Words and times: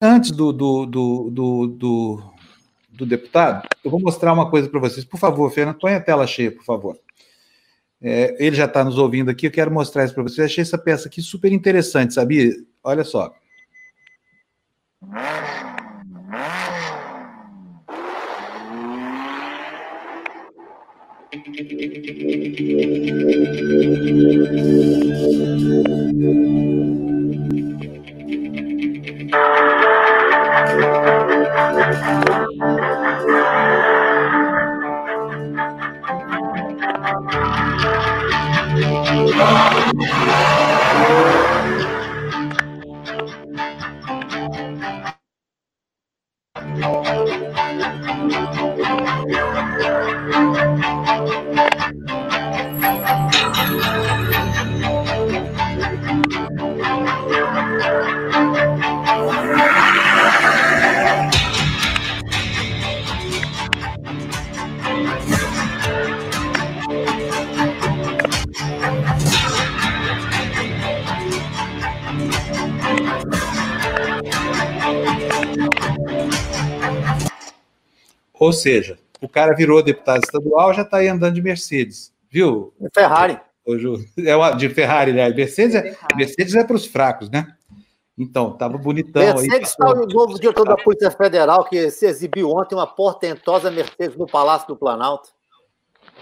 antes 0.00 0.30
do, 0.30 0.52
do, 0.52 0.86
do, 0.86 1.30
do, 1.30 1.66
do, 1.66 2.22
do 2.90 3.06
deputado, 3.06 3.68
eu 3.84 3.90
vou 3.90 4.00
mostrar 4.00 4.32
uma 4.32 4.48
coisa 4.50 4.68
para 4.68 4.80
vocês. 4.80 5.04
Por 5.04 5.18
favor, 5.18 5.50
Fernando, 5.50 5.78
põe 5.78 5.94
a 5.94 6.00
tela 6.00 6.26
cheia, 6.26 6.50
por 6.50 6.64
favor. 6.64 6.98
É, 8.02 8.34
ele 8.44 8.56
já 8.56 8.64
está 8.64 8.82
nos 8.82 8.96
ouvindo 8.96 9.30
aqui, 9.30 9.46
eu 9.46 9.50
quero 9.50 9.70
mostrar 9.70 10.04
isso 10.04 10.14
para 10.14 10.22
vocês. 10.22 10.38
Eu 10.38 10.44
achei 10.46 10.62
essa 10.62 10.78
peça 10.78 11.08
aqui 11.08 11.20
super 11.20 11.52
interessante, 11.52 12.14
sabia? 12.14 12.50
Olha 12.82 13.04
só. 13.04 13.34
Ou 78.34 78.52
seja, 78.52 78.98
o 79.20 79.28
cara 79.28 79.54
virou 79.54 79.82
deputado 79.82 80.22
estadual, 80.24 80.72
já 80.72 80.82
está 80.82 80.96
aí 80.98 81.08
andando 81.08 81.34
de 81.34 81.42
Mercedes, 81.42 82.12
viu? 82.30 82.72
Ferrari. 82.94 83.38
É 84.24 84.34
uma, 84.34 84.52
de 84.52 84.68
Ferrari, 84.70 85.12
né? 85.12 85.28
Mercedes 85.28 85.74
é, 85.74 85.94
Mercedes 86.16 86.54
é 86.54 86.64
para 86.64 86.76
os 86.76 86.86
fracos, 86.86 87.28
né? 87.30 87.54
Então, 88.18 88.52
tava 88.52 88.76
bonitão 88.76 89.22
Mercedes 89.22 89.54
aí. 89.54 89.62
está 89.62 89.90
o 89.90 90.06
novo 90.06 90.38
diretor 90.38 90.66
da 90.66 90.76
Polícia 90.76 91.10
Federal, 91.10 91.64
que 91.64 91.90
se 91.90 92.06
exibiu 92.06 92.50
ontem 92.50 92.74
uma 92.74 92.86
portentosa 92.86 93.70
Mercedes 93.70 94.16
no 94.16 94.26
Palácio 94.26 94.68
do 94.68 94.76
Planalto. 94.76 95.30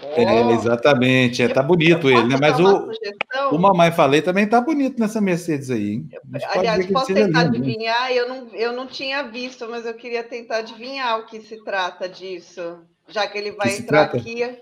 É, 0.01 0.51
exatamente. 0.53 1.41
É, 1.41 1.47
tá 1.47 1.61
bonito 1.61 2.09
ele, 2.09 2.23
né? 2.23 2.37
Mas 2.39 2.59
o, 2.59 2.89
o 3.51 3.57
Mamãe 3.57 3.91
Falei 3.91 4.21
também 4.21 4.47
tá 4.47 4.61
bonito 4.61 4.99
nessa 4.99 5.19
Mercedes 5.19 5.69
aí, 5.69 5.91
hein? 5.91 6.09
Aliás, 6.55 6.85
posso 6.87 7.13
tentar 7.13 7.43
lindo, 7.43 7.57
adivinhar? 7.57 8.11
Eu 8.11 8.29
não, 8.29 8.47
eu 8.53 8.73
não 8.73 8.87
tinha 8.87 9.23
visto, 9.23 9.67
mas 9.69 9.85
eu 9.85 9.93
queria 9.93 10.23
tentar 10.23 10.57
adivinhar 10.57 11.19
o 11.19 11.25
que 11.25 11.41
se 11.41 11.63
trata 11.63 12.07
disso, 12.07 12.79
já 13.07 13.27
que 13.27 13.37
ele 13.37 13.51
vai 13.51 13.69
que 13.69 13.81
entrar 13.81 14.03
aqui. 14.03 14.43
É, 14.43 14.57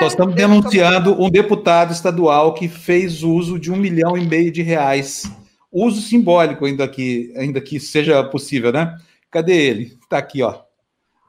Nós 0.00 0.12
estamos 0.12 0.34
denunciando 0.34 1.14
como... 1.14 1.26
um 1.26 1.30
deputado 1.30 1.92
estadual 1.92 2.54
que 2.54 2.68
fez 2.68 3.22
uso 3.22 3.58
de 3.58 3.72
um 3.72 3.76
milhão 3.76 4.16
e 4.16 4.26
meio 4.26 4.52
de 4.52 4.62
reais 4.62 5.24
uso 5.72 6.00
simbólico, 6.00 6.64
ainda 6.64 6.88
que, 6.88 7.32
ainda 7.36 7.60
que 7.60 7.78
seja 7.78 8.22
possível, 8.24 8.72
né? 8.72 8.96
Cadê 9.30 9.54
ele? 9.54 9.98
Está 10.02 10.18
aqui, 10.18 10.42
ó. 10.42 10.60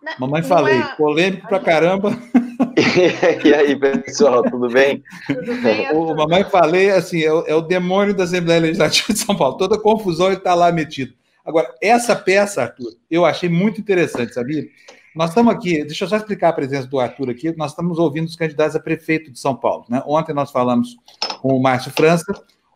Não, 0.02 0.14
Mamãe 0.20 0.42
não 0.42 0.48
falei, 0.48 0.80
é... 0.80 0.96
polêmico 0.96 1.48
pra 1.48 1.60
caramba. 1.60 2.18
e 3.44 3.54
aí, 3.54 3.76
pessoal, 3.76 4.44
tudo 4.44 4.70
bem? 4.70 5.04
Tudo 5.28 5.62
bem 5.62 5.92
o 5.96 6.16
Mamãe 6.16 6.44
falei, 6.46 6.92
assim, 6.92 7.22
é 7.22 7.34
o, 7.34 7.46
é 7.46 7.56
o, 7.56 7.62
demônio 7.62 8.14
da 8.14 8.24
Assembleia 8.24 8.62
Legislativa 8.62 9.14
de 9.14 9.20
São 9.20 9.36
Paulo. 9.36 9.58
Toda 9.58 9.80
confusão 9.80 10.28
ele 10.28 10.38
está 10.38 10.54
lá 10.54 10.72
metido. 10.72 11.14
Agora, 11.46 11.74
essa 11.82 12.16
peça, 12.16 12.62
Arthur, 12.62 12.94
eu 13.10 13.26
achei 13.26 13.50
muito 13.50 13.82
interessante, 13.82 14.34
sabia? 14.34 14.68
Nós 15.16 15.30
estamos 15.30 15.54
aqui, 15.54 15.84
deixa 15.84 16.06
eu 16.06 16.10
só 16.10 16.18
explicar 16.18 16.50
a 16.50 16.54
presença 16.54 16.88
do 16.88 17.00
Arthur 17.00 17.30
aqui. 17.30 17.56
Nós 17.58 17.72
estamos 17.72 17.98
ouvindo 17.98 18.28
os 18.28 18.36
candidatos 18.36 18.76
a 18.76 18.80
prefeito 18.80 19.32
de 19.32 19.40
São 19.40 19.56
Paulo. 19.56 19.86
Né? 19.90 20.02
Ontem 20.06 20.34
nós 20.34 20.52
falamos 20.52 20.96
com 21.42 21.56
o 21.56 21.62
Márcio 21.62 21.92
França, 21.92 22.26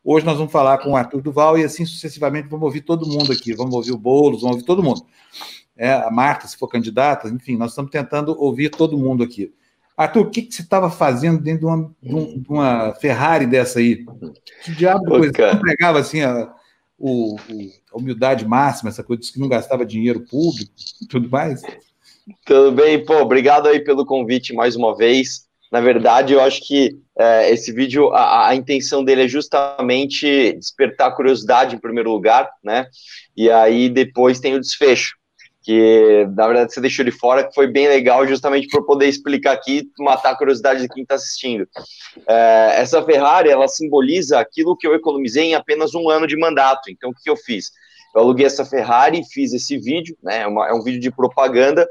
Hoje 0.06 0.25
nós 0.25 0.38
vamos 0.38 0.52
falar 0.52 0.80
com 0.80 0.91
o 0.91 0.96
Arthur 0.97 1.22
Duval 1.22 1.58
e 1.58 1.64
assim 1.64 1.85
sucessivamente 1.85 2.50
vamos 2.50 2.66
ouvir 2.66 2.81
todo 2.81 3.08
mundo 3.08 3.31
aqui. 3.31 3.53
Vamos 3.53 3.74
ouvir 3.74 3.94
o 3.94 3.97
Boulos, 3.97 4.41
vamos 4.41 4.58
ouvir 4.58 4.66
todo 4.66 4.84
mundo. 4.84 5.02
É, 5.78 5.94
a 5.94 6.12
Marta, 6.12 6.46
se 6.46 6.58
for 6.58 6.68
candidata, 6.68 7.30
enfim, 7.30 7.56
nós 7.56 7.72
estamos 7.72 7.90
tentando 7.90 8.35
ouvir 8.38 8.70
todo 8.70 8.97
mundo 8.97 9.24
aqui. 9.24 9.53
Arthur, 9.96 10.22
o 10.22 10.30
que, 10.30 10.42
que 10.42 10.54
você 10.54 10.62
estava 10.62 10.90
fazendo 10.90 11.42
dentro 11.42 11.62
de 11.62 11.66
uma, 11.66 11.96
de 12.02 12.50
uma, 12.50 12.94
Ferrari 12.96 13.46
dessa 13.46 13.80
aí? 13.80 14.06
Que 14.64 14.72
diabo 14.72 15.04
de 15.04 15.09
coisa? 15.09 15.31
Você 15.31 15.59
pregava 15.59 16.00
assim 16.00 16.22
a, 16.22 16.52
o, 16.98 17.36
a 17.94 17.98
humildade 17.98 18.48
máxima, 18.48 18.90
essa 18.90 19.03
coisa 19.03 19.22
que 19.32 19.40
não 19.40 19.48
gastava 19.48 19.86
dinheiro 19.86 20.22
público 20.22 20.72
tudo 21.09 21.30
mais? 21.30 21.62
Tudo 22.46 22.72
bem, 22.72 23.03
pô, 23.03 23.22
obrigado 23.22 23.68
aí 23.68 23.80
pelo 23.80 24.06
convite 24.06 24.53
mais 24.53 24.76
uma 24.76 24.96
vez. 24.96 25.46
Na 25.72 25.82
verdade, 25.82 26.34
eu 26.34 26.42
acho 26.42 26.66
que 26.66 26.98
é, 27.18 27.52
esse 27.52 27.72
vídeo, 27.72 28.14
a, 28.14 28.50
a, 28.50 28.56
intenção 28.56 29.03
dele 29.03 29.24
é 29.24 29.28
justamente 29.28 30.53
despertar 30.53 31.16
curiosidade 31.16 31.76
em 31.76 31.80
primeiro 31.80 32.12
lugar, 32.12 32.50
né? 32.64 32.88
E 33.36 33.50
aí 33.50 33.90
depois 33.90 34.40
tem 34.40 34.56
o 34.56 34.59
desfecho, 34.59 35.16
que 35.63 36.28
na 36.35 36.46
verdade 36.46 36.74
você 36.74 36.81
deixou 36.81 37.06
de 37.06 37.12
fora, 37.12 37.44
que 37.47 37.56
foi 37.56 37.68
bem 37.68 37.88
legal, 37.88 38.28
justamente 38.28 38.68
para 38.68 38.84
poder 38.84 39.07
explicar 39.07 39.53
aqui, 39.53 39.90
matar 39.97 40.31
a 40.31 40.38
curiosidade 40.38 40.81
de 40.81 40.90
quem 40.90 41.03
está 41.03 41.16
assistindo. 41.16 41.68
É, 42.28 42.74
essa 42.75 43.01
Ferrari, 43.03 43.50
ela 43.50 43.68
simboliza 43.68 44.40
aquilo 44.40 44.75
que 44.75 44.85
eu 44.85 44.94
economizei 44.94 45.46
em 45.46 45.56
apenas 45.56 45.96
um 45.96 46.09
ano 46.09 46.28
de 46.28 46.38
mandato. 46.38 46.91
Então, 46.91 47.12
o 47.12 47.13
que 47.13 47.29
eu 47.29 47.38
fiz? 47.38 47.72
Eu 48.13 48.22
aluguei 48.22 48.46
essa 48.46 48.66
Ferrari, 48.66 49.23
fiz 49.23 49.53
esse 49.53 49.78
vídeo, 49.78 50.18
né? 50.22 50.41
É, 50.41 50.47
uma, 50.47 50.68
é 50.68 50.73
um 50.73 50.84
vídeo 50.84 51.00
de 51.00 51.09
propaganda 51.09 51.88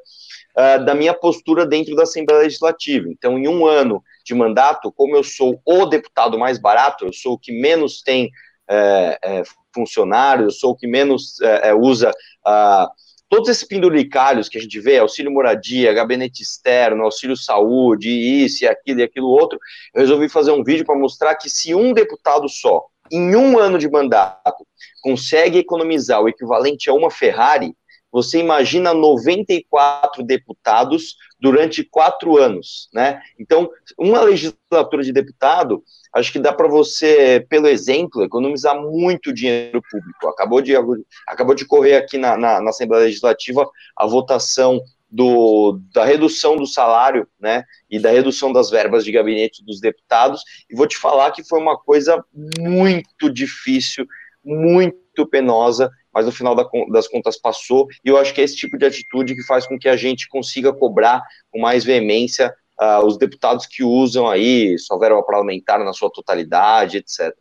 uh, 0.56 0.84
da 0.84 0.94
minha 0.94 1.14
postura 1.14 1.66
dentro 1.66 1.96
da 1.96 2.02
Assembleia 2.02 2.42
Legislativa. 2.42 3.08
Então, 3.08 3.38
em 3.38 3.48
um 3.48 3.66
ano 3.66 4.04
de 4.24 4.34
mandato, 4.34 4.92
como 4.92 5.16
eu 5.16 5.24
sou 5.24 5.60
o 5.64 5.86
deputado 5.86 6.38
mais 6.38 6.58
barato, 6.58 7.06
eu 7.06 7.12
sou 7.12 7.32
o 7.32 7.38
que 7.38 7.52
menos 7.52 8.02
tem 8.02 8.30
é, 8.68 9.18
é, 9.22 9.42
funcionário, 9.74 10.46
eu 10.46 10.50
sou 10.50 10.72
o 10.72 10.76
que 10.76 10.86
menos 10.86 11.40
é, 11.40 11.74
usa 11.74 12.10
uh, 12.46 12.86
todos 13.32 13.48
esses 13.48 13.64
penduricalhos 13.64 14.46
que 14.46 14.58
a 14.58 14.60
gente 14.60 14.78
vê, 14.78 14.98
auxílio 14.98 15.32
moradia, 15.32 15.94
gabinete 15.94 16.42
externo, 16.42 17.02
auxílio 17.02 17.34
saúde, 17.34 18.10
isso 18.10 18.62
e 18.62 18.68
aquilo 18.68 19.00
e 19.00 19.04
aquilo 19.04 19.28
outro, 19.28 19.58
eu 19.94 20.02
resolvi 20.02 20.28
fazer 20.28 20.50
um 20.50 20.62
vídeo 20.62 20.84
para 20.84 20.98
mostrar 20.98 21.34
que 21.36 21.48
se 21.48 21.74
um 21.74 21.94
deputado 21.94 22.46
só, 22.46 22.84
em 23.10 23.34
um 23.34 23.58
ano 23.58 23.78
de 23.78 23.88
mandato, 23.90 24.66
consegue 25.00 25.58
economizar 25.58 26.20
o 26.20 26.28
equivalente 26.28 26.90
a 26.90 26.92
uma 26.92 27.10
Ferrari, 27.10 27.74
você 28.12 28.38
imagina 28.38 28.92
94 28.92 30.22
deputados 30.22 31.16
durante 31.40 31.82
quatro 31.82 32.36
anos, 32.36 32.90
né? 32.92 33.20
Então, 33.38 33.70
uma 33.98 34.20
legislatura 34.20 35.02
de 35.02 35.12
deputado, 35.12 35.82
acho 36.14 36.30
que 36.30 36.38
dá 36.38 36.52
para 36.52 36.68
você, 36.68 37.44
pelo 37.48 37.66
exemplo, 37.66 38.22
economizar 38.22 38.78
muito 38.80 39.32
dinheiro 39.32 39.82
público. 39.90 40.28
Acabou 40.28 40.60
de, 40.60 40.74
acabou 41.26 41.54
de 41.54 41.64
correr 41.64 41.96
aqui 41.96 42.18
na, 42.18 42.36
na, 42.36 42.60
na 42.60 42.70
Assembleia 42.70 43.06
Legislativa 43.06 43.66
a 43.96 44.06
votação 44.06 44.80
do, 45.12 45.78
da 45.92 46.04
redução 46.04 46.56
do 46.56 46.66
salário, 46.66 47.28
né, 47.38 47.64
e 47.90 47.98
da 47.98 48.10
redução 48.10 48.50
das 48.50 48.70
verbas 48.70 49.04
de 49.04 49.12
gabinete 49.12 49.62
dos 49.62 49.78
deputados, 49.78 50.42
e 50.70 50.74
vou 50.74 50.86
te 50.86 50.96
falar 50.96 51.30
que 51.32 51.44
foi 51.44 51.60
uma 51.60 51.78
coisa 51.78 52.24
muito 52.58 53.30
difícil, 53.30 54.06
muito 54.42 55.26
penosa, 55.26 55.90
mas 56.12 56.26
no 56.26 56.32
final 56.32 56.54
das 56.54 57.08
contas 57.08 57.38
passou, 57.38 57.88
e 58.04 58.08
eu 58.08 58.16
acho 58.16 58.34
que 58.34 58.40
é 58.40 58.44
esse 58.44 58.56
tipo 58.56 58.76
de 58.76 58.86
atitude 58.86 59.34
que 59.34 59.42
faz 59.42 59.66
com 59.66 59.78
que 59.78 59.88
a 59.88 59.96
gente 59.96 60.28
consiga 60.28 60.72
cobrar 60.72 61.22
com 61.50 61.60
mais 61.60 61.84
veemência 61.84 62.54
uh, 62.80 63.04
os 63.04 63.16
deputados 63.16 63.66
que 63.66 63.82
usam 63.82 64.28
aí 64.28 64.78
sua 64.78 64.98
verba 64.98 65.22
parlamentar 65.22 65.78
na 65.84 65.92
sua 65.92 66.10
totalidade, 66.10 66.98
etc. 66.98 67.34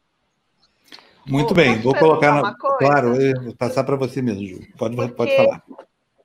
Muito 1.27 1.53
bem, 1.53 1.79
vou 1.79 1.93
colocar, 1.93 2.41
na, 2.41 2.55
claro, 2.55 3.13
vou 3.43 3.55
passar 3.55 3.83
para 3.83 3.95
você 3.95 4.21
mesmo, 4.21 4.45
Ju. 4.45 4.59
Pode, 4.77 4.95
Porque, 4.95 5.13
pode 5.13 5.35
falar. 5.35 5.63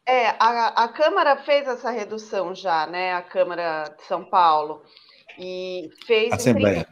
É, 0.07 0.29
a, 0.39 0.85
a 0.85 0.89
Câmara 0.89 1.37
fez 1.37 1.67
essa 1.67 1.91
redução 1.91 2.55
já, 2.55 2.87
né, 2.87 3.13
a 3.13 3.23
Câmara 3.23 3.95
de 3.97 4.05
São 4.05 4.25
Paulo, 4.25 4.83
e 5.39 5.91
fez 6.07 6.33
Assembleia. 6.33 6.87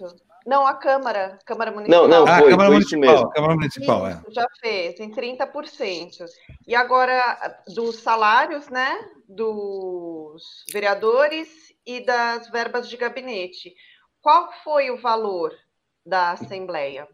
30%. 0.00 0.23
Não, 0.46 0.66
a 0.66 0.74
Câmara, 0.74 1.38
Câmara 1.46 1.70
Municipal. 1.70 2.06
Não, 2.06 2.08
não, 2.08 2.32
ah, 2.32 2.38
foi, 2.38 2.50
Câmara 2.50 2.68
foi 2.68 2.76
Municipal, 2.76 3.00
mesmo. 3.00 3.30
Câmara 3.30 3.54
Municipal, 3.54 4.08
isso, 4.08 4.18
é. 4.28 4.32
Já 4.32 4.46
fez, 4.60 5.00
em 5.00 5.10
30%. 5.10 6.26
E 6.66 6.74
agora, 6.74 7.62
dos 7.74 7.96
salários, 8.00 8.68
né, 8.68 8.90
dos 9.26 10.64
vereadores 10.70 11.48
e 11.86 12.04
das 12.04 12.50
verbas 12.50 12.88
de 12.88 12.96
gabinete, 12.96 13.74
qual 14.20 14.52
foi 14.62 14.90
o 14.90 15.00
valor 15.00 15.52
da 16.04 16.32
Assembleia? 16.32 17.08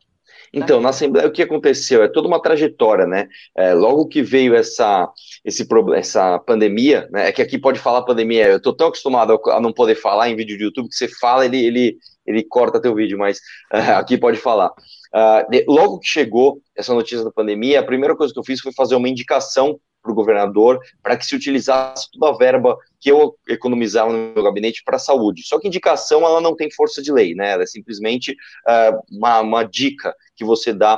Então, 0.53 0.81
na 0.81 0.89
Assembleia, 0.89 1.29
o 1.29 1.33
que 1.33 1.43
aconteceu? 1.43 2.03
É 2.03 2.09
toda 2.09 2.27
uma 2.27 2.43
trajetória, 2.43 3.07
né? 3.07 3.29
É, 3.57 3.73
logo 3.73 4.09
que 4.09 4.23
veio 4.23 4.55
essa, 4.55 5.09
esse 5.45 5.67
essa 5.95 6.39
pandemia, 6.41 7.09
né? 7.11 7.29
É 7.29 7.33
que 7.33 7.43
aqui 7.43 7.59
pode 7.59 7.79
falar 7.79 8.03
pandemia, 8.03 8.49
eu 8.49 8.61
tô 8.61 8.73
tão 8.73 8.89
acostumado 8.89 9.41
a 9.47 9.61
não 9.61 9.73
poder 9.73 9.95
falar 9.95 10.29
em 10.29 10.37
vídeo 10.37 10.59
de 10.59 10.65
YouTube 10.65 10.89
que 10.89 10.95
você 10.95 11.09
fala, 11.09 11.45
ele, 11.45 11.65
ele, 11.65 11.97
ele 12.27 12.43
corta 12.43 12.81
teu 12.81 12.95
vídeo, 12.95 13.19
mas 13.19 13.39
uh, 13.73 13.95
aqui 13.99 14.19
pode 14.19 14.39
falar. 14.39 14.71
Uh, 15.15 15.51
de, 15.51 15.65
logo 15.69 15.99
que 15.99 16.09
chegou 16.09 16.61
essa 16.77 16.95
notícia 16.95 17.25
da 17.25 17.31
pandemia, 17.31 17.81
a 17.81 17.85
primeira 17.85 18.17
coisa 18.17 18.33
que 18.33 18.39
eu 18.39 18.45
fiz 18.45 18.61
foi 18.61 18.73
fazer 18.73 18.97
uma 18.97 19.09
indicação 19.09 19.79
para 20.03 20.13
o 20.13 20.15
governador 20.15 20.81
para 21.03 21.17
que 21.17 21.27
se 21.27 21.35
utilizasse 21.35 22.09
toda 22.13 22.35
a 22.35 22.37
verba 22.37 22.77
que 23.01 23.11
eu 23.11 23.37
economizava 23.49 24.13
no 24.13 24.33
meu 24.35 24.43
gabinete 24.43 24.83
para 24.85 24.97
a 24.97 25.01
saúde. 25.01 25.47
Só 25.47 25.59
que 25.59 25.69
indicação 25.69 26.25
ela 26.25 26.41
não 26.41 26.57
tem 26.57 26.71
força 26.71 27.03
de 27.03 27.13
lei, 27.13 27.35
né? 27.35 27.53
Ela 27.53 27.63
é 27.63 27.67
simplesmente 27.67 28.33
uh, 28.33 29.17
uma, 29.17 29.41
uma 29.41 29.63
dica 29.63 30.15
que 30.37 30.45
você 30.45 30.73
dá 30.73 30.97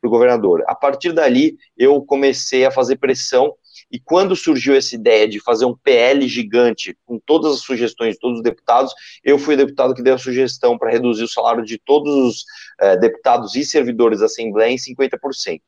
para 0.00 0.08
o 0.08 0.10
governador. 0.10 0.64
A 0.66 0.74
partir 0.74 1.12
dali, 1.12 1.56
eu 1.76 2.00
comecei 2.02 2.64
a 2.64 2.70
fazer 2.70 2.96
pressão 2.96 3.54
e 3.90 3.98
quando 3.98 4.36
surgiu 4.36 4.74
essa 4.74 4.94
ideia 4.94 5.28
de 5.28 5.40
fazer 5.40 5.64
um 5.64 5.76
PL 5.76 6.26
gigante, 6.28 6.96
com 7.04 7.18
todas 7.18 7.54
as 7.54 7.60
sugestões 7.60 8.14
de 8.14 8.20
todos 8.20 8.38
os 8.38 8.42
deputados, 8.42 8.92
eu 9.24 9.38
fui 9.38 9.54
o 9.54 9.58
deputado 9.58 9.94
que 9.94 10.02
deu 10.02 10.14
a 10.14 10.18
sugestão 10.18 10.78
para 10.78 10.90
reduzir 10.90 11.24
o 11.24 11.28
salário 11.28 11.64
de 11.64 11.78
todos 11.78 12.14
os 12.14 12.44
eh, 12.80 12.96
deputados 12.98 13.54
e 13.56 13.64
servidores 13.64 14.20
da 14.20 14.26
Assembleia 14.26 14.72
em 14.72 14.76
50%. 14.76 15.60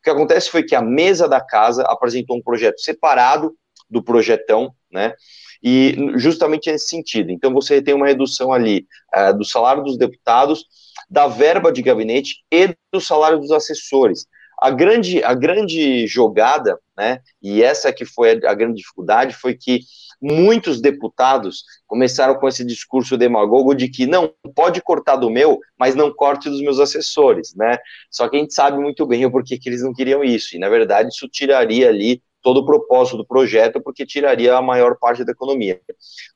O 0.00 0.02
que 0.02 0.10
acontece 0.10 0.50
foi 0.50 0.62
que 0.62 0.74
a 0.74 0.80
mesa 0.80 1.28
da 1.28 1.40
casa 1.40 1.82
apresentou 1.82 2.36
um 2.36 2.42
projeto 2.42 2.80
separado 2.80 3.54
do 3.88 4.02
projetão, 4.02 4.72
né? 4.90 5.12
E 5.62 5.94
justamente 6.16 6.70
nesse 6.70 6.88
sentido. 6.88 7.30
Então 7.30 7.52
você 7.52 7.82
tem 7.82 7.92
uma 7.92 8.06
redução 8.06 8.50
ali 8.52 8.86
uh, 9.14 9.36
do 9.36 9.44
salário 9.44 9.82
dos 9.82 9.98
deputados, 9.98 10.64
da 11.08 11.26
verba 11.26 11.70
de 11.70 11.82
gabinete 11.82 12.36
e 12.50 12.74
do 12.92 13.00
salário 13.00 13.38
dos 13.38 13.50
assessores. 13.50 14.26
A 14.58 14.70
grande, 14.70 15.22
a 15.22 15.34
grande 15.34 16.06
jogada, 16.06 16.78
né, 16.96 17.20
e 17.42 17.62
essa 17.62 17.92
que 17.92 18.04
foi 18.04 18.32
a, 18.32 18.50
a 18.50 18.54
grande 18.54 18.76
dificuldade, 18.76 19.34
foi 19.34 19.54
que 19.54 19.80
muitos 20.20 20.80
deputados 20.80 21.64
começaram 21.86 22.34
com 22.34 22.46
esse 22.46 22.64
discurso 22.64 23.16
demagogo 23.16 23.74
de 23.74 23.88
que 23.88 24.06
não 24.06 24.32
pode 24.54 24.80
cortar 24.82 25.16
do 25.16 25.30
meu, 25.30 25.58
mas 25.78 25.94
não 25.94 26.12
corte 26.12 26.48
dos 26.48 26.60
meus 26.60 26.78
assessores, 26.78 27.54
né? 27.54 27.78
Só 28.10 28.28
que 28.28 28.36
a 28.36 28.40
gente 28.40 28.52
sabe 28.54 28.78
muito 28.78 29.06
bem 29.06 29.24
o 29.24 29.30
porquê 29.30 29.58
que 29.58 29.68
eles 29.68 29.82
não 29.82 29.92
queriam 29.92 30.22
isso, 30.22 30.54
e 30.54 30.58
na 30.58 30.68
verdade 30.68 31.08
isso 31.10 31.28
tiraria 31.28 31.88
ali 31.88 32.22
todo 32.42 32.58
o 32.58 32.64
propósito 32.64 33.18
do 33.18 33.26
projeto, 33.26 33.80
porque 33.80 34.06
tiraria 34.06 34.56
a 34.56 34.62
maior 34.62 34.96
parte 34.98 35.24
da 35.24 35.32
economia. 35.32 35.80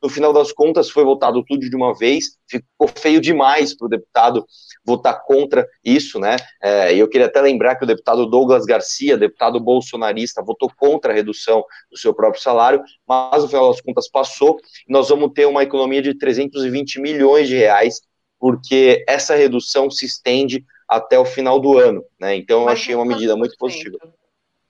No 0.01 0.09
final 0.09 0.31
das 0.31 0.51
contas, 0.51 0.89
foi 0.89 1.03
votado 1.03 1.43
tudo 1.43 1.69
de 1.69 1.75
uma 1.75 1.93
vez, 1.93 2.37
ficou 2.47 2.87
feio 2.95 3.19
demais 3.19 3.75
para 3.75 3.85
o 3.85 3.89
deputado 3.89 4.45
votar 4.85 5.23
contra 5.23 5.67
isso, 5.83 6.19
né? 6.19 6.35
É, 6.61 6.93
e 6.93 6.99
eu 6.99 7.09
queria 7.09 7.27
até 7.27 7.41
lembrar 7.41 7.75
que 7.75 7.83
o 7.83 7.87
deputado 7.87 8.25
Douglas 8.27 8.65
Garcia, 8.65 9.17
deputado 9.17 9.59
bolsonarista, 9.59 10.43
votou 10.43 10.71
contra 10.77 11.11
a 11.11 11.15
redução 11.15 11.63
do 11.89 11.97
seu 11.97 12.13
próprio 12.13 12.41
salário, 12.41 12.81
mas 13.07 13.43
no 13.43 13.49
final 13.49 13.71
das 13.71 13.81
contas 13.81 14.07
passou, 14.07 14.57
e 14.87 14.91
nós 14.91 15.09
vamos 15.09 15.31
ter 15.33 15.45
uma 15.47 15.63
economia 15.63 16.01
de 16.01 16.13
320 16.13 17.01
milhões 17.01 17.47
de 17.47 17.55
reais, 17.55 18.01
porque 18.39 19.03
essa 19.07 19.35
redução 19.35 19.89
se 19.89 20.05
estende 20.05 20.63
até 20.87 21.17
o 21.17 21.25
final 21.25 21.59
do 21.59 21.77
ano, 21.77 22.03
né? 22.19 22.35
Então 22.35 22.61
eu 22.61 22.69
achei 22.69 22.93
uma 22.93 23.05
medida 23.05 23.35
muito 23.35 23.57
positiva. 23.57 23.97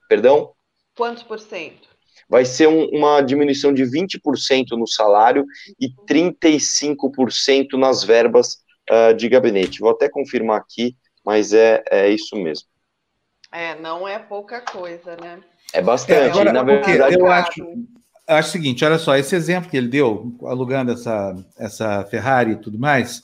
Perdão? 0.08 0.54
Quantos 0.95 1.24
por 1.24 1.39
cento? 1.39 1.89
Vai 2.30 2.45
ser 2.45 2.68
um, 2.68 2.86
uma 2.89 3.21
diminuição 3.21 3.74
de 3.74 3.83
20% 3.83 4.71
no 4.71 4.88
salário 4.88 5.45
e 5.80 5.89
35% 6.09 7.74
nas 7.77 8.03
verbas 8.03 8.63
uh, 8.89 9.13
de 9.13 9.30
gabinete. 9.30 9.80
Vou 9.80 9.92
até 9.92 10.09
confirmar 10.09 10.57
aqui, 10.57 10.95
mas 11.24 11.53
é, 11.53 11.83
é 11.92 12.09
isso 12.09 12.36
mesmo. 12.36 12.68
É, 13.51 13.75
não 13.75 14.07
é 14.07 14.18
pouca 14.18 14.62
coisa, 14.62 15.15
né? 15.18 15.39
É 15.74 15.81
bastante. 15.81 16.19
É, 16.19 16.25
agora, 16.30 16.51
na 16.51 16.63
verdade, 16.63 17.15
eu 17.19 17.27
acho, 17.27 17.86
acho 18.27 18.50
o 18.50 18.51
seguinte: 18.51 18.83
olha 18.83 18.97
só, 18.97 19.15
esse 19.15 19.36
exemplo 19.36 19.69
que 19.69 19.77
ele 19.77 19.88
deu, 19.88 20.36
alugando 20.44 20.92
essa, 20.92 21.36
essa 21.57 22.06
Ferrari 22.06 22.51
e 22.51 22.59
tudo 22.59 22.80
mais, 22.80 23.24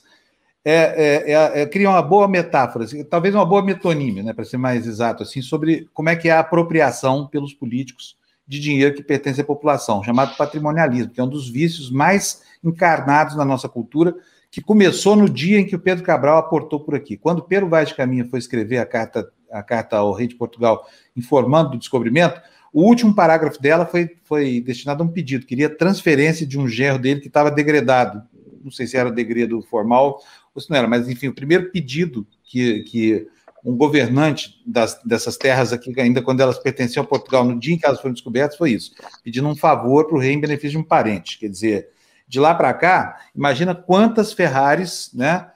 é, 0.64 0.74
é, 0.74 1.32
é, 1.32 1.62
é, 1.62 1.66
cria 1.66 1.90
uma 1.90 2.02
boa 2.02 2.28
metáfora, 2.28 2.84
assim, 2.84 3.02
talvez 3.02 3.34
uma 3.34 3.44
boa 3.44 3.62
metonímia, 3.62 4.22
né, 4.22 4.32
para 4.32 4.44
ser 4.44 4.58
mais 4.58 4.86
exato, 4.86 5.22
assim, 5.22 5.42
sobre 5.42 5.88
como 5.92 6.08
é 6.08 6.16
que 6.16 6.28
é 6.28 6.32
a 6.32 6.40
apropriação 6.40 7.26
pelos 7.26 7.52
políticos 7.52 8.16
de 8.46 8.60
dinheiro 8.60 8.94
que 8.94 9.02
pertence 9.02 9.40
à 9.40 9.44
população, 9.44 10.02
chamado 10.04 10.36
patrimonialismo, 10.36 11.12
que 11.12 11.20
é 11.20 11.24
um 11.24 11.28
dos 11.28 11.48
vícios 11.48 11.90
mais 11.90 12.42
encarnados 12.62 13.36
na 13.36 13.44
nossa 13.44 13.68
cultura, 13.68 14.14
que 14.50 14.60
começou 14.60 15.16
no 15.16 15.28
dia 15.28 15.58
em 15.58 15.66
que 15.66 15.74
o 15.74 15.80
Pedro 15.80 16.04
Cabral 16.04 16.38
aportou 16.38 16.78
por 16.78 16.94
aqui. 16.94 17.16
Quando 17.16 17.42
Pedro 17.42 17.68
Vaz 17.68 17.88
de 17.88 17.94
Caminha 17.94 18.26
foi 18.26 18.38
escrever 18.38 18.78
a 18.78 18.86
carta, 18.86 19.26
a 19.50 19.62
carta 19.62 19.96
ao 19.96 20.12
rei 20.12 20.28
de 20.28 20.34
Portugal 20.34 20.86
informando 21.16 21.70
do 21.70 21.78
descobrimento, 21.78 22.40
o 22.72 22.82
último 22.82 23.14
parágrafo 23.14 23.60
dela 23.60 23.86
foi, 23.86 24.10
foi 24.24 24.60
destinado 24.60 25.02
a 25.02 25.06
um 25.06 25.08
pedido, 25.08 25.46
queria 25.46 25.68
transferência 25.68 26.46
de 26.46 26.58
um 26.58 26.68
gerro 26.68 26.98
dele 26.98 27.20
que 27.20 27.28
estava 27.28 27.50
degradado, 27.50 28.22
não 28.62 28.70
sei 28.70 28.86
se 28.86 28.96
era 28.96 29.10
degredo 29.10 29.60
formal 29.62 30.22
ou 30.54 30.60
se 30.60 30.70
não 30.70 30.76
era, 30.76 30.88
mas 30.88 31.08
enfim, 31.08 31.28
o 31.28 31.34
primeiro 31.34 31.70
pedido 31.70 32.26
que, 32.44 32.82
que 32.84 33.28
um 33.64 33.76
governante 33.76 34.60
das, 34.66 35.00
dessas 35.04 35.36
terras 35.36 35.72
aqui, 35.72 35.92
ainda 36.00 36.20
quando 36.20 36.40
elas 36.40 36.58
pertenciam 36.58 37.04
a 37.04 37.06
Portugal, 37.06 37.44
no 37.44 37.58
dia 37.58 37.74
em 37.74 37.78
que 37.78 37.86
elas 37.86 38.00
foram 38.00 38.12
descobertas, 38.12 38.58
foi 38.58 38.72
isso, 38.72 38.92
pedindo 39.22 39.48
um 39.48 39.56
favor 39.56 40.06
para 40.06 40.16
o 40.16 40.20
rei 40.20 40.32
em 40.32 40.40
benefício 40.40 40.72
de 40.72 40.78
um 40.78 40.84
parente. 40.84 41.38
Quer 41.38 41.48
dizer, 41.48 41.88
de 42.26 42.40
lá 42.40 42.54
para 42.54 42.72
cá, 42.74 43.20
imagina 43.34 43.74
quantas 43.74 44.32
Ferraris 44.32 45.10
né, 45.14 45.50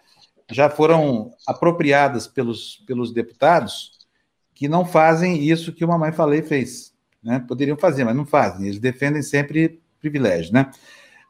já 0.51 0.71
foram 0.71 1.33
apropriadas 1.47 2.27
pelos, 2.27 2.83
pelos 2.87 3.13
deputados 3.13 3.97
que 4.55 4.69
não 4.69 4.85
fazem 4.85 5.43
isso 5.43 5.73
que 5.73 5.85
o 5.85 5.89
Mamãe 5.89 6.13
Falei 6.13 6.43
fez. 6.43 6.95
Né? 7.23 7.45
Poderiam 7.47 7.77
fazer, 7.77 8.05
mas 8.05 8.17
não 8.17 8.25
fazem. 8.25 8.67
Eles 8.67 8.79
defendem 8.79 9.21
sempre 9.21 9.81
privilégio, 10.01 10.53
né? 10.53 10.71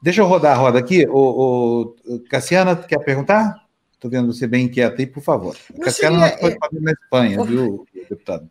Deixa 0.03 0.21
eu 0.21 0.27
rodar 0.27 0.57
a 0.57 0.61
roda 0.61 0.79
aqui. 0.79 1.07
O, 1.09 1.95
o 2.05 2.21
Cassiana, 2.29 2.77
quer 2.77 2.99
perguntar? 2.99 3.67
Estou 3.93 4.11
vendo 4.11 4.33
você 4.33 4.47
bem 4.47 4.67
inquieta 4.67 5.01
aí, 5.01 5.07
por 5.07 5.23
favor. 5.23 5.57
Não 5.75 5.81
Cassiana 5.81 6.29
seria... 6.29 6.39
foi 6.39 6.53
é... 6.53 6.81
na 6.81 6.93
Espanha, 6.93 7.45
viu, 7.45 7.87
deputado? 7.95 8.51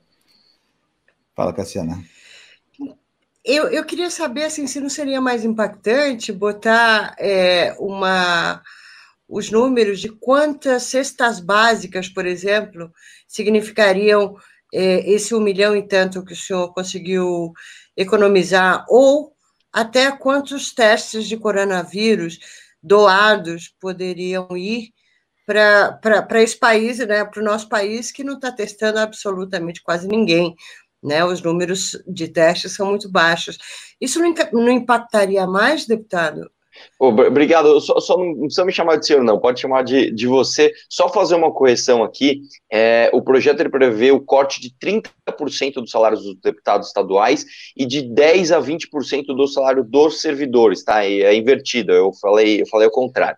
Fala, 1.35 1.53
Cassiana. 1.53 2.03
Eu, 3.43 3.67
eu 3.67 3.85
queria 3.85 4.09
saber 4.09 4.45
assim, 4.45 4.65
se 4.65 4.79
não 4.79 4.89
seria 4.89 5.21
mais 5.21 5.45
impactante 5.45 6.31
botar 6.31 7.15
é, 7.19 7.75
uma, 7.77 8.59
os 9.29 9.51
números 9.51 9.99
de 9.99 10.09
quantas 10.09 10.83
cestas 10.83 11.39
básicas, 11.39 12.09
por 12.09 12.25
exemplo, 12.25 12.91
significariam 13.27 14.35
é, 14.73 15.07
esse 15.07 15.35
um 15.35 15.39
milhão 15.39 15.75
e 15.75 15.87
tanto 15.87 16.25
que 16.25 16.33
o 16.33 16.35
senhor 16.35 16.73
conseguiu 16.73 17.53
economizar, 17.95 18.83
ou 18.89 19.34
até 19.75 20.11
quantos 20.11 20.73
testes 20.73 21.27
de 21.27 21.37
coronavírus 21.37 22.39
doados 22.81 23.73
poderiam 23.79 24.47
ir 24.55 24.93
para 25.45 26.41
esse 26.41 26.57
país, 26.57 26.97
né, 26.99 27.23
para 27.23 27.41
o 27.41 27.45
nosso 27.45 27.69
país, 27.69 28.11
que 28.11 28.23
não 28.23 28.35
está 28.35 28.51
testando 28.51 28.99
absolutamente 28.99 29.83
quase 29.83 30.07
ninguém 30.07 30.55
né? 31.05 31.23
Os 31.23 31.41
números 31.41 31.95
de 32.07 32.27
testes 32.27 32.73
são 32.73 32.87
muito 32.87 33.09
baixos. 33.09 33.57
Isso 34.01 34.19
não, 34.19 34.33
não 34.53 34.69
impactaria 34.69 35.45
mais, 35.45 35.85
deputado? 35.85 36.49
Obrigado, 36.99 37.79
só, 37.81 37.99
só, 37.99 38.17
não 38.17 38.39
precisa 38.41 38.65
me 38.65 38.71
chamar 38.71 38.97
de 38.97 39.05
senhor, 39.05 39.23
não, 39.23 39.39
pode 39.39 39.59
chamar 39.59 39.83
de, 39.83 40.11
de 40.11 40.27
você. 40.27 40.71
Só 40.89 41.09
fazer 41.09 41.35
uma 41.35 41.51
correção 41.51 42.03
aqui: 42.03 42.41
é, 42.71 43.09
o 43.13 43.21
projeto 43.21 43.59
ele 43.59 43.69
prevê 43.69 44.11
o 44.11 44.19
corte 44.19 44.61
de 44.61 44.73
30% 44.81 45.75
dos 45.75 45.91
salários 45.91 46.23
dos 46.23 46.35
deputados 46.41 46.87
estaduais 46.87 47.45
e 47.75 47.85
de 47.85 48.03
10% 48.03 48.51
a 48.51 48.61
20% 48.61 49.25
do 49.27 49.47
salário 49.47 49.83
dos 49.83 50.21
servidores, 50.21 50.83
tá? 50.83 51.03
É, 51.05 51.35
invertido, 51.35 51.91
eu 51.91 52.11
falei, 52.13 52.61
eu 52.61 52.67
falei 52.67 52.87
o 52.87 52.91
contrário. 52.91 53.37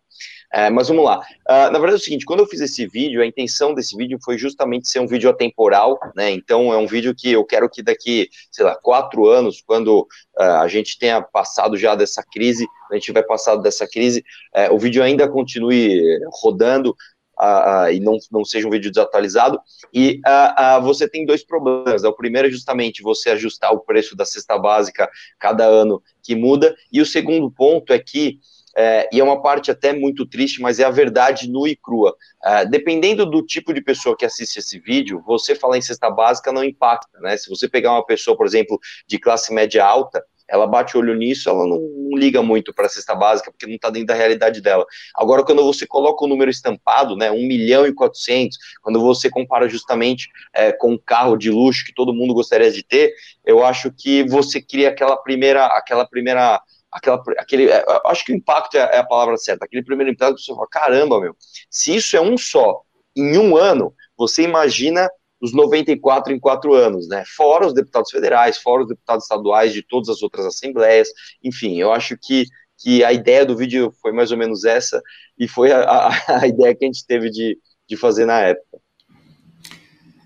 É, 0.52 0.70
mas 0.70 0.88
vamos 0.88 1.04
lá. 1.04 1.20
Uh, 1.20 1.72
na 1.72 1.78
verdade 1.78 1.94
é 1.94 1.96
o 1.96 2.00
seguinte, 2.00 2.26
quando 2.26 2.40
eu 2.40 2.48
fiz 2.48 2.62
esse 2.62 2.88
vídeo, 2.88 3.22
a 3.22 3.26
intenção 3.26 3.74
desse 3.74 3.98
vídeo 3.98 4.18
foi 4.24 4.38
justamente 4.38 4.88
ser 4.88 5.00
um 5.00 5.08
vídeo 5.08 5.30
atemporal, 5.30 6.00
né? 6.16 6.32
Então 6.32 6.74
é 6.74 6.78
um 6.78 6.88
vídeo 6.88 7.14
que 7.14 7.32
eu 7.32 7.44
quero 7.44 7.70
que 7.70 7.84
daqui, 7.84 8.30
sei 8.50 8.64
lá, 8.64 8.74
quatro 8.76 9.28
anos, 9.28 9.62
quando 9.62 10.08
uh, 10.40 10.62
a 10.62 10.68
gente 10.70 10.98
tenha 10.98 11.22
passado 11.22 11.76
já 11.76 11.96
dessa 11.96 12.24
crise, 12.24 12.66
a 12.90 12.96
gente 12.96 13.12
vai 13.12 13.24
passado 13.24 13.62
dessa 13.62 13.86
crise, 13.86 14.24
uh, 14.56 14.74
o 14.74 14.80
vídeo 14.80 15.04
ainda 15.04 15.28
continue 15.28 16.02
rodando, 16.42 16.96
Uh, 17.40 17.86
uh, 17.86 17.92
e 17.92 18.00
não, 18.00 18.18
não 18.32 18.44
seja 18.44 18.68
um 18.68 18.72
vídeo 18.72 18.90
desatualizado. 18.90 19.60
E 19.94 20.20
uh, 20.26 20.82
você 20.82 21.08
tem 21.08 21.24
dois 21.24 21.46
problemas. 21.46 22.04
O 22.04 22.12
primeiro 22.12 22.48
é 22.48 22.52
justamente 22.52 23.04
você 23.04 23.30
ajustar 23.30 23.72
o 23.72 23.80
preço 23.80 24.16
da 24.16 24.26
cesta 24.26 24.58
básica 24.58 25.08
cada 25.38 25.64
ano 25.64 26.02
que 26.24 26.34
muda, 26.34 26.76
e 26.92 27.00
o 27.00 27.06
segundo 27.06 27.52
ponto 27.52 27.94
é 27.94 28.00
que 28.00 28.40
é, 28.78 29.10
e 29.12 29.20
é 29.20 29.24
uma 29.24 29.42
parte 29.42 29.72
até 29.72 29.92
muito 29.92 30.24
triste, 30.24 30.62
mas 30.62 30.80
é 30.80 30.84
a 30.84 30.92
verdade 30.92 31.50
nua 31.50 31.68
e 31.68 31.76
crua. 31.76 32.16
É, 32.44 32.64
dependendo 32.64 33.26
do 33.26 33.42
tipo 33.42 33.74
de 33.74 33.82
pessoa 33.82 34.16
que 34.16 34.24
assiste 34.24 34.58
esse 34.58 34.78
vídeo, 34.80 35.24
você 35.26 35.56
falar 35.56 35.80
em 35.80 35.82
cesta 35.82 36.12
básica 36.12 36.52
não 36.52 36.64
impacta, 36.64 37.20
né? 37.20 37.36
Se 37.38 37.50
você 37.50 37.68
pegar 37.68 37.94
uma 37.94 38.06
pessoa, 38.06 38.38
por 38.38 38.46
exemplo, 38.46 38.80
de 39.08 39.18
classe 39.18 39.52
média 39.52 39.84
alta, 39.84 40.24
ela 40.48 40.66
bate 40.66 40.96
o 40.96 41.00
olho 41.00 41.16
nisso, 41.16 41.50
ela 41.50 41.68
não, 41.68 41.80
não 41.80 42.18
liga 42.18 42.42
muito 42.42 42.74
para 42.74 42.86
a 42.86 42.90
cesta 42.90 43.14
básica, 43.14 43.52
porque 43.52 43.66
não 43.66 43.76
está 43.76 43.90
dentro 43.90 44.08
da 44.08 44.14
realidade 44.14 44.62
dela. 44.62 44.86
Agora, 45.16 45.44
quando 45.44 45.64
você 45.64 45.86
coloca 45.86 46.24
o 46.24 46.28
número 46.28 46.50
estampado, 46.50 47.16
né, 47.16 47.30
1 47.30 47.48
milhão 47.48 47.86
e 47.86 47.94
400, 47.94 48.58
quando 48.82 49.02
você 49.02 49.30
compara 49.30 49.68
justamente 49.68 50.30
é, 50.54 50.72
com 50.72 50.94
um 50.94 50.98
carro 50.98 51.36
de 51.36 51.52
luxo 51.52 51.84
que 51.86 51.94
todo 51.94 52.14
mundo 52.14 52.34
gostaria 52.34 52.72
de 52.72 52.84
ter, 52.84 53.14
eu 53.46 53.66
acho 53.66 53.92
que 53.92 54.24
você 54.24 54.62
cria 54.62 54.90
aquela 54.90 55.18
primeira, 55.18 55.66
aquela 55.66 56.06
primeira 56.06 56.62
aquela, 56.92 57.22
aquele, 57.38 57.70
é, 57.70 57.84
acho 58.06 58.26
que 58.26 58.32
o 58.32 58.36
impacto 58.36 58.76
é, 58.76 58.80
é, 58.80 58.98
a 58.98 59.06
palavra 59.06 59.38
certa, 59.38 59.66
aquele 59.66 59.84
primeiro 59.84 60.12
impacto 60.12 60.40
você 60.40 60.54
fala, 60.54 60.68
caramba, 60.70 61.20
meu, 61.20 61.36
se 61.70 61.96
isso 61.96 62.16
é 62.16 62.22
um 62.22 62.38
só, 62.38 62.82
em 63.16 63.38
um 63.38 63.58
ano, 63.58 63.94
você 64.18 64.44
imagina 64.44 65.10
os 65.40 65.54
94 65.54 66.34
em 66.34 66.40
quatro 66.40 66.74
anos, 66.74 67.08
né? 67.08 67.24
Fora 67.36 67.68
os 67.68 67.74
deputados 67.74 68.10
federais, 68.10 68.58
fora 68.58 68.82
os 68.82 68.88
deputados 68.88 69.24
estaduais 69.24 69.72
de 69.72 69.84
todas 69.84 70.10
as 70.10 70.24
outras 70.24 70.46
assembleias, 70.46 71.10
enfim, 71.44 71.80
eu 71.80 71.92
acho 71.92 72.18
que, 72.20 72.46
que 72.80 73.04
a 73.04 73.14
ideia 73.14 73.46
do 73.46 73.56
vídeo 73.56 73.94
foi 74.02 74.12
mais 74.12 74.32
ou 74.32 74.38
menos 74.38 74.66
essa, 74.66 75.02
e 75.38 75.48
foi 75.48 75.72
a, 75.72 75.82
a, 75.82 76.42
a 76.42 76.48
ideia 76.48 76.76
que 76.76 76.86
a 76.86 76.88
gente 76.88 77.06
teve 77.06 77.30
de, 77.30 77.58
de 77.88 77.96
fazer 77.96 78.26
na 78.26 78.40
época. 78.40 78.80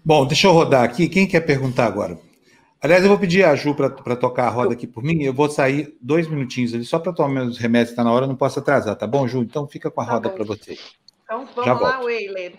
Bom, 0.03 0.25
deixa 0.25 0.47
eu 0.47 0.51
rodar 0.51 0.83
aqui. 0.83 1.07
Quem 1.07 1.27
quer 1.27 1.41
perguntar 1.41 1.85
agora? 1.85 2.17
Aliás, 2.81 3.03
eu 3.03 3.09
vou 3.09 3.19
pedir 3.19 3.43
a 3.43 3.55
Ju 3.55 3.75
para 3.75 4.15
tocar 4.15 4.47
a 4.47 4.49
roda 4.49 4.73
aqui 4.73 4.87
por 4.87 5.03
mim. 5.03 5.21
Eu 5.21 5.33
vou 5.33 5.47
sair 5.47 5.95
dois 6.01 6.27
minutinhos 6.27 6.73
ali, 6.73 6.83
só 6.83 6.97
para 6.97 7.13
tomar 7.13 7.29
meus 7.29 7.59
remédios, 7.59 7.91
está 7.91 8.03
na 8.03 8.11
hora, 8.11 8.25
não 8.25 8.35
posso 8.35 8.57
atrasar, 8.57 8.95
tá 8.95 9.05
bom, 9.05 9.27
Ju? 9.27 9.43
Então 9.43 9.67
fica 9.67 9.91
com 9.91 10.01
a 10.01 10.05
tá 10.05 10.13
roda 10.13 10.29
para 10.31 10.43
você. 10.43 10.77
Então 11.23 11.47
vamos 11.55 11.65
Já 11.65 11.73
lá, 11.73 11.99
Weiler. 11.99 12.55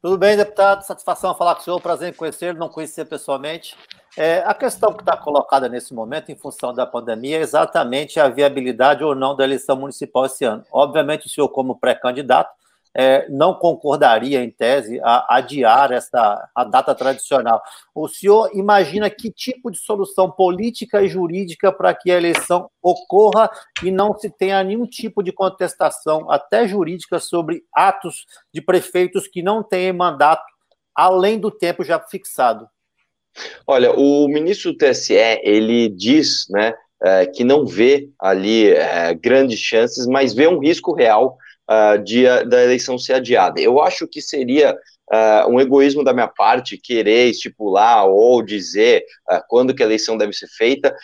Tudo 0.00 0.16
bem, 0.16 0.36
deputado? 0.36 0.84
Satisfação 0.84 1.34
falar 1.34 1.54
com 1.54 1.60
o 1.60 1.64
senhor, 1.64 1.80
prazer 1.82 2.10
em 2.10 2.16
conhecer, 2.16 2.54
não 2.54 2.68
conhecer 2.68 3.04
pessoalmente. 3.04 3.76
É, 4.16 4.38
a 4.46 4.54
questão 4.54 4.94
que 4.94 5.02
está 5.02 5.16
colocada 5.16 5.68
nesse 5.68 5.92
momento, 5.92 6.32
em 6.32 6.36
função 6.36 6.72
da 6.72 6.86
pandemia, 6.86 7.36
é 7.36 7.40
exatamente 7.40 8.18
a 8.18 8.28
viabilidade 8.28 9.04
ou 9.04 9.14
não 9.14 9.36
da 9.36 9.44
eleição 9.44 9.76
municipal 9.76 10.24
esse 10.24 10.44
ano. 10.44 10.64
Obviamente, 10.72 11.26
o 11.26 11.28
senhor, 11.28 11.48
como 11.50 11.78
pré-candidato, 11.78 12.54
é, 12.98 13.28
não 13.28 13.52
concordaria, 13.52 14.42
em 14.42 14.50
tese, 14.50 14.98
a 15.04 15.36
adiar 15.36 15.92
essa, 15.92 16.48
a 16.54 16.64
data 16.64 16.94
tradicional. 16.94 17.62
O 17.94 18.08
senhor 18.08 18.50
imagina 18.54 19.10
que 19.10 19.30
tipo 19.30 19.70
de 19.70 19.76
solução 19.76 20.30
política 20.30 21.02
e 21.02 21.08
jurídica 21.08 21.70
para 21.70 21.94
que 21.94 22.10
a 22.10 22.16
eleição 22.16 22.70
ocorra 22.82 23.50
e 23.84 23.90
não 23.90 24.16
se 24.16 24.30
tenha 24.30 24.64
nenhum 24.64 24.86
tipo 24.86 25.22
de 25.22 25.30
contestação, 25.30 26.30
até 26.30 26.66
jurídica, 26.66 27.20
sobre 27.20 27.62
atos 27.70 28.24
de 28.52 28.62
prefeitos 28.62 29.28
que 29.28 29.42
não 29.42 29.62
têm 29.62 29.92
mandato 29.92 30.42
além 30.94 31.38
do 31.38 31.50
tempo 31.50 31.84
já 31.84 32.00
fixado? 32.00 32.66
Olha, 33.66 33.92
o 33.92 34.26
ministro 34.26 34.72
do 34.72 34.78
TSE, 34.78 35.12
ele 35.42 35.90
diz, 35.90 36.46
né, 36.48 36.72
é, 37.02 37.26
que 37.26 37.44
não 37.44 37.66
vê 37.66 38.08
ali 38.18 38.70
é, 38.70 39.12
grandes 39.12 39.58
chances, 39.58 40.06
mas 40.06 40.32
vê 40.32 40.48
um 40.48 40.58
risco 40.58 40.94
real 40.94 41.36
uh, 41.68 42.02
de, 42.02 42.24
da 42.44 42.62
eleição 42.62 42.98
ser 42.98 43.14
adiada. 43.14 43.60
Eu 43.60 43.80
acho 43.80 44.06
que 44.06 44.20
seria 44.20 44.74
uh, 45.12 45.50
um 45.50 45.60
egoísmo 45.60 46.02
da 46.02 46.12
minha 46.12 46.28
parte 46.28 46.78
querer 46.78 47.28
estipular 47.28 48.06
ou 48.06 48.42
dizer 48.42 49.04
uh, 49.30 49.40
quando 49.48 49.74
que 49.74 49.82
a 49.82 49.86
eleição 49.86 50.16
deve 50.16 50.32
ser 50.32 50.48
feita, 50.48 50.94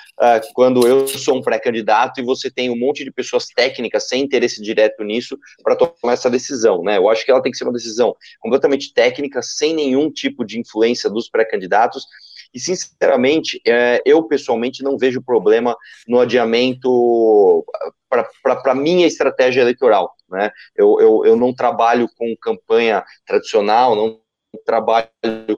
quando 0.55 0.87
eu 0.87 1.07
sou 1.09 1.37
um 1.37 1.43
pré-candidato 1.43 2.21
e 2.21 2.25
você 2.25 2.51
tem 2.51 2.71
um 2.71 2.79
monte 2.79 3.05
de 3.05 3.11
pessoas 3.11 3.47
técnicas 3.47 4.09
sem 4.09 4.23
interesse 4.23 4.63
direto 4.63 5.03
nisso 5.03 5.39
para 5.63 5.77
tomar 5.77 6.13
essa 6.13 6.31
decisão, 6.31 6.83
né? 6.83 6.97
Eu 6.97 7.09
acho 7.09 7.25
que 7.25 7.31
ela 7.31 7.43
tem 7.43 7.51
que 7.51 7.59
ser 7.59 7.65
uma 7.65 7.73
decisão 7.73 8.15
completamente 8.41 8.93
técnica, 8.93 9.43
sem 9.43 9.75
nenhum 9.75 10.11
tipo 10.11 10.45
de 10.45 10.59
influência 10.59 11.11
dos 11.11 11.29
pré-candidatos 11.29 12.07
e, 12.55 12.61
sinceramente, 12.61 13.61
é, 13.67 14.03
eu 14.05 14.23
pessoalmente 14.25 14.83
não 14.83 14.99
vejo 14.99 15.23
problema 15.23 15.77
no 16.07 16.21
adiamento 16.21 17.65
para 18.09 18.73
a 18.73 18.75
minha 18.75 19.07
estratégia 19.07 19.63
eleitoral. 19.63 20.15
Né? 20.29 20.51
Eu, 20.77 21.01
eu, 21.01 21.25
eu 21.25 21.37
não 21.37 21.55
trabalho 21.55 22.09
com 22.17 22.37
campanha 22.37 23.05
tradicional, 23.27 23.97
não 23.97 24.21
trabalho 24.65 25.09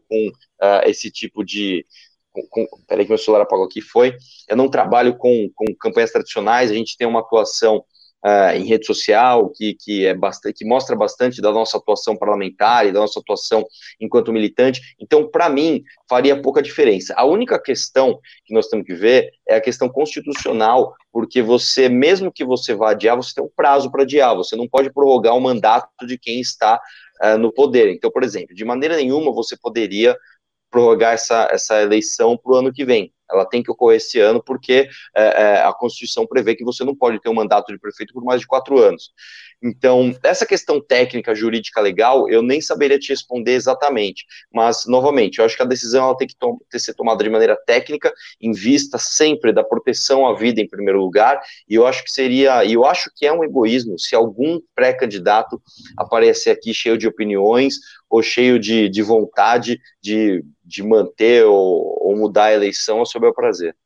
com 0.09 0.29
uh, 0.29 0.83
esse 0.87 1.11
tipo 1.11 1.45
de. 1.45 1.85
Com, 2.51 2.67
peraí 2.89 3.05
que 3.05 3.11
meu 3.11 3.19
celular 3.19 3.43
apagou 3.43 3.65
aqui, 3.65 3.81
foi. 3.81 4.17
Eu 4.49 4.57
não 4.57 4.69
trabalho 4.69 5.17
com, 5.17 5.51
com 5.55 5.65
campanhas 5.79 6.11
tradicionais, 6.11 6.71
a 6.71 6.75
gente 6.75 6.97
tem 6.97 7.07
uma 7.07 7.21
atuação 7.21 7.85
uh, 8.25 8.57
em 8.57 8.65
rede 8.65 8.87
social, 8.87 9.51
que, 9.51 9.75
que, 9.75 10.07
é 10.07 10.15
bastante, 10.15 10.59
que 10.59 10.65
mostra 10.65 10.97
bastante 10.97 11.43
da 11.43 11.53
nossa 11.53 11.77
atuação 11.77 12.17
parlamentar 12.17 12.87
e 12.87 12.93
da 12.93 13.01
nossa 13.01 13.21
atuação 13.21 13.65
enquanto 14.01 14.33
militante. 14.33 14.81
Então, 14.99 15.29
para 15.29 15.49
mim, 15.49 15.85
faria 16.09 16.41
pouca 16.41 16.63
diferença. 16.63 17.15
A 17.17 17.25
única 17.25 17.61
questão 17.61 18.19
que 18.45 18.55
nós 18.55 18.67
temos 18.69 18.87
que 18.87 18.95
ver 18.95 19.31
é 19.47 19.57
a 19.57 19.61
questão 19.61 19.89
constitucional, 19.89 20.95
porque 21.13 21.43
você, 21.43 21.89
mesmo 21.89 22.33
que 22.33 22.45
você 22.45 22.75
vá 22.75 22.93
adiar, 22.93 23.17
você 23.17 23.35
tem 23.35 23.45
um 23.45 23.51
prazo 23.55 23.91
para 23.91 24.03
adiar, 24.03 24.35
você 24.35 24.57
não 24.57 24.67
pode 24.67 24.93
prorrogar 24.93 25.37
o 25.37 25.41
mandato 25.41 25.89
de 26.07 26.17
quem 26.19 26.41
está 26.41 26.81
uh, 27.23 27.39
no 27.39 27.53
poder. 27.53 27.93
Então, 27.93 28.11
por 28.11 28.23
exemplo, 28.23 28.55
de 28.55 28.65
maneira 28.65 28.97
nenhuma 28.97 29.33
você 29.33 29.57
poderia 29.57 30.17
prorrogar 30.71 31.15
essa, 31.15 31.49
essa 31.53 31.81
eleição 31.81 32.37
para 32.37 32.53
o 32.53 32.57
ano 32.57 32.73
que 32.73 32.85
vem. 32.85 33.13
Ela 33.31 33.45
tem 33.45 33.63
que 33.63 33.71
ocorrer 33.71 33.97
esse 33.97 34.21
ano, 34.21 34.43
porque 34.43 34.89
é, 35.15 35.23
é, 35.23 35.63
a 35.63 35.73
Constituição 35.73 36.27
prevê 36.27 36.55
que 36.55 36.65
você 36.65 36.85
não 36.85 36.95
pode 36.95 37.21
ter 37.21 37.29
um 37.29 37.35
mandato 37.35 37.73
de 37.73 37.79
prefeito 37.79 38.13
por 38.13 38.25
mais 38.25 38.41
de 38.41 38.47
quatro 38.47 38.79
anos. 38.79 39.13
Então, 39.63 40.15
essa 40.23 40.45
questão 40.45 40.79
técnica, 40.79 41.35
jurídica, 41.35 41.81
legal, 41.81 42.29
eu 42.29 42.43
nem 42.43 42.61
saberia 42.61 42.99
te 42.99 43.09
responder 43.09 43.53
exatamente. 43.53 44.27
Mas, 44.53 44.85
novamente, 44.87 45.39
eu 45.39 45.45
acho 45.45 45.57
que 45.57 45.63
a 45.63 45.67
decisão 45.67 46.05
ela 46.05 46.17
tem 46.17 46.29
que 46.29 46.37
ter 46.71 46.79
ser 46.79 46.93
tomada 46.95 47.25
de 47.25 47.31
maneira 47.31 47.57
técnica, 47.57 48.13
em 48.41 48.53
vista 48.53 48.99
sempre 48.99 49.53
da 49.53 49.65
proteção 49.65 50.27
à 50.27 50.35
vida 50.35 50.61
em 50.61 50.69
primeiro 50.69 51.01
lugar. 51.01 51.41
E 51.67 51.75
eu 51.75 51.87
acho 51.87 52.05
que 52.05 52.11
seria, 52.11 52.63
e 52.65 52.75
eu 52.75 52.85
acho 52.85 53.11
que 53.17 53.25
é 53.25 53.33
um 53.33 53.43
egoísmo 53.43 53.99
se 53.99 54.15
algum 54.15 54.61
pré-candidato 54.75 55.61
aparecer 55.97 56.51
aqui 56.51 56.75
cheio 56.75 56.99
de 56.99 57.09
opiniões 57.09 57.79
ou 58.15 58.23
cheio 58.23 58.61
de, 58.61 58.89
de 58.89 59.03
vontade 59.03 59.81
de, 60.01 60.45
de 60.65 60.85
manter 60.85 61.45
ou, 61.45 61.99
ou 62.01 62.17
mudar 62.17 62.45
a 62.45 62.53
eleição 62.53 63.01
ao 63.01 63.07
seu 63.07 63.21
bel 63.21 63.35
prazer. 63.35 63.77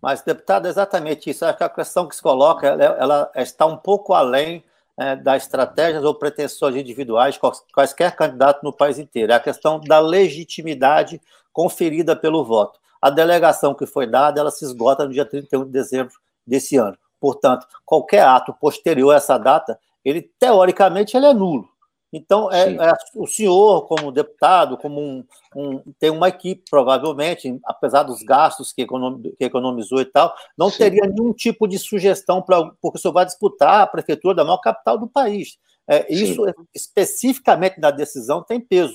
Mas, 0.00 0.22
deputado, 0.22 0.66
é 0.66 0.70
exatamente 0.70 1.28
isso. 1.28 1.44
Acho 1.44 1.58
que 1.58 1.64
a 1.64 1.68
questão 1.68 2.06
que 2.06 2.14
se 2.14 2.22
coloca 2.22 2.68
ela, 2.68 2.84
ela 2.84 3.32
está 3.34 3.66
um 3.66 3.76
pouco 3.76 4.14
além 4.14 4.62
é, 4.96 5.16
das 5.16 5.42
estratégias 5.42 6.04
ou 6.04 6.14
pretensões 6.14 6.76
individuais 6.76 7.36
quaisquer 7.74 8.14
candidato 8.14 8.62
no 8.62 8.72
país 8.72 8.96
inteiro. 8.96 9.32
É 9.32 9.34
a 9.34 9.40
questão 9.40 9.80
da 9.80 9.98
legitimidade 9.98 11.20
conferida 11.52 12.14
pelo 12.14 12.44
voto. 12.44 12.78
A 13.02 13.10
delegação 13.10 13.74
que 13.74 13.86
foi 13.86 14.06
dada, 14.06 14.38
ela 14.38 14.52
se 14.52 14.64
esgota 14.64 15.04
no 15.04 15.12
dia 15.12 15.24
31 15.24 15.64
de 15.64 15.70
dezembro 15.72 16.14
desse 16.46 16.76
ano. 16.76 16.96
Portanto, 17.18 17.66
qualquer 17.84 18.22
ato 18.22 18.54
posterior 18.54 19.12
a 19.12 19.16
essa 19.16 19.36
data, 19.36 19.76
ele 20.04 20.22
teoricamente 20.38 21.16
ele 21.16 21.26
é 21.26 21.34
nulo. 21.34 21.73
Então, 22.16 22.50
é, 22.52 22.72
é, 22.72 22.92
o 23.16 23.26
senhor, 23.26 23.88
como 23.88 24.12
deputado, 24.12 24.78
como 24.78 25.00
um, 25.00 25.24
um, 25.56 25.82
tem 25.98 26.10
uma 26.10 26.28
equipe, 26.28 26.62
provavelmente, 26.70 27.58
apesar 27.64 28.04
dos 28.04 28.22
gastos 28.22 28.72
que, 28.72 28.82
econom, 28.82 29.20
que 29.20 29.44
economizou 29.44 30.00
e 30.00 30.04
tal, 30.04 30.32
não 30.56 30.70
Sim. 30.70 30.78
teria 30.78 31.06
nenhum 31.06 31.32
tipo 31.32 31.66
de 31.66 31.76
sugestão, 31.76 32.40
pra, 32.40 32.70
porque 32.80 32.98
o 32.98 33.00
senhor 33.00 33.12
vai 33.12 33.26
disputar 33.26 33.80
a 33.80 33.86
prefeitura 33.86 34.36
da 34.36 34.44
maior 34.44 34.58
capital 34.58 34.96
do 34.96 35.08
país. 35.08 35.58
É, 35.88 36.06
isso, 36.12 36.42
especificamente 36.72 37.80
na 37.80 37.90
decisão, 37.90 38.42
tem 38.42 38.60
peso. 38.60 38.94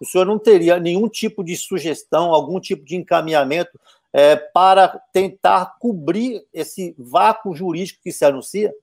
O 0.00 0.04
senhor 0.04 0.26
não 0.26 0.38
teria 0.38 0.78
nenhum 0.80 1.08
tipo 1.08 1.44
de 1.44 1.56
sugestão, 1.56 2.34
algum 2.34 2.58
tipo 2.58 2.84
de 2.84 2.96
encaminhamento 2.96 3.78
é, 4.12 4.34
para 4.34 4.88
tentar 5.12 5.76
cobrir 5.78 6.42
esse 6.52 6.96
vácuo 6.98 7.54
jurídico 7.54 8.00
que 8.02 8.10
se 8.10 8.24
anuncia? 8.24 8.74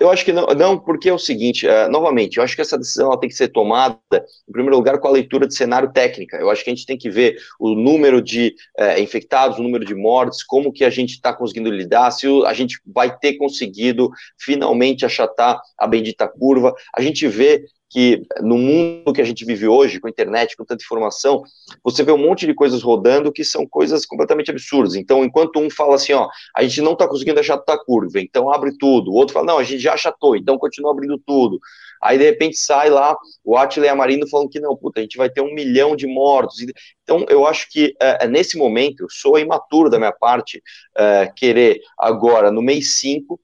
Eu 0.00 0.10
acho 0.10 0.24
que 0.24 0.32
não, 0.32 0.46
não 0.46 0.78
porque 0.78 1.08
é 1.08 1.12
o 1.12 1.18
seguinte, 1.18 1.66
uh, 1.66 1.90
novamente, 1.90 2.36
eu 2.36 2.44
acho 2.44 2.54
que 2.54 2.62
essa 2.62 2.78
decisão 2.78 3.06
ela 3.08 3.20
tem 3.20 3.28
que 3.28 3.34
ser 3.34 3.48
tomada, 3.48 3.98
em 4.12 4.52
primeiro 4.52 4.76
lugar, 4.76 4.98
com 4.98 5.08
a 5.08 5.12
leitura 5.12 5.46
de 5.46 5.54
cenário 5.54 5.92
técnica. 5.92 6.36
Eu 6.36 6.50
acho 6.50 6.62
que 6.64 6.70
a 6.70 6.74
gente 6.74 6.86
tem 6.86 6.98
que 6.98 7.10
ver 7.10 7.36
o 7.58 7.74
número 7.74 8.22
de 8.22 8.54
uh, 8.78 9.00
infectados, 9.00 9.58
o 9.58 9.62
número 9.62 9.84
de 9.84 9.94
mortes, 9.94 10.42
como 10.42 10.72
que 10.72 10.84
a 10.84 10.90
gente 10.90 11.12
está 11.12 11.32
conseguindo 11.32 11.70
lidar, 11.70 12.10
se 12.10 12.26
o, 12.26 12.44
a 12.44 12.52
gente 12.52 12.80
vai 12.86 13.16
ter 13.16 13.34
conseguido 13.34 14.10
finalmente 14.38 15.04
achatar 15.04 15.60
a 15.78 15.86
bendita 15.86 16.28
curva. 16.28 16.74
A 16.96 17.00
gente 17.00 17.26
vê 17.26 17.64
que 17.92 18.22
no 18.40 18.56
mundo 18.56 19.12
que 19.12 19.20
a 19.20 19.24
gente 19.24 19.44
vive 19.44 19.68
hoje, 19.68 20.00
com 20.00 20.06
a 20.06 20.10
internet, 20.10 20.56
com 20.56 20.64
tanta 20.64 20.82
informação, 20.82 21.42
você 21.84 22.02
vê 22.02 22.10
um 22.10 22.16
monte 22.16 22.46
de 22.46 22.54
coisas 22.54 22.82
rodando 22.82 23.30
que 23.30 23.44
são 23.44 23.66
coisas 23.66 24.06
completamente 24.06 24.50
absurdas. 24.50 24.94
Então, 24.94 25.22
enquanto 25.22 25.60
um 25.60 25.68
fala 25.68 25.96
assim, 25.96 26.14
ó, 26.14 26.26
a 26.56 26.62
gente 26.62 26.80
não 26.80 26.94
está 26.94 27.06
conseguindo 27.06 27.38
achatar 27.38 27.76
a 27.76 27.84
curva, 27.84 28.18
então 28.18 28.50
abre 28.50 28.72
tudo. 28.78 29.10
O 29.10 29.14
outro 29.14 29.34
fala, 29.34 29.46
não, 29.46 29.58
a 29.58 29.62
gente 29.62 29.82
já 29.82 29.92
achatou, 29.92 30.34
então 30.34 30.56
continua 30.56 30.90
abrindo 30.90 31.20
tudo. 31.26 31.60
Aí, 32.02 32.16
de 32.16 32.24
repente, 32.24 32.56
sai 32.56 32.88
lá 32.88 33.14
o 33.44 33.58
Atila 33.58 33.86
e 33.86 33.88
a 33.90 33.94
Marino 33.94 34.26
falando 34.26 34.48
que 34.48 34.58
não, 34.58 34.74
puta, 34.74 34.98
a 34.98 35.02
gente 35.02 35.18
vai 35.18 35.28
ter 35.28 35.42
um 35.42 35.54
milhão 35.54 35.94
de 35.94 36.06
mortos. 36.06 36.56
Então, 37.04 37.26
eu 37.28 37.46
acho 37.46 37.70
que 37.70 37.94
é, 38.00 38.26
nesse 38.26 38.56
momento, 38.56 39.06
sou 39.10 39.38
imaturo 39.38 39.90
da 39.90 39.98
minha 39.98 40.12
parte 40.12 40.62
é, 40.96 41.30
querer 41.36 41.80
agora, 41.98 42.50
no 42.50 42.62
mês 42.62 42.98
5, 42.98 43.38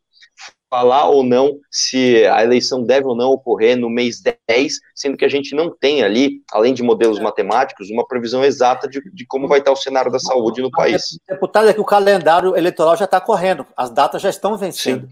falar 0.71 1.09
ou 1.09 1.23
não 1.23 1.59
se 1.71 2.27
a 2.27 2.43
eleição 2.43 2.83
deve 2.83 3.07
ou 3.07 3.17
não 3.17 3.31
ocorrer 3.31 3.77
no 3.77 3.89
mês 3.89 4.21
10, 4.21 4.75
sendo 4.95 5.17
que 5.17 5.25
a 5.25 5.29
gente 5.29 5.55
não 5.55 5.75
tem 5.75 6.03
ali, 6.03 6.43
além 6.53 6.75
de 6.75 6.83
modelos 6.83 7.19
matemáticos, 7.19 7.91
uma 7.91 8.07
previsão 8.07 8.45
exata 8.45 8.89
de, 8.89 9.01
de 9.13 9.27
como 9.27 9.49
vai 9.49 9.61
estar 9.61 9.73
o 9.73 9.77
cenário 9.77 10.11
da 10.11 10.19
saúde 10.19 10.61
no 10.61 10.71
país. 10.71 11.19
Deputado, 11.29 11.69
é 11.69 11.73
que 11.73 11.81
o 11.81 11.85
calendário 11.85 12.57
eleitoral 12.57 12.97
já 12.97 13.07
está 13.07 13.21
correndo, 13.21 13.67
as 13.77 13.91
datas 13.91 14.21
já 14.21 14.31
estão 14.31 14.57
vencendo. 14.57 15.09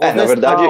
É, 0.00 0.12
na 0.12 0.24
verdade. 0.24 0.62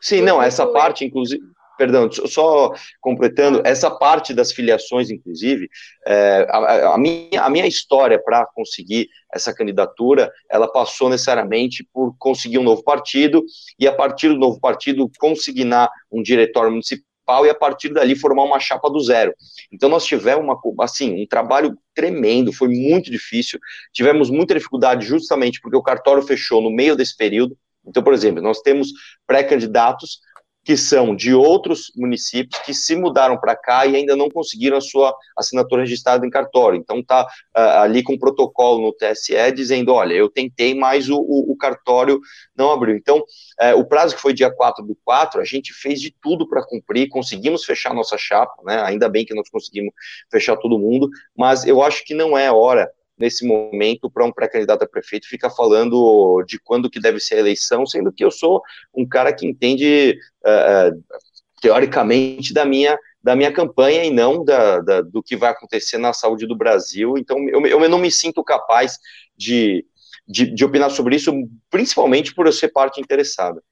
Sim, 0.00 0.20
não, 0.20 0.42
essa 0.42 0.66
parte, 0.66 1.04
inclusive. 1.04 1.42
Perdão, 1.76 2.10
só 2.10 2.72
completando, 3.00 3.60
essa 3.64 3.90
parte 3.90 4.32
das 4.32 4.52
filiações, 4.52 5.10
inclusive, 5.10 5.68
é, 6.06 6.46
a, 6.48 6.94
a, 6.94 6.98
minha, 6.98 7.42
a 7.42 7.50
minha 7.50 7.66
história 7.66 8.20
para 8.22 8.46
conseguir 8.46 9.08
essa 9.32 9.52
candidatura, 9.52 10.30
ela 10.48 10.68
passou 10.68 11.08
necessariamente 11.08 11.84
por 11.92 12.14
conseguir 12.16 12.58
um 12.58 12.62
novo 12.62 12.84
partido, 12.84 13.44
e 13.78 13.88
a 13.88 13.92
partir 13.92 14.28
do 14.28 14.36
novo 14.36 14.60
partido 14.60 15.10
consignar 15.18 15.90
um 16.12 16.22
diretório 16.22 16.70
municipal 16.70 17.44
e 17.44 17.50
a 17.50 17.54
partir 17.54 17.88
dali 17.88 18.14
formar 18.14 18.44
uma 18.44 18.60
chapa 18.60 18.88
do 18.88 19.00
zero. 19.00 19.34
Então 19.72 19.88
nós 19.88 20.04
tivemos 20.04 20.44
uma, 20.44 20.60
assim, 20.84 21.22
um 21.22 21.26
trabalho 21.26 21.76
tremendo, 21.94 22.52
foi 22.52 22.68
muito 22.68 23.10
difícil, 23.10 23.58
tivemos 23.92 24.30
muita 24.30 24.54
dificuldade 24.54 25.06
justamente 25.06 25.60
porque 25.60 25.76
o 25.76 25.82
cartório 25.82 26.22
fechou 26.22 26.60
no 26.60 26.70
meio 26.70 26.94
desse 26.94 27.16
período, 27.16 27.56
então, 27.86 28.02
por 28.02 28.14
exemplo, 28.14 28.42
nós 28.42 28.60
temos 28.60 28.88
pré-candidatos 29.26 30.20
que 30.64 30.76
são 30.76 31.14
de 31.14 31.34
outros 31.34 31.92
municípios 31.94 32.60
que 32.62 32.72
se 32.72 32.96
mudaram 32.96 33.38
para 33.38 33.54
cá 33.54 33.86
e 33.86 33.94
ainda 33.94 34.16
não 34.16 34.30
conseguiram 34.30 34.78
a 34.78 34.80
sua 34.80 35.14
assinatura 35.36 35.82
registrada 35.82 36.26
em 36.26 36.30
cartório. 36.30 36.78
Então 36.78 36.98
está 37.00 37.24
uh, 37.24 37.26
ah, 37.54 37.82
ali 37.82 38.02
com 38.02 38.14
um 38.14 38.18
protocolo 38.18 38.80
no 38.80 38.92
TSE 38.92 39.52
dizendo, 39.54 39.92
olha, 39.92 40.14
eu 40.14 40.28
tentei, 40.28 40.74
mas 40.74 41.10
o, 41.10 41.16
o, 41.16 41.52
o 41.52 41.56
cartório 41.56 42.18
não 42.56 42.70
abriu. 42.72 42.96
Então, 42.96 43.18
uh, 43.18 43.78
o 43.78 43.84
prazo 43.84 44.16
que 44.16 44.22
foi 44.22 44.32
dia 44.32 44.50
4 44.50 44.84
do 44.84 44.96
4, 45.04 45.40
a 45.40 45.44
gente 45.44 45.72
fez 45.72 46.00
de 46.00 46.14
tudo 46.22 46.48
para 46.48 46.64
cumprir, 46.64 47.08
conseguimos 47.08 47.64
fechar 47.64 47.92
nossa 47.92 48.16
chapa, 48.16 48.54
né? 48.64 48.82
Ainda 48.84 49.08
bem 49.08 49.26
que 49.26 49.34
nós 49.34 49.50
conseguimos 49.50 49.92
fechar 50.30 50.56
todo 50.56 50.78
mundo, 50.78 51.10
mas 51.36 51.66
eu 51.66 51.82
acho 51.82 52.04
que 52.04 52.14
não 52.14 52.38
é 52.38 52.50
hora 52.50 52.90
nesse 53.16 53.46
momento 53.46 54.10
para 54.10 54.24
um 54.24 54.32
pré-candidato 54.32 54.82
a 54.82 54.88
prefeito 54.88 55.28
ficar 55.28 55.50
falando 55.50 56.42
de 56.46 56.58
quando 56.58 56.90
que 56.90 57.00
deve 57.00 57.20
ser 57.20 57.36
a 57.36 57.40
eleição, 57.40 57.86
sendo 57.86 58.12
que 58.12 58.24
eu 58.24 58.30
sou 58.30 58.62
um 58.94 59.06
cara 59.06 59.32
que 59.32 59.46
entende 59.46 60.18
uh, 60.44 61.20
teoricamente 61.60 62.52
da 62.52 62.64
minha 62.64 62.98
da 63.22 63.34
minha 63.34 63.50
campanha 63.50 64.04
e 64.04 64.10
não 64.10 64.44
da, 64.44 64.80
da, 64.80 65.00
do 65.00 65.22
que 65.22 65.34
vai 65.34 65.50
acontecer 65.50 65.96
na 65.96 66.12
saúde 66.12 66.46
do 66.46 66.54
Brasil. 66.54 67.16
Então, 67.16 67.38
eu, 67.48 67.66
eu 67.66 67.88
não 67.88 67.98
me 67.98 68.10
sinto 68.10 68.44
capaz 68.44 68.98
de, 69.34 69.86
de, 70.28 70.54
de 70.54 70.62
opinar 70.62 70.90
sobre 70.90 71.16
isso, 71.16 71.32
principalmente 71.70 72.34
por 72.34 72.44
eu 72.44 72.52
ser 72.52 72.68
parte 72.68 73.00
interessada. 73.00 73.62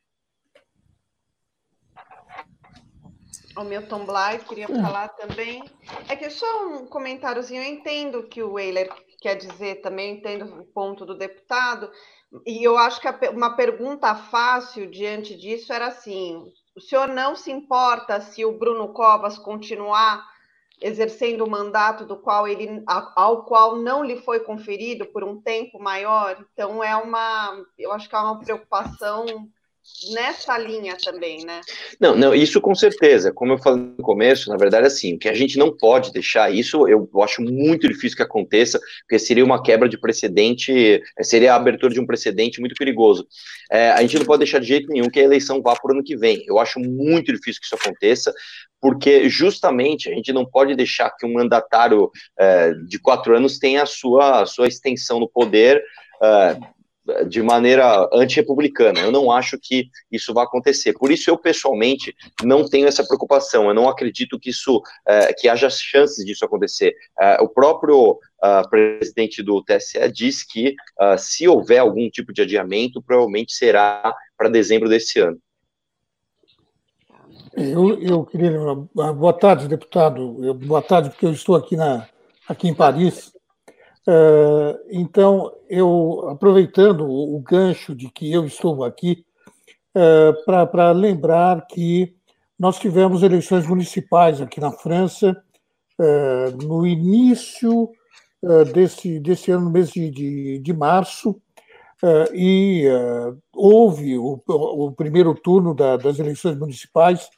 O 3.54 3.62
Milton 3.62 4.06
Blythe 4.06 4.46
queria 4.46 4.66
falar 4.66 5.08
também. 5.08 5.62
É 6.08 6.16
que 6.16 6.30
só 6.30 6.66
um 6.68 6.86
comentáriozinho, 6.86 7.62
eu 7.62 7.68
entendo 7.68 8.22
que 8.22 8.42
o 8.42 8.52
Weiler 8.52 8.88
quer 9.22 9.36
dizer 9.36 9.76
também, 9.76 10.16
entendo 10.16 10.44
o 10.44 10.64
ponto 10.64 11.06
do 11.06 11.16
deputado, 11.16 11.90
e 12.44 12.66
eu 12.66 12.76
acho 12.76 13.00
que 13.00 13.08
uma 13.28 13.54
pergunta 13.54 14.14
fácil 14.14 14.90
diante 14.90 15.36
disso 15.36 15.72
era 15.72 15.86
assim: 15.86 16.52
o 16.76 16.80
senhor 16.80 17.08
não 17.08 17.36
se 17.36 17.50
importa 17.50 18.20
se 18.20 18.44
o 18.44 18.58
Bruno 18.58 18.92
Covas 18.92 19.38
continuar 19.38 20.26
exercendo 20.80 21.44
o 21.44 21.50
mandato 21.50 22.04
do 22.04 22.16
qual 22.16 22.48
ele 22.48 22.82
ao 22.86 23.44
qual 23.44 23.76
não 23.76 24.02
lhe 24.02 24.16
foi 24.16 24.40
conferido 24.40 25.06
por 25.06 25.22
um 25.22 25.40
tempo 25.40 25.78
maior? 25.78 26.44
Então 26.52 26.82
é 26.82 26.96
uma, 26.96 27.64
eu 27.78 27.92
acho 27.92 28.08
que 28.08 28.16
é 28.16 28.18
uma 28.18 28.40
preocupação 28.40 29.24
nessa 30.12 30.58
linha 30.58 30.96
também, 31.02 31.44
né? 31.44 31.60
Não, 32.00 32.16
não, 32.16 32.34
isso 32.34 32.60
com 32.60 32.74
certeza. 32.74 33.32
Como 33.32 33.52
eu 33.52 33.58
falei 33.58 33.82
no 33.96 34.02
começo, 34.02 34.50
na 34.50 34.56
verdade, 34.56 34.86
assim, 34.86 35.16
que 35.18 35.28
a 35.28 35.34
gente 35.34 35.58
não 35.58 35.76
pode 35.76 36.12
deixar 36.12 36.52
isso, 36.52 36.88
eu 36.88 37.08
acho 37.22 37.42
muito 37.42 37.88
difícil 37.88 38.16
que 38.16 38.22
aconteça, 38.22 38.80
porque 39.02 39.18
seria 39.18 39.44
uma 39.44 39.62
quebra 39.62 39.88
de 39.88 39.98
precedente, 39.98 41.02
eh, 41.18 41.22
seria 41.22 41.52
a 41.52 41.56
abertura 41.56 41.92
de 41.92 42.00
um 42.00 42.06
precedente 42.06 42.60
muito 42.60 42.74
perigoso. 42.74 43.26
É, 43.70 43.90
a 43.90 44.00
gente 44.02 44.18
não 44.18 44.24
pode 44.24 44.40
deixar 44.40 44.58
de 44.58 44.66
jeito 44.66 44.88
nenhum 44.88 45.08
que 45.08 45.20
a 45.20 45.24
eleição 45.24 45.62
vá 45.62 45.74
para 45.74 45.90
o 45.90 45.94
ano 45.94 46.04
que 46.04 46.16
vem. 46.16 46.42
Eu 46.46 46.58
acho 46.58 46.78
muito 46.78 47.32
difícil 47.32 47.60
que 47.60 47.66
isso 47.66 47.74
aconteça, 47.74 48.32
porque 48.80 49.28
justamente 49.28 50.10
a 50.10 50.14
gente 50.14 50.32
não 50.32 50.44
pode 50.44 50.74
deixar 50.74 51.10
que 51.10 51.24
um 51.24 51.34
mandatário 51.34 52.10
é, 52.38 52.72
de 52.86 52.98
quatro 52.98 53.36
anos 53.36 53.58
tenha 53.58 53.82
a 53.82 53.86
sua, 53.86 54.42
a 54.42 54.46
sua 54.46 54.66
extensão 54.66 55.20
no 55.20 55.28
poder. 55.28 55.82
É, 56.22 56.56
de 57.28 57.42
maneira 57.42 58.08
antirrepublicana. 58.12 59.00
Eu 59.00 59.10
não 59.10 59.30
acho 59.30 59.58
que 59.58 59.88
isso 60.10 60.32
vai 60.32 60.44
acontecer. 60.44 60.92
Por 60.92 61.10
isso, 61.10 61.28
eu 61.28 61.36
pessoalmente 61.36 62.14
não 62.44 62.68
tenho 62.68 62.86
essa 62.86 63.04
preocupação. 63.04 63.68
Eu 63.68 63.74
não 63.74 63.88
acredito 63.88 64.38
que 64.38 64.50
isso, 64.50 64.80
é, 65.06 65.32
que 65.32 65.48
haja 65.48 65.68
chances 65.68 66.24
disso 66.24 66.44
acontecer. 66.44 66.94
É, 67.18 67.40
o 67.40 67.48
próprio 67.48 68.12
uh, 68.12 68.68
presidente 68.68 69.42
do 69.42 69.62
TSE 69.62 70.10
diz 70.12 70.44
que 70.44 70.74
uh, 71.00 71.18
se 71.18 71.48
houver 71.48 71.78
algum 71.78 72.08
tipo 72.08 72.32
de 72.32 72.42
adiamento, 72.42 73.02
provavelmente 73.02 73.52
será 73.52 74.14
para 74.36 74.48
dezembro 74.48 74.88
desse 74.88 75.18
ano. 75.18 75.38
Eu, 77.54 78.00
eu 78.00 78.24
queria. 78.24 78.52
Boa 78.94 79.32
tarde, 79.32 79.68
deputado. 79.68 80.54
Boa 80.54 80.80
tarde, 80.80 81.10
porque 81.10 81.26
eu 81.26 81.32
estou 81.32 81.54
aqui, 81.54 81.76
na, 81.76 82.08
aqui 82.48 82.68
em 82.68 82.74
Paris. 82.74 83.32
Uh, 84.06 84.78
então, 84.90 85.52
eu, 85.72 86.28
aproveitando 86.28 87.08
o, 87.08 87.40
gancho 87.40 87.94
de 87.94 88.10
que 88.10 88.30
eu 88.30 88.44
estou 88.44 88.84
aqui, 88.84 89.24
uh, 89.96 90.68
para 90.70 90.92
lembrar 90.92 91.66
que 91.66 92.14
nós 92.58 92.78
tivemos 92.78 93.22
eleições 93.22 93.66
municipais 93.66 94.38
aqui 94.42 94.60
na 94.60 94.70
França 94.70 95.34
uh, 95.98 96.66
no 96.66 96.86
início 96.86 97.90
desse, 98.74 99.20
desse 99.20 99.52
ano, 99.52 99.66
no 99.66 99.70
mês 99.70 99.90
de, 99.90 100.10
de, 100.10 100.58
de 100.58 100.72
março, 100.72 101.40
e 102.34 102.88
houve 103.54 104.18
o, 104.18 104.42
o, 104.48 104.90
primeiro 104.90 105.32
turno 105.32 105.72
da, 105.72 105.96
das 105.96 106.18
eleições 106.18 106.58
municipais. 106.58 107.30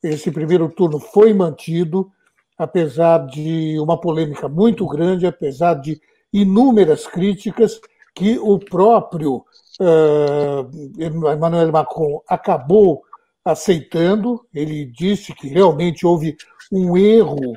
Esse 0.00 0.30
primeiro 0.30 0.68
turno 0.68 1.00
foi 1.00 1.34
mantido, 1.34 2.12
apesar 2.56 3.26
de 3.26 3.76
uma 3.80 4.00
polêmica 4.00 4.48
muito 4.48 4.86
grande, 4.86 5.26
apesar 5.26 5.74
de 5.74 6.00
inúmeras 6.32 7.06
críticas 7.06 7.80
que 8.14 8.38
o 8.38 8.58
próprio 8.58 9.44
uh, 9.80 10.70
Emmanuel 10.98 11.72
Macron 11.72 12.22
acabou 12.28 13.02
aceitando. 13.44 14.46
Ele 14.54 14.86
disse 14.86 15.34
que 15.34 15.48
realmente 15.48 16.06
houve 16.06 16.36
um 16.70 16.96
erro 16.96 17.52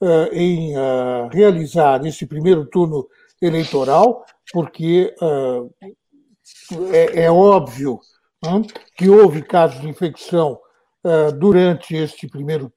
uh, 0.00 0.32
em 0.32 0.76
uh, 0.76 1.28
realizar 1.32 2.04
esse 2.06 2.26
primeiro 2.26 2.66
turno 2.66 3.08
eleitoral, 3.40 4.24
porque 4.52 5.14
é, 6.92 7.22
é, 7.22 7.30
óbvio 7.30 7.98
que 8.94 9.08
houve 9.08 9.40
casos 9.40 9.80
de 9.80 9.88
infecção 9.88 10.60
durante 11.38 11.96
este 11.96 12.28
primeiro, 12.28 12.70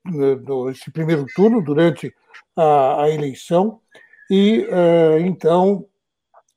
esse 0.71 0.89
primeiro 0.89 1.25
turno, 1.35 1.61
durante 1.61 2.13
a, 2.55 3.03
a 3.03 3.09
eleição, 3.09 3.81
e 4.35 4.61
uh, 4.61 5.19
então 5.19 5.85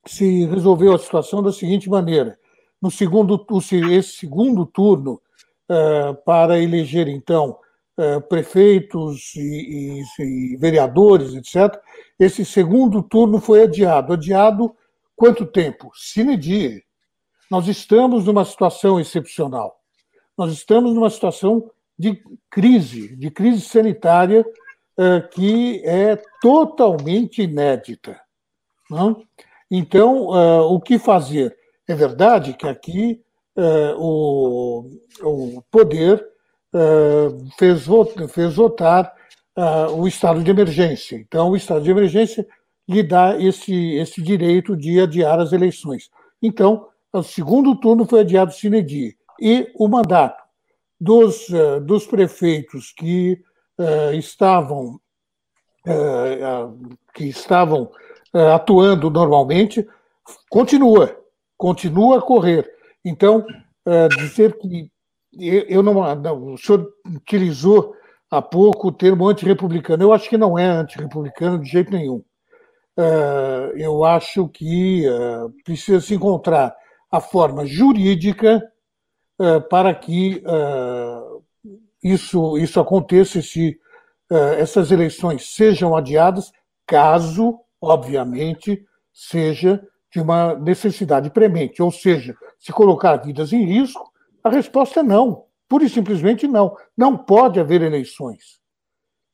se 0.07 0.47
resolveu 0.47 0.95
a 0.95 0.99
situação 0.99 1.43
da 1.43 1.53
seguinte 1.53 1.91
maneira: 1.91 2.39
no 2.81 2.91
segundo, 2.91 3.45
esse 3.93 4.13
segundo 4.15 4.65
turno 4.65 5.21
uh, 5.69 6.15
para 6.25 6.59
eleger 6.59 7.07
então 7.07 7.59
uh, 7.99 8.19
prefeitos 8.29 9.35
e, 9.37 10.03
e, 10.19 10.57
vereadores, 10.57 11.35
etc. 11.35 11.79
Esse 12.19 12.47
segundo 12.47 13.03
turno 13.03 13.39
foi 13.43 13.65
adiado. 13.65 14.15
Adiado 14.15 14.75
quanto 15.15 15.45
tempo? 15.45 15.91
Sine 15.95 16.35
die. 16.39 16.83
Nós 17.51 17.69
estamos 17.69 18.25
numa 18.25 18.47
situação 18.47 18.99
excepcional. 18.99 19.79
Nós 20.35 20.51
estamos 20.51 20.95
numa 20.95 21.11
situação 21.11 21.71
de 21.99 22.23
crise, 22.49 23.15
de 23.17 23.31
crise 23.31 23.61
sanitária 23.61 24.41
eh, 24.41 24.66
que 25.33 25.83
é 25.85 26.17
totalmente 26.41 27.43
inédita. 27.43 28.19
Não? 28.91 29.23
Então, 29.71 30.37
eh, 30.37 30.61
o 30.61 30.81
que 30.81 30.99
fazer? 30.99 31.57
É 31.89 31.95
verdade 31.95 32.55
que 32.55 32.67
aqui 32.67 33.21
eh, 33.57 33.95
o, 33.99 34.89
o 35.23 35.63
poder 35.71 36.25
fez, 37.59 37.87
fez 38.31 38.55
votar 38.55 39.15
o 39.97 40.07
estado 40.07 40.43
de 40.45 40.51
emergência. 40.51 41.17
Então, 41.17 41.51
o 41.51 41.57
estado 41.57 41.83
de 41.83 41.91
emergência 41.91 42.47
lhe 42.87 43.03
dá 43.03 43.41
esse, 43.41 43.95
esse 43.95 44.21
direito 44.21 44.77
de 44.77 45.01
adiar 45.01 45.41
as 45.41 45.53
eleições. 45.53 46.11
Então, 46.43 46.87
o 47.11 47.23
segundo 47.23 47.75
turno 47.77 48.05
foi 48.05 48.21
adiado 48.21 48.53
sine 48.53 48.83
die. 48.83 49.17
E 49.41 49.73
o 49.75 49.89
mandato 49.89 50.43
dos, 51.01 51.47
dos 51.87 52.07
prefeitos 52.07 52.93
que 52.93 53.43
uh, 53.79 54.13
estavam, 54.15 55.01
uh, 55.87 56.97
que 57.15 57.25
estavam 57.25 57.91
atuando 58.55 59.09
normalmente 59.09 59.87
continua, 60.51 61.17
continua 61.57 62.19
a 62.19 62.21
correr. 62.23 62.71
Então, 63.03 63.47
dizer 64.19 64.59
que 64.59 64.91
eu 65.39 65.83
não, 65.83 66.15
não, 66.17 66.53
o 66.53 66.59
senhor 66.59 66.87
utilizou 67.07 67.95
há 68.31 68.43
pouco 68.43 68.89
o 68.89 68.93
termo 68.93 69.27
antirrepublicano. 69.27 70.03
Eu 70.03 70.13
acho 70.13 70.29
que 70.29 70.37
não 70.37 70.59
é 70.59 70.67
antirrepublicano 70.67 71.61
de 71.61 71.71
jeito 71.71 71.91
nenhum. 71.91 72.23
Eu 73.75 74.05
acho 74.05 74.49
que 74.49 75.05
precisa 75.65 76.01
se 76.01 76.15
encontrar 76.15 76.77
a 77.11 77.21
forma 77.21 77.65
jurídica 77.65 78.63
para 79.71 79.95
que 79.95 80.43
isso, 82.03 82.59
isso 82.59 82.79
aconteça, 82.81 83.41
se 83.43 83.79
essas 84.59 84.91
eleições 84.91 85.55
sejam 85.55 85.97
adiadas, 85.97 86.51
caso, 86.87 87.61
obviamente, 87.81 88.85
seja 89.13 89.83
de 90.11 90.21
uma 90.21 90.55
necessidade 90.55 91.31
premente, 91.31 91.83
ou 91.83 91.91
seja, 91.91 92.37
se 92.59 92.73
colocar 92.73 93.17
vidas 93.17 93.53
em 93.53 93.65
risco, 93.65 94.11
a 94.43 94.49
resposta 94.49 95.01
é 95.01 95.03
não. 95.03 95.45
Pura 95.69 95.85
e 95.85 95.89
simplesmente 95.89 96.47
não. 96.47 96.77
Não 96.97 97.17
pode 97.17 97.59
haver 97.59 97.83
eleições. 97.83 98.61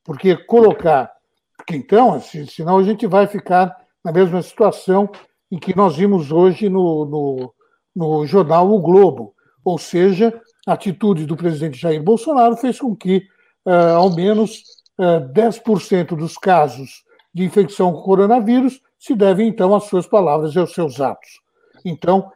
Porque 0.03 0.35
colocar. 0.35 1.11
Porque 1.55 1.75
então, 1.75 2.19
senão 2.19 2.79
a 2.79 2.83
gente 2.83 3.05
vai 3.05 3.27
ficar 3.27 3.75
na 4.03 4.11
mesma 4.11 4.41
situação 4.41 5.09
em 5.51 5.59
que 5.59 5.75
nós 5.75 5.95
vimos 5.95 6.31
hoje 6.31 6.67
no, 6.67 7.05
no, 7.05 7.53
no 7.95 8.25
jornal 8.25 8.69
O 8.71 8.81
Globo. 8.81 9.35
Ou 9.63 9.77
seja, 9.77 10.33
atitude 10.65 11.25
do 11.25 11.35
presidente 11.35 11.79
Jair 11.79 12.01
Bolsonaro 12.01 12.55
fez 12.55 12.79
com 12.79 12.95
que, 12.95 13.27
uh, 13.65 13.95
ao 13.97 14.13
menos, 14.15 14.63
uh, 14.99 15.31
10% 15.33 16.15
dos 16.15 16.37
casos 16.37 17.03
de 17.33 17.43
infecção 17.43 17.91
com 17.91 18.01
coronavírus 18.01 18.81
se 18.97 19.15
devem, 19.15 19.47
então, 19.47 19.75
às 19.75 19.85
suas 19.85 20.07
palavras 20.07 20.55
e 20.55 20.59
aos 20.59 20.73
seus 20.73 21.01
atos. 21.01 21.41
Então, 21.83 22.31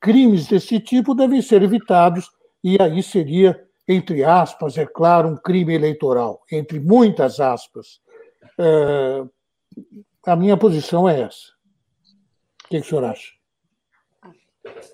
crimes 0.00 0.48
desse 0.48 0.80
tipo 0.80 1.14
devem 1.14 1.40
ser 1.40 1.62
evitados 1.62 2.28
e 2.62 2.80
aí 2.80 3.02
seria, 3.02 3.64
entre 3.86 4.24
aspas, 4.24 4.76
é 4.76 4.86
claro, 4.86 5.28
um 5.28 5.36
crime 5.36 5.74
eleitoral, 5.74 6.42
entre 6.50 6.80
muitas 6.80 7.38
aspas. 7.38 8.00
É, 8.58 9.24
a 10.26 10.36
minha 10.36 10.56
posição 10.56 11.08
é 11.08 11.22
essa. 11.22 11.52
O 12.64 12.68
que, 12.68 12.80
que 12.80 12.86
o 12.86 12.88
senhor 12.88 13.04
acha? 13.04 13.39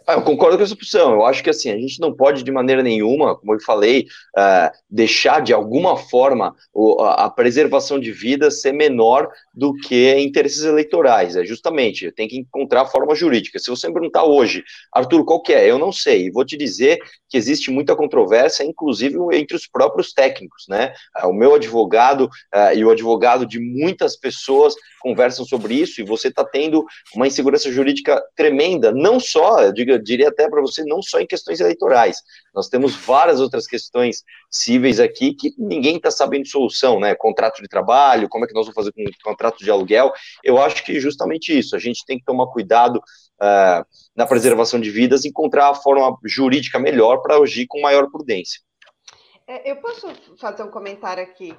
Ah, 0.06 0.14
eu 0.14 0.22
concordo 0.22 0.56
com 0.56 0.62
essa 0.62 0.76
posição. 0.76 1.14
Eu 1.14 1.24
acho 1.26 1.42
que 1.42 1.50
assim, 1.50 1.68
a 1.68 1.76
gente 1.76 1.98
não 1.98 2.14
pode 2.14 2.44
de 2.44 2.52
maneira 2.52 2.80
nenhuma, 2.80 3.34
como 3.34 3.54
eu 3.54 3.60
falei, 3.60 4.06
uh, 4.38 4.70
deixar 4.88 5.40
de 5.40 5.52
alguma 5.52 5.96
forma 5.96 6.54
o, 6.72 7.02
a, 7.02 7.28
preservação 7.28 7.98
de 7.98 8.12
vida 8.12 8.48
ser 8.50 8.72
menor 8.72 9.28
do 9.52 9.74
que 9.74 10.16
interesses 10.18 10.62
eleitorais. 10.62 11.34
É 11.34 11.44
justamente, 11.44 12.12
tem 12.12 12.28
que 12.28 12.38
encontrar 12.38 12.86
forma 12.86 13.16
jurídica. 13.16 13.58
Se 13.58 13.68
você 13.68 13.88
me 13.88 13.94
perguntar 13.94 14.24
hoje, 14.24 14.62
Arthur, 14.92 15.24
qual 15.24 15.42
que 15.42 15.52
é? 15.52 15.68
Eu 15.68 15.76
não 15.76 15.90
sei. 15.90 16.26
E 16.26 16.30
vou 16.30 16.44
te 16.44 16.56
dizer 16.56 16.98
que 17.28 17.36
existe 17.36 17.72
muita 17.72 17.96
controvérsia, 17.96 18.62
inclusive 18.62 19.18
entre 19.32 19.56
os 19.56 19.66
próprios 19.66 20.12
técnicos, 20.12 20.66
né? 20.68 20.92
Uh, 21.20 21.28
o 21.28 21.34
meu 21.34 21.56
advogado 21.56 22.26
uh, 22.54 22.76
e 22.76 22.84
o 22.84 22.90
advogado 22.90 23.44
de 23.44 23.58
muitas 23.58 24.16
pessoas 24.16 24.76
conversam 25.00 25.44
sobre 25.44 25.74
isso 25.74 26.00
e 26.00 26.04
você 26.04 26.28
está 26.28 26.44
tendo 26.44 26.84
uma 27.14 27.26
insegurança 27.26 27.70
jurídica 27.70 28.22
tremenda, 28.34 28.92
não 28.92 29.20
só, 29.20 29.65
eu 29.66 29.98
diria 29.98 30.28
até 30.28 30.48
para 30.48 30.60
você, 30.60 30.84
não 30.84 31.02
só 31.02 31.20
em 31.20 31.26
questões 31.26 31.60
eleitorais. 31.60 32.18
Nós 32.54 32.68
temos 32.68 32.94
várias 32.94 33.40
outras 33.40 33.66
questões 33.66 34.22
cíveis 34.50 35.00
aqui 35.00 35.34
que 35.34 35.54
ninguém 35.58 35.96
está 35.96 36.10
sabendo 36.10 36.46
solução, 36.46 37.00
né? 37.00 37.14
Contrato 37.14 37.62
de 37.62 37.68
trabalho, 37.68 38.28
como 38.28 38.44
é 38.44 38.48
que 38.48 38.54
nós 38.54 38.66
vamos 38.66 38.74
fazer 38.74 38.92
com 38.92 39.02
o 39.02 39.24
contrato 39.24 39.58
de 39.58 39.70
aluguel? 39.70 40.12
Eu 40.42 40.58
acho 40.58 40.84
que 40.84 41.00
justamente 41.00 41.56
isso, 41.56 41.76
a 41.76 41.78
gente 41.78 42.04
tem 42.06 42.18
que 42.18 42.24
tomar 42.24 42.46
cuidado 42.48 42.96
uh, 42.96 43.84
na 44.14 44.26
preservação 44.26 44.80
de 44.80 44.90
vidas 44.90 45.24
encontrar 45.24 45.70
a 45.70 45.74
forma 45.74 46.16
jurídica 46.24 46.78
melhor 46.78 47.18
para 47.22 47.36
agir 47.36 47.66
com 47.66 47.80
maior 47.80 48.10
prudência. 48.10 48.60
É, 49.48 49.70
eu 49.70 49.76
posso 49.76 50.08
fazer 50.40 50.64
um 50.64 50.70
comentário 50.70 51.22
aqui. 51.22 51.56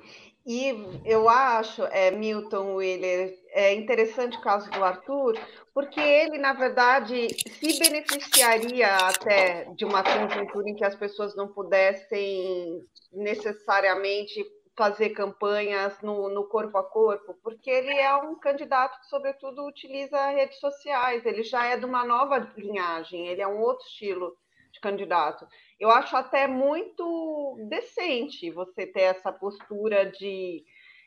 E 0.49 1.01
eu 1.03 1.27
acho, 1.27 1.83
é, 1.87 2.09
Milton 2.09 2.75
Wheeler, 2.75 3.37
é 3.49 3.73
interessante 3.73 4.37
o 4.37 4.41
caso 4.41 4.71
do 4.71 4.81
Arthur, 4.81 5.37
porque 5.73 5.99
ele, 5.99 6.37
na 6.37 6.53
verdade, 6.53 7.27
se 7.59 7.77
beneficiaria 7.77 8.95
até 8.95 9.65
de 9.75 9.83
uma 9.83 10.01
conjuntura 10.01 10.69
em 10.69 10.75
que 10.75 10.85
as 10.85 10.95
pessoas 10.95 11.35
não 11.35 11.49
pudessem 11.49 12.81
necessariamente 13.11 14.41
fazer 14.73 15.09
campanhas 15.09 15.99
no, 16.01 16.29
no, 16.29 16.47
corpo 16.47 16.77
a 16.77 16.83
corpo, 16.83 17.37
porque 17.43 17.69
ele 17.69 17.91
é 17.91 18.15
um 18.15 18.39
candidato 18.39 19.01
que, 19.01 19.07
sobretudo, 19.07 19.65
utiliza 19.65 20.29
redes 20.29 20.61
sociais, 20.61 21.25
ele 21.25 21.43
já 21.43 21.65
é 21.65 21.75
de 21.75 21.83
uma 21.83 22.05
nova 22.05 22.37
linhagem, 22.55 23.27
ele 23.27 23.41
é 23.41 23.47
um 23.47 23.59
outro 23.59 23.85
estilo 23.85 24.33
de 24.71 24.79
candidato 24.79 25.45
eu 25.79 25.89
acho 25.89 26.15
até 26.15 26.47
muito 26.47 27.57
decente 27.69 28.49
você 28.51 28.85
ter 28.85 29.01
essa 29.01 29.31
postura 29.31 30.09
de, 30.11 30.63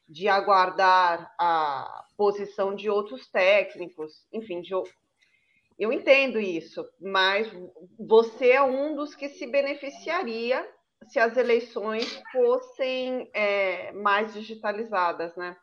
de 0.08 0.28
aguardar 0.28 1.32
a 1.38 2.04
posição 2.16 2.74
de 2.74 2.88
outros 2.88 3.26
técnicos, 3.26 4.26
enfim, 4.32 4.60
de, 4.60 4.72
eu 5.78 5.92
entendo 5.92 6.38
isso, 6.38 6.86
mas 7.00 7.50
você 7.98 8.50
é 8.50 8.62
um 8.62 8.94
dos 8.94 9.14
que 9.14 9.28
se 9.28 9.46
beneficiaria 9.46 10.68
se 11.08 11.18
as 11.18 11.36
eleições 11.36 12.22
fossem 12.30 13.30
é, 13.32 13.90
mais 13.92 14.34
digitalizadas, 14.34 15.34
né? 15.36 15.56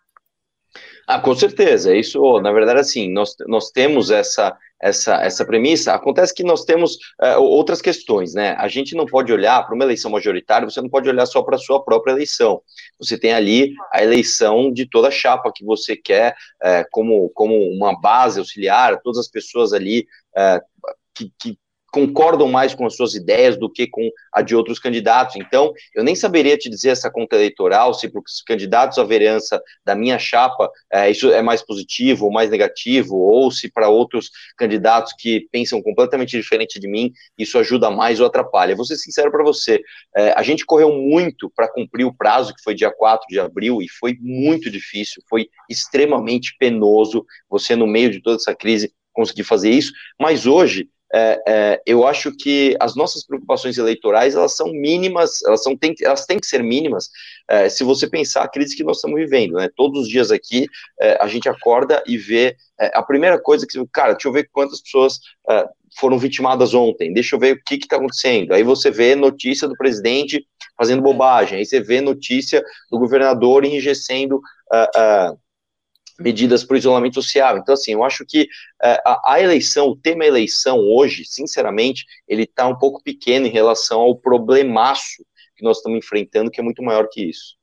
Ah, 1.09 1.21
com 1.21 1.33
certeza. 1.33 1.95
Isso, 1.95 2.41
na 2.41 2.51
verdade, 2.51 2.81
assim, 2.81 3.09
nós, 3.09 3.33
nós 3.47 3.71
temos 3.71 4.11
essa, 4.11 4.57
essa, 4.81 5.15
essa 5.23 5.45
premissa. 5.45 5.93
Acontece 5.93 6.33
que 6.33 6.43
nós 6.43 6.65
temos 6.65 6.95
uh, 7.21 7.39
outras 7.41 7.81
questões, 7.81 8.33
né? 8.33 8.57
A 8.59 8.67
gente 8.67 8.93
não 8.93 9.05
pode 9.05 9.31
olhar 9.31 9.65
para 9.65 9.73
uma 9.73 9.85
eleição 9.85 10.11
majoritária, 10.11 10.69
você 10.69 10.81
não 10.81 10.89
pode 10.89 11.07
olhar 11.07 11.25
só 11.25 11.41
para 11.41 11.55
a 11.55 11.59
sua 11.59 11.81
própria 11.81 12.11
eleição. 12.11 12.61
Você 12.99 13.17
tem 13.17 13.31
ali 13.31 13.73
a 13.93 14.03
eleição 14.03 14.69
de 14.69 14.85
toda 14.85 15.07
a 15.07 15.11
chapa 15.11 15.51
que 15.55 15.63
você 15.63 15.95
quer 15.95 16.35
uh, 16.61 16.85
como, 16.91 17.29
como 17.29 17.55
uma 17.55 17.97
base 17.97 18.39
auxiliar, 18.39 18.99
todas 19.01 19.19
as 19.19 19.29
pessoas 19.29 19.71
ali 19.71 20.05
uh, 20.37 20.59
que, 21.15 21.31
que 21.39 21.57
concordam 21.91 22.47
mais 22.47 22.75
com 22.75 22.85
as 22.85 22.95
suas 22.95 23.15
ideias 23.15 23.57
do 23.57 23.69
que 23.69 23.87
com 23.87 24.09
a 24.33 24.41
de 24.41 24.55
outros 24.55 24.79
candidatos. 24.79 25.35
Então, 25.35 25.73
eu 25.95 26.03
nem 26.03 26.15
saberia 26.15 26.57
te 26.57 26.69
dizer 26.69 26.89
essa 26.89 27.09
conta 27.09 27.35
eleitoral, 27.35 27.93
se 27.93 28.09
para 28.09 28.21
os 28.21 28.41
candidatos 28.41 28.97
à 28.97 29.03
vereança 29.03 29.61
da 29.85 29.95
minha 29.95 30.19
chapa 30.19 30.69
é, 30.91 31.09
isso 31.09 31.31
é 31.31 31.41
mais 31.41 31.61
positivo 31.61 32.25
ou 32.25 32.31
mais 32.31 32.49
negativo, 32.49 33.15
ou 33.15 33.51
se 33.51 33.71
para 33.71 33.89
outros 33.89 34.29
candidatos 34.57 35.13
que 35.17 35.47
pensam 35.51 35.81
completamente 35.81 36.31
diferente 36.31 36.79
de 36.79 36.87
mim, 36.87 37.11
isso 37.37 37.57
ajuda 37.57 37.89
mais 37.89 38.19
ou 38.19 38.27
atrapalha. 38.27 38.75
Vou 38.75 38.85
ser 38.85 38.97
sincero 38.97 39.31
para 39.31 39.43
você, 39.43 39.81
é, 40.15 40.31
a 40.31 40.43
gente 40.43 40.65
correu 40.65 40.91
muito 40.93 41.51
para 41.55 41.71
cumprir 41.71 42.05
o 42.05 42.13
prazo, 42.13 42.53
que 42.53 42.63
foi 42.63 42.75
dia 42.75 42.91
4 42.91 43.27
de 43.29 43.39
abril, 43.39 43.81
e 43.81 43.89
foi 43.89 44.17
muito 44.19 44.69
difícil, 44.69 45.21
foi 45.29 45.49
extremamente 45.69 46.55
penoso 46.59 47.25
você, 47.49 47.75
no 47.75 47.87
meio 47.87 48.11
de 48.11 48.21
toda 48.21 48.35
essa 48.35 48.55
crise, 48.55 48.93
conseguir 49.13 49.43
fazer 49.43 49.71
isso, 49.71 49.91
mas 50.19 50.45
hoje 50.45 50.87
é, 51.13 51.41
é, 51.47 51.81
eu 51.85 52.05
acho 52.05 52.31
que 52.35 52.75
as 52.79 52.95
nossas 52.95 53.25
preocupações 53.25 53.77
eleitorais 53.77 54.35
elas 54.35 54.55
são 54.55 54.67
mínimas, 54.71 55.41
elas, 55.43 55.63
são, 55.63 55.75
tem, 55.75 55.95
elas 56.01 56.25
têm 56.25 56.39
que 56.39 56.47
ser 56.47 56.61
mínimas 56.61 57.09
é, 57.49 57.69
se 57.69 57.83
você 57.83 58.09
pensar 58.09 58.43
a 58.43 58.49
crise 58.49 58.75
que 58.75 58.83
nós 58.83 58.97
estamos 58.97 59.17
vivendo, 59.17 59.53
né? 59.53 59.69
Todos 59.75 60.01
os 60.01 60.09
dias 60.09 60.31
aqui 60.31 60.67
é, 60.99 61.17
a 61.21 61.27
gente 61.27 61.47
acorda 61.47 62.03
e 62.05 62.17
vê 62.17 62.55
é, 62.79 62.91
a 62.93 63.01
primeira 63.01 63.39
coisa 63.39 63.65
que, 63.65 63.81
cara, 63.91 64.13
deixa 64.13 64.27
eu 64.27 64.33
ver 64.33 64.49
quantas 64.51 64.81
pessoas 64.81 65.19
é, 65.49 65.65
foram 65.97 66.19
vitimadas 66.19 66.73
ontem, 66.73 67.13
deixa 67.13 67.35
eu 67.35 67.39
ver 67.39 67.55
o 67.55 67.63
que 67.63 67.75
está 67.75 67.95
acontecendo. 67.95 68.53
Aí 68.53 68.63
você 68.63 68.91
vê 68.91 69.15
notícia 69.15 69.67
do 69.67 69.77
presidente 69.77 70.45
fazendo 70.77 71.01
bobagem, 71.01 71.57
aí 71.57 71.65
você 71.65 71.79
vê 71.79 72.01
notícia 72.01 72.61
do 72.91 72.99
governador 72.99 73.65
enrijecendo. 73.65 74.37
Uh, 74.71 75.31
uh, 75.33 75.46
medidas 76.19 76.63
para 76.63 76.75
o 76.75 76.77
isolamento 76.77 77.15
social. 77.15 77.57
Então, 77.57 77.73
assim, 77.73 77.93
eu 77.93 78.03
acho 78.03 78.25
que 78.25 78.47
é, 78.81 79.01
a, 79.05 79.33
a, 79.33 79.41
eleição, 79.41 79.87
o 79.87 79.95
tema 79.95 80.25
eleição 80.25 80.79
hoje, 80.79 81.23
sinceramente, 81.25 82.05
ele 82.27 82.43
está 82.43 82.67
um 82.67 82.77
pouco 82.77 83.01
pequeno 83.03 83.45
em 83.45 83.51
relação 83.51 84.01
ao 84.01 84.15
problemaço 84.15 85.25
que 85.55 85.63
nós 85.63 85.77
estamos 85.77 85.97
enfrentando, 85.97 86.51
que 86.51 86.59
é 86.59 86.63
muito 86.63 86.83
maior 86.83 87.07
que 87.09 87.21
isso. 87.21 87.57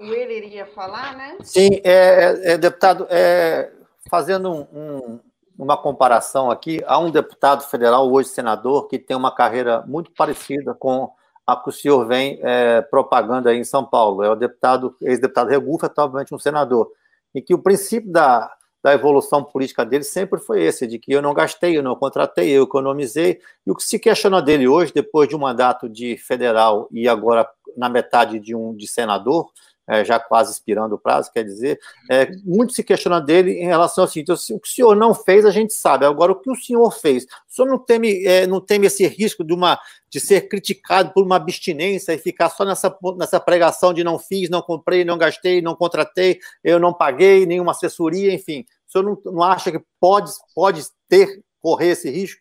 O 0.00 0.04
ele 0.04 0.36
iria 0.36 0.64
falar, 0.64 1.16
né? 1.16 1.36
Sim, 1.42 1.80
é, 1.82 2.52
é 2.52 2.58
deputado, 2.58 3.06
é, 3.10 3.72
fazendo 4.08 4.50
um, 4.50 4.60
um, 4.72 5.20
uma 5.58 5.76
comparação 5.76 6.50
aqui, 6.50 6.80
há 6.86 6.98
um 6.98 7.10
deputado 7.10 7.68
federal, 7.68 8.10
hoje 8.10 8.28
senador, 8.28 8.86
que 8.86 8.98
tem 8.98 9.16
uma 9.16 9.34
carreira 9.34 9.82
muito 9.86 10.12
parecida 10.12 10.72
com 10.72 11.10
a 11.48 11.56
que 11.56 11.70
o 11.70 11.72
senhor 11.72 12.06
vem 12.06 12.38
é, 12.42 12.82
propagando 12.82 13.48
aí 13.48 13.56
em 13.56 13.64
São 13.64 13.82
Paulo. 13.82 14.22
É 14.22 14.28
o 14.28 14.34
deputado, 14.34 14.94
ex-deputado 15.00 15.48
Regufa, 15.48 15.90
obviamente 15.96 16.34
um 16.34 16.38
senador 16.38 16.92
em 17.34 17.42
que 17.42 17.54
o 17.54 17.58
princípio 17.58 18.12
da, 18.12 18.52
da 18.82 18.92
evolução 18.92 19.42
política 19.42 19.82
dele 19.82 20.04
sempre 20.04 20.38
foi 20.38 20.62
esse, 20.62 20.86
de 20.86 20.98
que 20.98 21.10
eu 21.10 21.22
não 21.22 21.32
gastei, 21.32 21.78
eu 21.78 21.82
não 21.82 21.96
contratei, 21.96 22.50
eu 22.50 22.64
economizei. 22.64 23.40
E 23.66 23.70
o 23.70 23.74
que 23.74 23.82
se 23.82 23.98
questiona 23.98 24.42
dele 24.42 24.68
hoje, 24.68 24.92
depois 24.92 25.26
de 25.26 25.34
um 25.34 25.38
mandato 25.38 25.88
de 25.88 26.18
federal 26.18 26.86
e 26.92 27.08
agora 27.08 27.48
na 27.74 27.88
metade 27.88 28.38
de 28.38 28.54
um 28.54 28.74
de 28.74 28.86
senador, 28.86 29.50
é, 29.88 30.04
já 30.04 30.20
quase 30.20 30.52
expirando 30.52 30.94
o 30.94 30.98
prazo, 30.98 31.32
quer 31.32 31.42
dizer, 31.42 31.80
é, 32.10 32.30
muito 32.44 32.74
se 32.74 32.84
questiona 32.84 33.20
dele 33.20 33.52
em 33.52 33.66
relação 33.66 34.04
ao 34.04 34.08
seguinte: 34.08 34.30
o 34.52 34.60
que 34.60 34.68
o 34.68 34.72
senhor 34.72 34.94
não 34.94 35.14
fez, 35.14 35.46
a 35.46 35.50
gente 35.50 35.72
sabe. 35.72 36.04
Agora, 36.04 36.32
o 36.32 36.40
que 36.40 36.50
o 36.50 36.56
senhor 36.56 36.90
fez? 36.92 37.24
O 37.24 37.28
senhor 37.48 37.68
não 37.68 37.78
teme, 37.78 38.24
é, 38.26 38.46
não 38.46 38.60
teme 38.60 38.86
esse 38.86 39.06
risco 39.06 39.42
de, 39.42 39.54
uma, 39.54 39.78
de 40.10 40.20
ser 40.20 40.48
criticado 40.48 41.12
por 41.12 41.24
uma 41.24 41.36
abstinência 41.36 42.12
e 42.12 42.18
ficar 42.18 42.50
só 42.50 42.64
nessa, 42.64 42.94
nessa 43.16 43.40
pregação 43.40 43.94
de 43.94 44.04
não 44.04 44.18
fiz, 44.18 44.50
não 44.50 44.60
comprei, 44.60 45.04
não 45.04 45.16
gastei, 45.16 45.62
não 45.62 45.74
contratei, 45.74 46.38
eu 46.62 46.78
não 46.78 46.92
paguei 46.92 47.46
nenhuma 47.46 47.72
assessoria, 47.72 48.32
enfim. 48.34 48.64
O 48.86 48.92
senhor 48.92 49.04
não, 49.04 49.32
não 49.32 49.42
acha 49.42 49.72
que 49.72 49.80
pode, 49.98 50.30
pode 50.54 50.82
ter, 51.08 51.42
correr 51.60 51.88
esse 51.88 52.10
risco? 52.10 52.40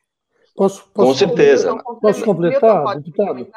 Posso, 0.56 0.88
posso, 0.92 1.12
Com 1.12 1.14
certeza. 1.14 1.78
Posso 2.02 2.24
completar, 2.26 3.00
deputado? 3.00 3.48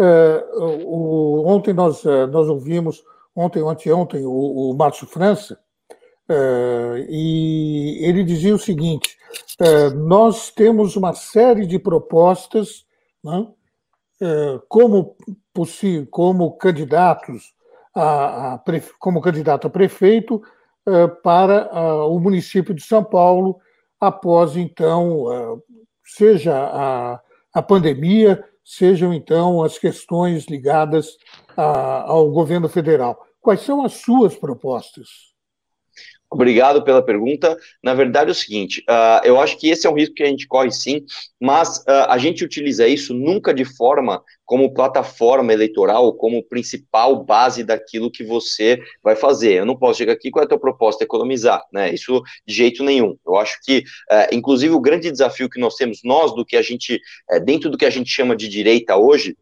É, 0.00 0.44
o, 0.56 1.44
ontem 1.46 1.72
nós, 1.72 2.04
é, 2.04 2.26
nós 2.26 2.48
ouvimos, 2.48 3.04
ontem, 3.34 3.62
anteontem, 3.62 4.24
o, 4.24 4.70
o 4.70 4.74
Márcio 4.74 5.06
França, 5.06 5.58
é, 6.28 7.06
e 7.08 7.98
ele 8.02 8.22
dizia 8.22 8.54
o 8.54 8.58
seguinte: 8.58 9.16
é, 9.58 9.90
nós 9.90 10.50
temos 10.50 10.94
uma 10.94 11.12
série 11.12 11.66
de 11.66 11.78
propostas, 11.78 12.86
né, 13.22 13.48
é, 14.20 14.60
como, 14.68 15.16
como 16.10 16.52
candidatos 16.56 17.52
a, 17.94 18.54
a, 18.54 18.62
como 19.00 19.20
candidato 19.20 19.66
a 19.66 19.70
prefeito 19.70 20.40
para 21.22 21.68
o 22.06 22.18
município 22.18 22.72
de 22.74 22.82
São 22.82 23.04
Paulo 23.04 23.60
após 24.00 24.56
então 24.56 25.62
seja 26.04 26.56
a, 26.56 27.20
a 27.52 27.62
pandemia, 27.62 28.42
sejam 28.76 29.12
então 29.12 29.62
as 29.62 29.78
questões 29.78 30.46
ligadas 30.46 31.16
a, 31.56 32.02
ao 32.02 32.30
governo 32.30 32.68
federal. 32.68 33.26
Quais 33.40 33.62
são 33.62 33.84
as 33.84 33.94
suas 33.94 34.36
propostas? 34.36 35.29
Obrigado 36.32 36.84
pela 36.84 37.02
pergunta. 37.02 37.56
Na 37.82 37.92
verdade, 37.92 38.30
é 38.30 38.32
o 38.32 38.34
seguinte: 38.34 38.84
uh, 38.88 39.20
eu 39.24 39.40
acho 39.40 39.58
que 39.58 39.68
esse 39.68 39.84
é 39.84 39.90
um 39.90 39.94
risco 39.94 40.14
que 40.14 40.22
a 40.22 40.26
gente 40.26 40.46
corre 40.46 40.70
sim, 40.70 41.04
mas 41.40 41.78
uh, 41.78 42.06
a 42.08 42.18
gente 42.18 42.44
utiliza 42.44 42.86
isso 42.86 43.12
nunca 43.12 43.52
de 43.52 43.64
forma 43.64 44.22
como 44.46 44.72
plataforma 44.72 45.52
eleitoral, 45.52 46.14
como 46.14 46.42
principal 46.44 47.24
base 47.24 47.64
daquilo 47.64 48.10
que 48.10 48.22
você 48.22 48.78
vai 49.02 49.16
fazer. 49.16 49.54
Eu 49.54 49.66
não 49.66 49.76
posso 49.76 49.98
chegar 49.98 50.12
aqui 50.12 50.30
qual 50.30 50.42
é 50.42 50.46
a 50.46 50.48
tua 50.48 50.58
proposta, 50.58 51.02
economizar, 51.02 51.64
né? 51.72 51.92
Isso 51.92 52.22
de 52.46 52.54
jeito 52.54 52.84
nenhum. 52.84 53.16
Eu 53.26 53.36
acho 53.36 53.58
que, 53.64 53.78
uh, 53.78 54.32
inclusive, 54.32 54.72
o 54.72 54.80
grande 54.80 55.10
desafio 55.10 55.50
que 55.50 55.58
nós 55.58 55.74
temos, 55.74 56.00
nós, 56.04 56.32
do 56.32 56.44
que 56.44 56.56
a 56.56 56.62
gente, 56.62 57.00
eh, 57.28 57.40
dentro 57.40 57.68
do 57.68 57.76
que 57.76 57.84
a 57.84 57.90
gente 57.90 58.08
chama 58.08 58.36
de 58.36 58.48
direita 58.48 58.96
hoje, 58.96 59.36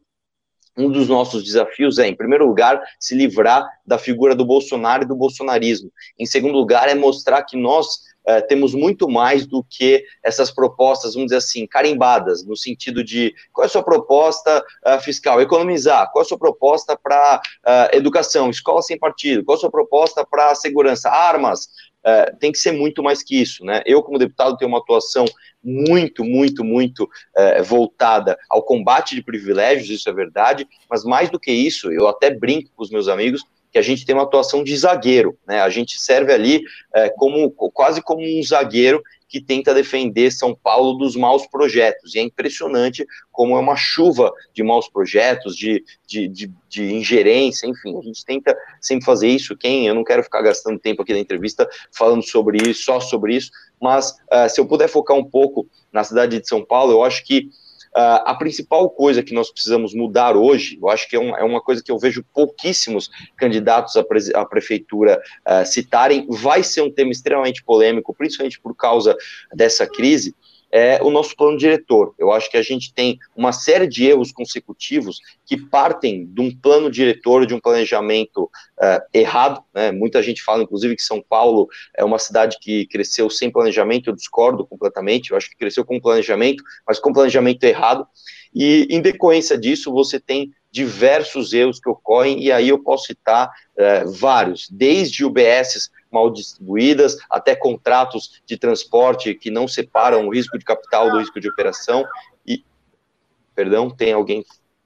um 0.79 0.91
dos 0.91 1.09
nossos 1.09 1.43
desafios 1.43 1.99
é, 1.99 2.07
em 2.07 2.15
primeiro 2.15 2.47
lugar, 2.47 2.81
se 3.01 3.15
livrar 3.15 3.67
da 3.85 3.99
figura 3.99 4.35
do 4.35 4.45
Bolsonaro 4.45 5.03
e 5.03 5.07
do 5.07 5.17
bolsonarismo. 5.17 5.91
Em 6.19 6.25
segundo 6.25 6.57
lugar, 6.57 6.89
é 6.89 6.95
mostrar 6.95 7.43
que 7.43 7.57
nós 7.57 8.09
uh, 8.29 8.47
temos 8.47 8.75
muito 8.75 9.09
mais 9.09 9.47
do 9.47 9.65
que 9.65 10.05
essas 10.23 10.51
propostas, 10.51 11.15
vamos 11.15 11.29
dizer 11.29 11.39
assim, 11.39 11.67
carimbadas, 11.67 12.45
no 12.45 12.57
sentido 12.57 13.03
de 13.03 13.35
qual 13.53 13.65
é 13.65 13.67
a 13.67 13.71
sua 13.71 13.83
proposta 13.83 14.65
uh, 14.87 15.01
fiscal? 15.01 15.41
Economizar. 15.41 16.11
Qual 16.13 16.23
é 16.23 16.25
a 16.25 16.29
sua 16.29 16.39
proposta 16.39 16.97
para 16.97 17.41
uh, 17.67 17.97
educação? 17.97 18.49
Escola 18.51 18.83
sem 18.83 18.99
partido. 18.99 19.45
Qual 19.45 19.57
é 19.57 19.59
a 19.59 19.61
sua 19.61 19.71
proposta 19.71 20.25
para 20.25 20.55
segurança? 20.55 21.11
Armas. 21.11 21.69
Tem 22.39 22.53
que 22.53 22.59
ser 22.59 22.73
muito 22.73 23.03
mais 23.03 23.23
que 23.23 23.41
isso, 23.41 23.65
né? 23.65 23.83
Eu, 23.87 24.03
como 24.03 24.19
deputado, 24.19 24.57
tenho 24.57 24.71
uma 24.71 24.79
atuação 24.79 25.25
muito, 25.63 26.25
muito, 26.25 26.65
muito 26.65 27.09
é, 27.37 27.63
voltada 27.63 28.37
ao 28.49 28.63
combate 28.63 29.15
de 29.15 29.23
privilégios, 29.23 29.91
isso 29.91 30.09
é 30.09 30.13
verdade, 30.13 30.67
mas 30.89 31.05
mais 31.05 31.31
do 31.31 31.41
que 31.41 31.53
isso, 31.53 31.91
eu 31.93 32.09
até 32.09 32.31
brinco 32.31 32.71
com 32.75 32.83
os 32.83 32.91
meus 32.91 33.09
amigos 33.09 33.43
que 33.71 33.79
a 33.79 33.83
gente 33.83 34.05
tem 34.05 34.15
uma 34.15 34.25
atuação 34.25 34.65
de 34.65 34.77
zagueiro, 34.77 35.37
né? 35.47 35.61
A 35.61 35.69
gente 35.69 36.01
serve 36.01 36.33
ali 36.33 36.63
é, 36.95 37.09
como 37.11 37.51
quase 37.51 38.03
como 38.03 38.23
um 38.23 38.43
zagueiro 38.43 39.03
que 39.29 39.41
tenta 39.41 39.75
defender 39.75 40.31
São 40.33 40.55
Paulo 40.55 40.95
dos 40.95 41.15
maus 41.15 41.47
projetos. 41.47 42.15
E 42.15 42.19
é 42.19 42.23
impressionante 42.23 43.07
como 43.31 43.57
é 43.57 43.61
uma 43.61 43.77
chuva 43.77 44.33
de 44.55 44.63
maus 44.63 44.89
projetos, 44.89 45.55
de, 45.55 45.85
de, 46.07 46.27
de, 46.29 46.51
de, 46.69 46.95
ingerência, 46.95 47.67
enfim. 47.67 47.97
A 47.99 48.03
gente 48.03 48.25
tenta 48.25 48.57
sempre 48.81 49.05
fazer 49.05 49.29
isso. 49.29 49.57
Quem, 49.57 49.87
eu 49.87 49.95
não 49.95 50.03
quero 50.03 50.23
ficar 50.23 50.41
gastando 50.41 50.79
tempo 50.79 51.03
aqui 51.03 51.13
na 51.13 51.21
entrevista 51.21 51.69
falando 51.93 52.23
sobre 52.23 52.71
isso, 52.71 52.85
só 52.85 52.99
sobre 53.01 53.37
isso, 53.37 53.51
mas 53.81 54.11
uh, 54.33 54.49
se 54.49 54.59
eu 54.59 54.67
puder 54.67 54.89
focar 54.89 55.17
um 55.17 55.25
pouco 55.25 55.69
na 55.93 56.03
cidade 56.03 56.41
de 56.41 56.49
São 56.49 56.65
Paulo, 56.65 56.93
eu 56.93 57.05
acho 57.05 57.23
que 57.25 57.51
a 57.99 58.35
principal 58.35 58.89
coisa 58.91 59.23
que 59.23 59.35
nós 59.35 59.51
precisamos 59.51 59.93
mudar 59.93 60.37
hoje, 60.37 60.79
eu 60.81 60.89
acho 60.89 61.09
que 61.09 61.17
é, 61.17 61.19
um, 61.19 61.37
é 61.37 61.43
uma 61.43 61.61
coisa 61.61 61.83
que 61.83 61.91
eu 61.91 61.99
vejo 61.99 62.25
pouquíssimos 62.33 63.11
candidatos 63.37 63.97
à, 63.97 64.05
pre 64.05 64.21
à 64.35 64.45
prefeitura 64.45 65.21
uh, 65.47 65.67
citarem, 65.67 66.27
vai 66.29 66.63
ser 66.63 66.83
um 66.83 66.91
tema 66.91 67.11
extremamente 67.11 67.65
polêmico, 67.65 68.15
principalmente 68.15 68.61
por 68.61 68.75
causa 68.77 69.17
dessa 69.53 69.87
crise, 69.87 70.35
é 70.71 71.03
o 71.03 71.11
nosso 71.11 71.35
plano 71.35 71.57
diretor. 71.57 72.15
Eu 72.19 72.31
acho 72.31 72.51
que 72.51 72.57
a 72.57 72.63
gente 72.63 72.93
tem 72.93 73.19
uma 73.35 73.53
série 73.53 73.87
de 73.87 74.07
erros 74.07 74.31
consecutivos 74.31 75.21
que 75.47 75.57
partem 75.57 76.27
de 76.27 76.41
um 76.41 76.55
plano 76.55 76.91
diretor, 76.91 77.47
de 77.47 77.55
um 77.55 77.61
planejamento 77.61 78.45
uh, 78.45 79.01
errado. 79.13 79.63
Né? 79.75 79.91
Muita 79.93 80.23
gente 80.23 80.43
fala, 80.43 80.63
inclusive, 80.63 80.97
que 80.97 81.03
São 81.03 81.23
Paulo 81.23 81.69
é 81.97 82.05
uma 82.05 82.19
cidade 82.19 82.59
que 82.61 82.87
cresceu 82.87 83.31
sem 83.31 83.51
planejamento. 83.51 84.11
Eu 84.11 84.15
discordo 84.15 84.67
completamente. 84.67 85.31
Eu 85.31 85.37
acho 85.37 85.49
que 85.51 85.57
cresceu 85.57 85.85
com 85.85 86.01
planejamento, 86.01 86.63
mas 86.87 86.99
com 86.99 87.13
planejamento 87.13 87.65
errado. 87.65 88.07
E, 88.55 88.87
em 88.91 89.01
decorrência 89.01 89.59
disso, 89.59 89.93
você 89.93 90.19
tem 90.19 90.53
diversos 90.71 91.53
erros 91.53 91.81
que 91.81 91.89
ocorrem, 91.89 92.43
e 92.43 92.53
aí 92.53 92.69
eu 92.69 92.79
posso 92.79 93.07
citar 93.07 93.49
uh, 93.49 94.11
vários, 94.13 94.69
desde 94.71 95.25
UBSs 95.25 95.91
mal 96.11 96.31
distribuídas, 96.31 97.17
até 97.31 97.55
contratos 97.55 98.41
de 98.47 98.57
transporte 98.57 99.35
que 99.35 99.51
não 99.51 99.69
separam 99.69 100.27
o 100.27 100.33
risco 100.33 100.59
de 100.59 100.65
capital 100.65 101.11
do 101.11 101.19
risco 101.19 101.41
de 101.41 101.49
operação. 101.49 102.05
E, 102.47 102.65
perdão, 103.55 103.91
tem 103.91 104.13
alguém 104.13 104.45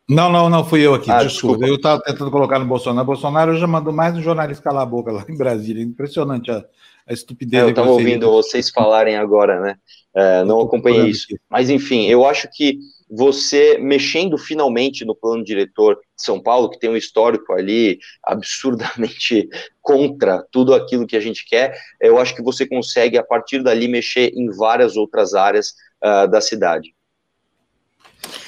não, 0.09 0.31
não, 0.31 0.51
não 0.51 0.65
fui 0.65 0.81
eu 0.81 0.95
aqui, 0.95 1.11
ah, 1.11 1.23
desculpa. 1.23 1.59
desculpa. 1.59 1.67
Eu 1.67 1.77
estava 1.77 2.03
tentando 2.03 2.31
colocar 2.31 2.59
no 2.59 2.67
Bolsonaro. 2.67 3.07
Bolsonaro 3.07 3.57
já 3.57 3.67
mandou 3.67 3.93
mais 3.93 4.15
um 4.15 4.21
jornalista 4.21 4.63
calar 4.63 4.83
a 4.83 4.87
boca 4.87 5.13
lá 5.13 5.25
em 5.29 5.37
Brasília. 5.37 5.83
Impressionante 5.83 6.51
a, 6.51 6.65
a 7.07 7.13
estupidez. 7.13 7.63
É, 7.63 7.67
eu 7.67 7.71
estava 7.71 7.91
ouvindo 7.91 8.31
vocês 8.31 8.69
falarem 8.69 9.17
agora, 9.17 9.61
né? 9.61 9.77
É, 10.15 10.45
não 10.45 10.61
acompanhei 10.61 11.07
isso. 11.07 11.29
Mas, 11.49 11.71
enfim, 11.71 12.07
eu 12.07 12.27
acho 12.27 12.49
que 12.53 12.79
você 13.15 13.77
mexendo 13.77 14.39
finalmente 14.39 15.05
no 15.05 15.15
plano 15.15 15.45
diretor 15.45 15.97
de 15.97 16.25
São 16.25 16.41
Paulo, 16.41 16.71
que 16.71 16.79
tem 16.79 16.89
um 16.89 16.97
histórico 16.97 17.53
ali 17.53 17.99
absurdamente 18.25 19.51
contra 19.83 20.43
tudo 20.51 20.73
aquilo 20.73 21.07
que 21.07 21.17
a 21.17 21.21
gente 21.21 21.47
quer, 21.47 21.79
eu 22.01 22.17
acho 22.19 22.35
que 22.35 22.43
você 22.43 22.67
consegue, 22.67 23.19
a 23.19 23.23
partir 23.23 23.63
dali, 23.63 23.87
mexer 23.87 24.33
em 24.35 24.49
várias 24.51 24.97
outras 24.97 25.35
áreas 25.35 25.75
uh, 26.03 26.27
da 26.27 26.41
cidade. 26.41 26.95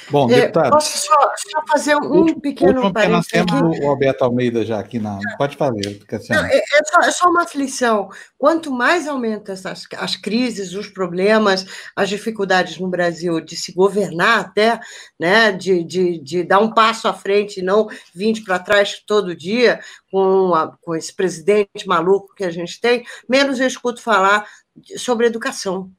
Bom, 0.09 0.29
é, 0.29 0.41
deputado. 0.41 0.71
Posso 0.71 0.97
só, 0.97 1.13
só 1.13 1.61
fazer 1.67 1.95
um 1.95 2.05
último, 2.05 2.41
pequeno 2.41 2.83
último, 2.83 3.09
nós 3.09 3.27
temos 3.27 3.51
o 3.51 3.87
Alberto 3.87 4.23
Almeida 4.23 4.63
já 4.63 4.79
aqui 4.79 4.99
na. 4.99 5.19
Pode 5.37 5.57
fazer, 5.57 5.99
Não, 6.29 6.45
é, 6.45 6.57
é, 6.57 6.83
só, 6.85 7.01
é, 7.01 7.11
só, 7.11 7.29
uma 7.29 7.43
aflição. 7.43 8.09
Quanto 8.37 8.71
mais 8.71 9.07
aumenta 9.07 9.53
as, 9.53 9.65
as 9.65 10.15
crises, 10.15 10.73
os 10.73 10.87
problemas, 10.87 11.65
as 11.95 12.09
dificuldades 12.09 12.77
no 12.77 12.87
Brasil 12.87 13.41
de 13.41 13.55
se 13.55 13.73
governar 13.73 14.39
até, 14.39 14.79
né, 15.19 15.51
de, 15.51 15.83
de, 15.83 16.19
de 16.19 16.43
dar 16.43 16.59
um 16.59 16.71
passo 16.71 17.07
à 17.07 17.13
frente 17.13 17.59
e 17.59 17.63
não 17.63 17.87
20 18.13 18.43
para 18.43 18.59
trás 18.59 19.01
todo 19.05 19.35
dia, 19.35 19.79
com, 20.11 20.53
a, 20.53 20.77
com 20.81 20.95
esse 20.95 21.13
presidente 21.13 21.87
maluco 21.87 22.35
que 22.35 22.43
a 22.43 22.51
gente 22.51 22.79
tem, 22.79 23.03
menos 23.27 23.59
eu 23.59 23.67
escuto 23.67 24.01
falar 24.01 24.45
sobre 24.97 25.25
educação 25.25 25.91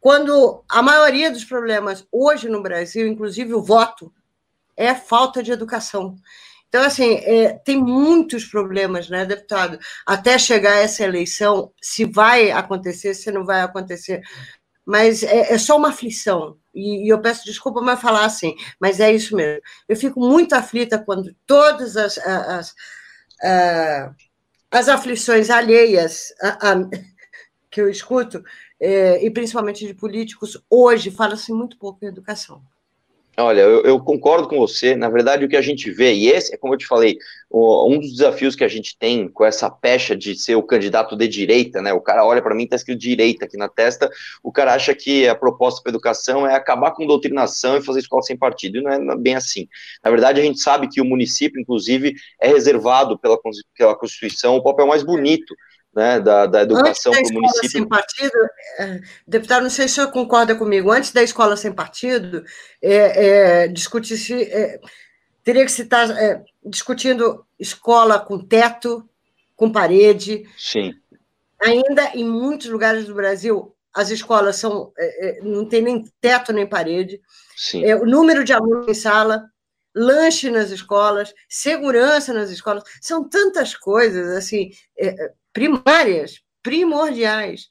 quando 0.00 0.64
a 0.68 0.82
maioria 0.82 1.30
dos 1.30 1.44
problemas 1.44 2.06
hoje 2.10 2.48
no 2.48 2.62
Brasil, 2.62 3.06
inclusive 3.06 3.52
o 3.52 3.62
voto, 3.62 4.12
é 4.76 4.94
falta 4.94 5.42
de 5.42 5.52
educação. 5.52 6.16
Então, 6.68 6.82
assim, 6.84 7.16
é, 7.16 7.52
tem 7.64 7.76
muitos 7.76 8.44
problemas, 8.44 9.10
né, 9.10 9.26
deputado? 9.26 9.78
Até 10.06 10.38
chegar 10.38 10.76
essa 10.76 11.02
eleição, 11.02 11.72
se 11.82 12.04
vai 12.04 12.50
acontecer, 12.50 13.12
se 13.12 13.30
não 13.30 13.44
vai 13.44 13.60
acontecer. 13.60 14.22
Mas 14.86 15.22
é, 15.22 15.52
é 15.52 15.58
só 15.58 15.76
uma 15.76 15.88
aflição. 15.88 16.56
E, 16.72 17.06
e, 17.06 17.08
eu 17.08 17.20
peço 17.20 17.44
desculpa 17.44 17.80
mas 17.82 18.00
falar 18.00 18.24
assim, 18.24 18.54
mas 18.80 19.00
é 19.00 19.12
isso 19.12 19.34
mesmo. 19.36 19.60
Eu 19.88 19.96
fico 19.96 20.20
muito 20.20 20.54
aflita 20.54 20.98
quando 20.98 21.34
todas 21.44 21.96
as, 21.96 22.16
as, 22.18 22.74
as, 23.42 24.14
as 24.70 24.88
aflições 24.88 25.50
alheias 25.50 26.32
a, 26.40 26.70
a, 26.70 26.74
que 27.68 27.80
eu 27.80 27.90
escuto 27.90 28.42
é, 28.80 29.24
e 29.24 29.30
principalmente 29.30 29.86
de 29.86 29.94
políticos, 29.94 30.58
hoje 30.70 31.10
fala-se 31.10 31.52
muito 31.52 31.76
pouco 31.76 32.04
em 32.04 32.08
educação. 32.08 32.62
Olha, 33.36 33.60
eu, 33.60 33.82
eu, 33.82 34.00
concordo 34.00 34.48
com 34.48 34.58
você. 34.58 34.94
Na 34.94 35.08
verdade, 35.08 35.44
o 35.44 35.48
que 35.48 35.56
a 35.56 35.62
gente 35.62 35.90
vê, 35.90 36.12
e 36.12 36.28
esse 36.28 36.54
é 36.54 36.58
como 36.58 36.74
eu 36.74 36.78
te 36.78 36.86
falei, 36.86 37.16
um 37.50 37.98
dos 37.98 38.10
desafios 38.12 38.54
que 38.54 38.64
a 38.64 38.68
gente 38.68 38.98
tem 38.98 39.28
com 39.28 39.44
essa 39.44 39.70
pecha 39.70 40.16
de 40.16 40.34
ser 40.34 40.56
o 40.56 40.62
candidato 40.62 41.16
de 41.16 41.28
direita, 41.28 41.80
né? 41.80 41.92
O 41.92 42.00
cara 42.00 42.24
olha 42.24 42.42
para 42.42 42.54
mim, 42.54 42.66
tá 42.66 42.76
escrito 42.76 42.98
direita 42.98 43.44
aqui 43.44 43.56
na 43.56 43.68
testa, 43.68 44.10
o 44.42 44.52
cara 44.52 44.74
acha 44.74 44.94
que 44.94 45.26
a 45.28 45.34
proposta 45.34 45.80
para 45.82 45.90
educação 45.90 46.46
é 46.46 46.54
acabar 46.54 46.90
com 46.90 47.06
doutrinação 47.06 47.76
e 47.76 47.82
fazer 47.82 48.00
escola 48.00 48.22
sem 48.22 48.36
partido. 48.36 48.78
E 48.78 48.82
não 48.82 49.12
é 49.12 49.16
bem 49.16 49.36
assim. 49.36 49.68
Na 50.04 50.10
verdade, 50.10 50.40
a 50.40 50.44
gente 50.44 50.60
sabe 50.60 50.88
que 50.88 51.00
o 51.00 51.04
município, 51.04 51.60
inclusive, 51.60 52.14
é 52.40 52.48
reservado 52.48 53.18
pela, 53.18 53.38
pela 53.76 53.96
Constituição 53.96 54.56
o 54.56 54.62
papel 54.62 54.86
mais 54.86 55.02
bonito 55.02 55.54
né, 55.94 56.20
da, 56.20 56.46
da 56.46 56.62
educação 56.62 57.12
para 57.12 57.22
o 57.22 57.32
município. 57.32 57.70
Sem 57.70 57.88
partido, 57.88 58.38
é, 58.78 59.00
deputado, 59.26 59.62
não 59.62 59.70
sei 59.70 59.88
se 59.88 59.92
o 59.92 59.94
senhor 59.96 60.12
concorda 60.12 60.54
comigo, 60.54 60.90
antes 60.90 61.12
da 61.12 61.22
escola 61.22 61.56
sem 61.56 61.72
partido, 61.72 62.44
é, 62.80 63.64
é, 63.64 63.68
discutir-se, 63.68 64.42
é, 64.42 64.80
teria 65.42 65.64
que 65.64 65.72
se 65.72 65.82
estar 65.82 66.10
é, 66.10 66.42
discutindo 66.64 67.44
escola 67.58 68.18
com 68.18 68.38
teto, 68.38 69.08
com 69.56 69.70
parede. 69.70 70.48
Sim. 70.56 70.94
Ainda 71.60 72.12
em 72.14 72.24
muitos 72.24 72.68
lugares 72.68 73.06
do 73.06 73.14
Brasil, 73.14 73.74
as 73.92 74.10
escolas 74.10 74.56
são, 74.56 74.92
é, 74.96 75.40
não 75.42 75.66
tem 75.66 75.82
nem 75.82 76.04
teto 76.20 76.52
nem 76.52 76.66
parede. 76.66 77.20
Sim. 77.56 77.84
o 77.92 78.06
número 78.06 78.42
de 78.42 78.54
alunos 78.54 78.88
em 78.88 78.94
sala, 78.94 79.44
lanche 79.94 80.50
nas 80.50 80.70
escolas, 80.70 81.34
segurança 81.46 82.32
nas 82.32 82.48
escolas, 82.48 82.82
são 83.02 83.28
tantas 83.28 83.76
coisas 83.76 84.34
assim 84.34 84.70
primárias, 85.52 86.40
primordiais. 86.62 87.68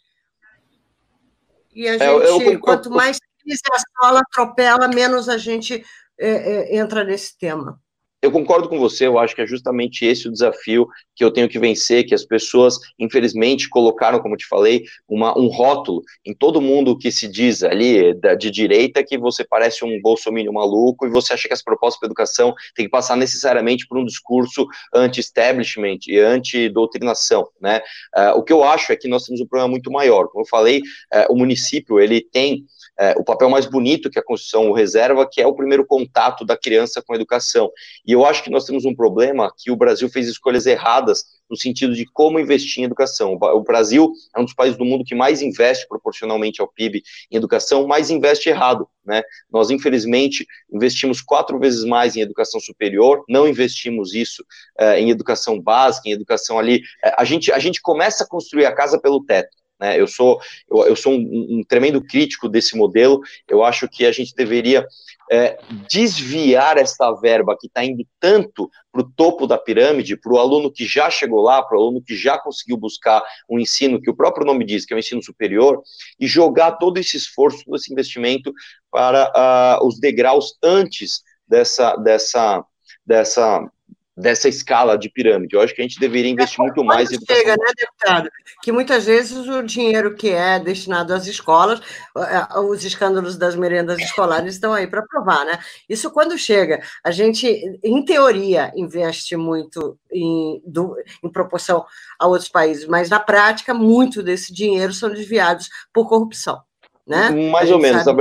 E 1.73 1.87
a 1.87 1.95
é, 1.95 1.99
gente, 1.99 2.45
eu, 2.45 2.53
eu, 2.53 2.59
quanto 2.59 2.89
mais 2.89 3.19
crise 3.41 3.61
a 3.71 3.77
escola 3.77 4.19
atropela, 4.19 4.87
menos 4.87 5.29
a 5.29 5.37
gente 5.37 5.83
é, 6.19 6.29
é, 6.29 6.77
entra 6.77 7.03
nesse 7.03 7.37
tema. 7.37 7.81
Eu 8.21 8.31
concordo 8.31 8.67
com 8.67 8.77
você, 8.77 9.07
eu 9.07 9.17
acho 9.17 9.33
que 9.33 9.41
é 9.41 9.47
justamente 9.47 10.03
esse 10.03 10.27
o 10.27 10.31
desafio 10.31 10.85
que 11.15 11.23
eu 11.23 11.31
tenho 11.31 11.47
que 11.47 11.57
vencer, 11.57 12.05
que 12.05 12.13
as 12.13 12.25
pessoas, 12.25 12.77
infelizmente, 12.99 13.69
colocaram, 13.69 14.19
como 14.19 14.35
te 14.35 14.45
falei, 14.45 14.83
uma, 15.07 15.37
um 15.37 15.47
rótulo 15.47 16.01
em 16.25 16.33
todo 16.33 16.59
mundo 16.59 16.97
que 16.97 17.13
se 17.13 17.29
diz 17.29 17.63
ali 17.63 18.13
da, 18.13 18.35
de 18.35 18.51
direita 18.51 19.03
que 19.05 19.17
você 19.17 19.45
parece 19.45 19.85
um 19.85 20.01
bolsominion 20.01 20.51
maluco 20.51 21.07
e 21.07 21.09
você 21.09 21.31
acha 21.31 21.47
que 21.47 21.53
as 21.53 21.63
propostas 21.63 21.97
para 21.97 22.07
educação 22.07 22.53
têm 22.75 22.85
que 22.85 22.91
passar 22.91 23.15
necessariamente 23.15 23.87
por 23.87 23.97
um 23.97 24.05
discurso 24.05 24.67
anti-establishment 24.93 25.99
e 26.07 26.19
anti-doutrinação, 26.19 27.47
né? 27.61 27.81
Uh, 28.15 28.37
o 28.37 28.43
que 28.43 28.51
eu 28.51 28.65
acho 28.65 28.91
é 28.91 28.97
que 28.97 29.07
nós 29.07 29.23
temos 29.23 29.39
um 29.39 29.47
problema 29.47 29.71
muito 29.71 29.89
maior. 29.89 30.27
Como 30.27 30.43
eu 30.43 30.47
falei, 30.47 30.79
uh, 30.79 31.31
o 31.31 31.37
município, 31.37 32.01
ele 32.01 32.19
tem 32.19 32.65
é, 32.99 33.13
o 33.17 33.23
papel 33.23 33.49
mais 33.49 33.65
bonito 33.65 34.09
que 34.09 34.19
a 34.19 34.23
Constituição 34.23 34.73
reserva, 34.73 35.25
que 35.25 35.41
é 35.41 35.47
o 35.47 35.55
primeiro 35.55 35.85
contato 35.85 36.43
da 36.43 36.57
criança 36.57 37.01
com 37.01 37.13
a 37.13 37.15
educação. 37.15 37.71
E 38.09 38.11
eu 38.11 38.25
acho 38.25 38.43
que 38.43 38.49
nós 38.49 38.65
temos 38.65 38.85
um 38.85 38.95
problema 38.95 39.53
que 39.55 39.69
o 39.69 39.75
Brasil 39.75 40.09
fez 40.09 40.27
escolhas 40.27 40.65
erradas 40.65 41.25
no 41.47 41.55
sentido 41.55 41.93
de 41.93 42.07
como 42.07 42.39
investir 42.39 42.81
em 42.81 42.85
educação. 42.85 43.37
O 43.39 43.61
Brasil 43.61 44.11
é 44.35 44.39
um 44.39 44.45
dos 44.45 44.53
países 44.55 44.79
do 44.79 44.83
mundo 44.83 45.03
que 45.05 45.13
mais 45.13 45.43
investe 45.43 45.87
proporcionalmente 45.87 46.59
ao 46.59 46.67
PIB 46.67 47.03
em 47.29 47.37
educação, 47.37 47.85
mas 47.85 48.09
investe 48.09 48.49
errado. 48.49 48.89
Né? 49.05 49.21
Nós, 49.51 49.69
infelizmente, 49.69 50.43
investimos 50.73 51.21
quatro 51.21 51.59
vezes 51.59 51.85
mais 51.85 52.15
em 52.15 52.21
educação 52.21 52.59
superior, 52.59 53.23
não 53.29 53.47
investimos 53.47 54.15
isso 54.15 54.43
é, 54.79 54.99
em 54.99 55.11
educação 55.11 55.61
básica, 55.61 56.09
em 56.09 56.11
educação 56.11 56.57
ali. 56.57 56.81
É, 57.05 57.13
a, 57.15 57.23
gente, 57.23 57.51
a 57.51 57.59
gente 57.59 57.79
começa 57.79 58.23
a 58.23 58.27
construir 58.27 58.65
a 58.65 58.73
casa 58.73 58.99
pelo 58.99 59.23
teto. 59.23 59.55
Né? 59.79 59.99
Eu 59.99 60.07
sou, 60.07 60.39
eu, 60.69 60.87
eu 60.87 60.95
sou 60.95 61.13
um, 61.13 61.59
um, 61.59 61.63
tremendo 61.67 62.03
crítico 62.03 62.49
desse 62.49 62.75
modelo. 62.75 63.21
Eu 63.47 63.63
acho 63.63 63.87
que 63.87 64.05
a 64.05 64.11
gente 64.11 64.35
deveria 64.35 64.85
é, 65.31 65.59
desviar 65.87 66.77
essa 66.77 67.11
verba 67.13 67.55
que 67.57 67.67
está 67.67 67.83
indo 67.83 68.05
tanto 68.19 68.69
para 68.91 69.01
o 69.01 69.09
topo 69.11 69.45
da 69.45 69.57
pirâmide, 69.57 70.17
para 70.17 70.33
o 70.33 70.39
aluno 70.39 70.71
que 70.71 70.85
já 70.85 71.09
chegou 71.09 71.41
lá, 71.41 71.61
para 71.61 71.77
o 71.77 71.81
aluno 71.81 72.01
que 72.01 72.15
já 72.15 72.37
conseguiu 72.37 72.75
buscar 72.75 73.21
um 73.47 73.59
ensino 73.59 74.01
que 74.01 74.09
o 74.09 74.15
próprio 74.15 74.45
nome 74.45 74.65
diz 74.65 74.85
que 74.85 74.93
é 74.93 74.95
um 74.95 74.99
ensino 74.99 75.23
superior, 75.23 75.81
e 76.19 76.27
jogar 76.27 76.73
todo 76.73 76.97
esse 76.97 77.15
esforço, 77.15 77.63
todo 77.63 77.75
esse 77.75 77.93
investimento 77.93 78.51
para 78.91 79.79
uh, 79.79 79.87
os 79.87 79.99
degraus 79.99 80.57
antes 80.63 81.21
dessa, 81.47 81.95
dessa, 81.97 82.65
dessa 83.05 83.69
dessa 84.19 84.49
escala 84.49 84.97
de 84.97 85.09
pirâmide. 85.09 85.55
Eu 85.55 85.61
acho 85.61 85.73
que 85.73 85.81
a 85.81 85.83
gente 85.83 85.99
deveria 85.99 86.29
investir 86.29 86.59
é, 86.59 86.63
muito 86.63 86.83
mais 86.83 87.09
em 87.09 87.15
educação. 87.15 87.35
Chega, 87.37 87.55
né, 87.55 87.71
deputado? 87.77 88.29
Que 88.61 88.71
muitas 88.71 89.05
vezes 89.05 89.47
o 89.47 89.63
dinheiro 89.63 90.13
que 90.13 90.29
é 90.29 90.59
destinado 90.59 91.13
às 91.13 91.25
escolas, 91.25 91.79
é, 92.17 92.59
os 92.59 92.83
escândalos 92.83 93.37
das 93.37 93.55
merendas 93.55 93.97
escolares 93.99 94.53
estão 94.53 94.73
aí 94.73 94.87
para 94.87 95.03
provar, 95.03 95.45
né? 95.45 95.57
Isso 95.87 96.11
quando 96.11 96.37
chega, 96.37 96.81
a 97.03 97.11
gente, 97.11 97.47
em 97.81 98.03
teoria, 98.03 98.71
investe 98.75 99.37
muito 99.37 99.97
em, 100.11 100.61
do, 100.65 100.95
em 101.23 101.29
proporção 101.29 101.85
a 102.19 102.27
outros 102.27 102.49
países, 102.49 102.85
mas 102.85 103.09
na 103.09 103.19
prática, 103.19 103.73
muito 103.73 104.21
desse 104.21 104.53
dinheiro 104.53 104.91
são 104.93 105.09
desviados 105.09 105.69
por 105.93 106.09
corrupção. 106.09 106.61
Né? 107.07 107.29
Mais 107.49 107.71
ou 107.71 107.79
menos. 107.79 108.05
Na, 108.05 108.13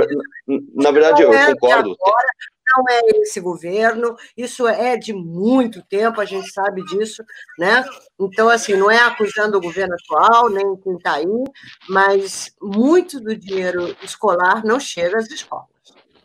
na, 0.73 0.91
verdade, 0.91 1.21
eu 1.21 1.31
é 1.31 1.53
concordo. 1.53 1.95
Agora, 2.01 2.27
não 2.75 2.83
é 2.89 3.01
esse 3.21 3.39
governo, 3.39 4.15
isso 4.37 4.67
é 4.67 4.97
de 4.97 5.13
muito 5.13 5.81
tempo, 5.83 6.21
a 6.21 6.25
gente 6.25 6.51
sabe 6.51 6.83
disso, 6.85 7.23
né? 7.57 7.83
Então, 8.19 8.49
assim, 8.49 8.75
não 8.75 8.89
é 8.89 8.99
acusando 8.99 9.57
o 9.57 9.61
governo 9.61 9.95
atual, 9.95 10.49
nem 10.49 10.75
quem 10.77 10.95
está 10.95 11.13
aí, 11.13 11.43
mas 11.87 12.53
muito 12.61 13.19
do 13.19 13.35
dinheiro 13.35 13.95
escolar 14.03 14.63
não 14.65 14.79
chega 14.79 15.17
às 15.17 15.29
escolas. 15.29 15.79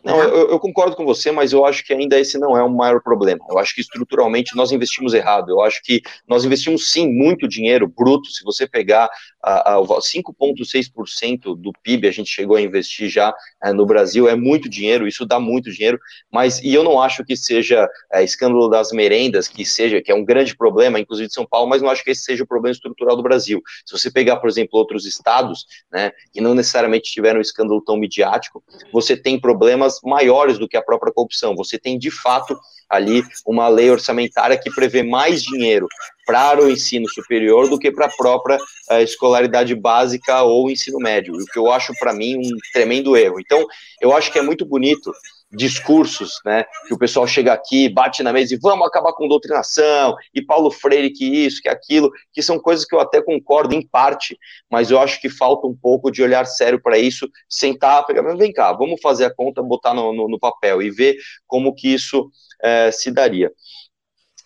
Não, 0.05 0.23
eu, 0.23 0.51
eu, 0.51 0.61
concordo 0.61 0.95
com 0.95 1.05
você, 1.07 1.33
mas 1.33 1.55
eu 1.55 1.65
acho 1.65 1.83
que 1.83 1.95
ainda 1.95 2.21
esse 2.21 2.37
não 2.37 2.55
é 2.55 2.63
o 2.63 2.69
maior 2.69 3.01
problema. 3.01 3.43
Eu 3.49 3.59
acho 3.59 3.75
que 3.75 3.81
estruturalmente 3.81 4.55
nós 4.55 4.71
investimos 4.71 5.15
errado. 5.15 5.49
Eu 5.49 5.63
acho 5.63 5.83
que 5.83 6.03
nós 6.29 6.45
investimos 6.45 6.93
sim 6.93 7.11
muito 7.11 7.49
dinheiro 7.49 7.89
bruto. 7.89 8.31
Se 8.31 8.45
você 8.45 8.69
pegar 8.69 9.09
a, 9.45 9.75
a 9.75 9.79
5,6% 9.79 11.57
do 11.57 11.73
PIB, 11.83 12.09
a 12.09 12.11
gente 12.11 12.31
chegou 12.31 12.57
a 12.57 12.61
investir 12.61 13.09
já 13.09 13.35
é, 13.63 13.73
no 13.73 13.85
Brasil, 13.85 14.29
é 14.29 14.35
muito 14.35 14.69
dinheiro, 14.69 15.07
isso 15.07 15.27
dá 15.27 15.39
muito 15.39 15.71
dinheiro. 15.71 15.99
Mas 16.33 16.61
e 16.63 16.73
eu 16.73 16.83
não 16.83 17.01
acho 17.01 17.25
que 17.25 17.37
seja 17.37 17.89
é, 18.13 18.25
escândalo 18.25 18.69
das 18.69 18.91
merendas, 18.93 19.47
que 19.47 19.65
seja, 19.65 20.01
que 20.01 20.11
é 20.11 20.15
um 20.15 20.25
grande 20.25 20.57
problema, 20.57 20.99
inclusive 20.99 21.29
de 21.29 21.35
São 21.35 21.47
Paulo, 21.47 21.69
mas 21.69 21.83
não 21.83 21.91
acho 21.91 22.03
que 22.03 22.11
esse 22.11 22.23
seja 22.23 22.45
o 22.45 22.47
problema 22.47 22.73
estrutural 22.73 23.17
do 23.17 23.23
Brasil. 23.23 23.63
Se 23.85 23.97
você 23.97 24.11
pegar, 24.11 24.37
por 24.37 24.49
exemplo, 24.49 24.79
outros 24.79 25.05
estados, 25.05 25.67
né, 25.93 26.11
que 26.33 26.41
não 26.41 26.55
necessariamente 26.55 27.13
tiveram 27.13 27.39
um 27.39 27.43
escândalo 27.43 27.83
tão 27.83 27.97
midiático, 27.97 28.63
você 28.93 29.17
tem 29.17 29.39
problemas 29.39 30.01
maiores 30.03 30.59
do 30.59 30.69
que 30.69 30.77
a 30.77 30.83
própria 30.83 31.13
corrupção. 31.13 31.55
Você 31.57 31.79
tem, 31.79 31.99
de 31.99 32.11
fato, 32.11 32.59
ali 32.89 33.23
uma 33.47 33.69
lei 33.69 33.91
orçamentária 33.91 34.59
que 34.59 34.71
prevê 34.71 35.03
mais 35.03 35.43
dinheiro 35.43 35.87
para 36.27 36.63
o 36.63 36.71
ensino 36.71 37.09
superior 37.09 37.69
do 37.69 37.79
que 37.79 37.91
para 37.91 38.07
a 38.07 38.17
própria 38.17 38.57
uh, 38.57 39.01
escolaridade 39.01 39.75
básica 39.75 40.43
ou 40.43 40.71
ensino 40.71 40.99
médio, 40.99 41.35
o 41.35 41.45
que 41.45 41.59
eu 41.59 41.71
acho, 41.71 41.93
para 41.99 42.15
mim, 42.15 42.37
um 42.39 42.57
tremendo 42.73 43.17
erro. 43.17 43.41
Então, 43.41 43.65
eu 44.01 44.17
acho 44.17 44.33
que 44.33 44.39
é 44.39 44.43
muito 44.43 44.65
bonito 44.65 45.13
discursos, 45.55 46.41
né, 46.45 46.65
que 46.87 46.95
o 46.95 46.99
pessoal 46.99 47.27
chega 47.27 47.53
aqui, 47.53 47.89
bate 47.89 48.23
na 48.23 48.33
mesa 48.33 48.55
e 48.55 48.59
vamos 48.59 48.87
acabar 48.87 49.13
com 49.13 49.29
doutrinação, 49.29 50.17
e 50.35 50.43
Paulo 50.43 50.71
Freire 50.71 51.11
que 51.11 51.25
isso, 51.25 51.63
que 51.63 51.69
aquilo, 51.69 52.11
que 52.33 52.43
são 52.43 52.59
coisas 52.59 52.85
que 52.85 52.95
eu 52.95 53.01
até 53.01 53.23
concordo 53.23 53.75
em 53.75 53.87
parte, 53.87 54.39
mas 54.71 54.91
eu 54.91 54.99
acho 54.99 55.21
que 55.21 55.29
falta 55.29 55.67
um 55.67 55.75
pouco 55.75 56.11
de 56.11 56.23
olhar 56.23 56.45
sério 56.47 56.81
para 56.81 56.99
isso, 56.99 57.29
sentar, 57.49 58.05
pegar, 58.07 58.23
vem 58.37 58.53
cá, 58.53 58.73
vamos 58.73 59.01
fazer 59.01 59.25
a 59.25 59.35
conta, 59.35 59.63
botar 59.63 59.95
no, 59.95 60.13
no, 60.13 60.29
no 60.29 60.39
papel 60.39 60.83
e 60.83 60.91
ver 60.91 61.17
como 61.47 61.75
que 61.75 61.93
isso 61.93 62.31
é, 62.63 62.91
se 62.91 63.11
daria. 63.11 63.51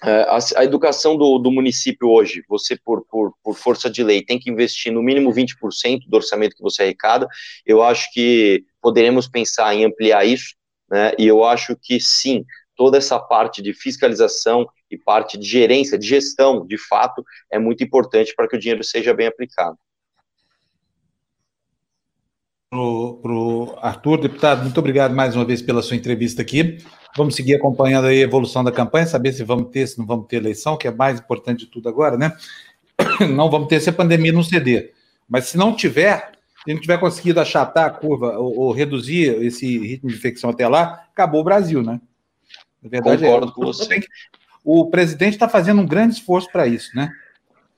É, 0.05 0.23
a, 0.29 0.38
a, 0.59 0.64
educação 0.64 1.16
do, 1.16 1.38
do, 1.38 1.51
município 1.51 2.09
hoje, 2.09 2.44
você, 2.49 2.77
por, 2.77 3.05
por, 3.07 3.35
por, 3.42 3.57
força 3.57 3.90
de 3.90 4.05
lei, 4.05 4.25
tem 4.25 4.38
que 4.38 4.49
investir 4.49 4.92
no 4.92 5.03
mínimo 5.03 5.33
20% 5.33 6.03
do 6.07 6.16
orçamento 6.16 6.55
que 6.55 6.62
você 6.62 6.85
arrecada. 6.85 7.27
Eu 7.66 7.83
acho 7.83 8.12
que 8.12 8.64
poderemos 8.81 9.27
pensar 9.27 9.75
em 9.75 9.85
ampliar 9.85 10.25
isso, 10.25 10.55
né? 10.90 11.12
E 11.18 11.27
eu 11.27 11.44
acho 11.44 11.77
que 11.77 12.01
sim, 12.01 12.44
toda 12.77 12.98
essa 12.98 13.18
parte 13.18 13.61
de 13.61 13.72
fiscalização 13.72 14.66
e 14.90 14.96
parte 14.96 15.37
de 15.37 15.46
gerência, 15.46 15.98
de 15.98 16.07
gestão, 16.07 16.66
de 16.66 16.79
fato, 16.79 17.24
é 17.51 17.59
muito 17.59 17.83
importante 17.85 18.35
para 18.35 18.48
que 18.48 18.57
o 18.57 18.59
dinheiro 18.59 18.83
seja 18.83 19.12
bem 19.12 19.27
aplicado. 19.27 19.77
Para 22.70 22.79
o 22.79 23.79
Arthur, 23.81 24.20
deputado, 24.20 24.62
muito 24.62 24.79
obrigado 24.79 25.14
mais 25.14 25.35
uma 25.35 25.44
vez 25.44 25.62
pela 25.62 25.81
sua 25.81 25.96
entrevista 25.96 26.42
aqui. 26.42 26.79
Vamos 27.16 27.35
seguir 27.35 27.55
acompanhando 27.55 28.07
a 28.07 28.14
evolução 28.14 28.62
da 28.62 28.70
campanha, 28.70 29.07
saber 29.07 29.33
se 29.33 29.42
vamos 29.42 29.70
ter, 29.70 29.87
se 29.87 29.98
não 29.98 30.07
vamos 30.07 30.27
ter 30.27 30.37
eleição, 30.37 30.77
que 30.77 30.87
é 30.87 30.90
mais 30.90 31.18
importante 31.18 31.61
de 31.61 31.66
tudo 31.66 31.88
agora, 31.88 32.16
né? 32.16 32.37
Não 33.35 33.48
vamos 33.48 33.68
ter 33.68 33.81
se 33.81 33.88
a 33.88 33.92
pandemia 33.92 34.33
não 34.33 34.42
ceder. 34.42 34.92
Mas 35.29 35.44
se 35.46 35.57
não 35.57 35.74
tiver, 35.74 36.33
se 36.64 36.75
não 36.75 36.81
tiver 36.81 36.99
conseguido 36.99 37.40
achatar 37.40 37.87
a 37.87 37.90
curva 37.90 38.38
ou, 38.38 38.59
ou, 38.59 38.73
reduzir 38.73 39.42
esse 39.44 39.79
ritmo 39.79 40.09
de 40.09 40.16
infecção 40.16 40.51
até 40.51 40.66
lá, 40.66 41.05
acabou 41.12 41.40
o 41.40 41.44
Brasil, 41.44 41.83
né? 41.83 42.01
Na 42.83 42.88
verdade, 42.88 43.25
é, 43.25 43.29
Concordo 43.29 43.53
é, 43.53 43.55
com 43.55 43.64
você. 43.64 44.01
O 44.64 44.90
presidente 44.90 45.35
está 45.35 45.49
fazendo 45.49 45.81
um 45.81 45.87
grande 45.87 46.14
esforço 46.14 46.51
para 46.51 46.66
isso, 46.66 46.90
né? 46.94 47.11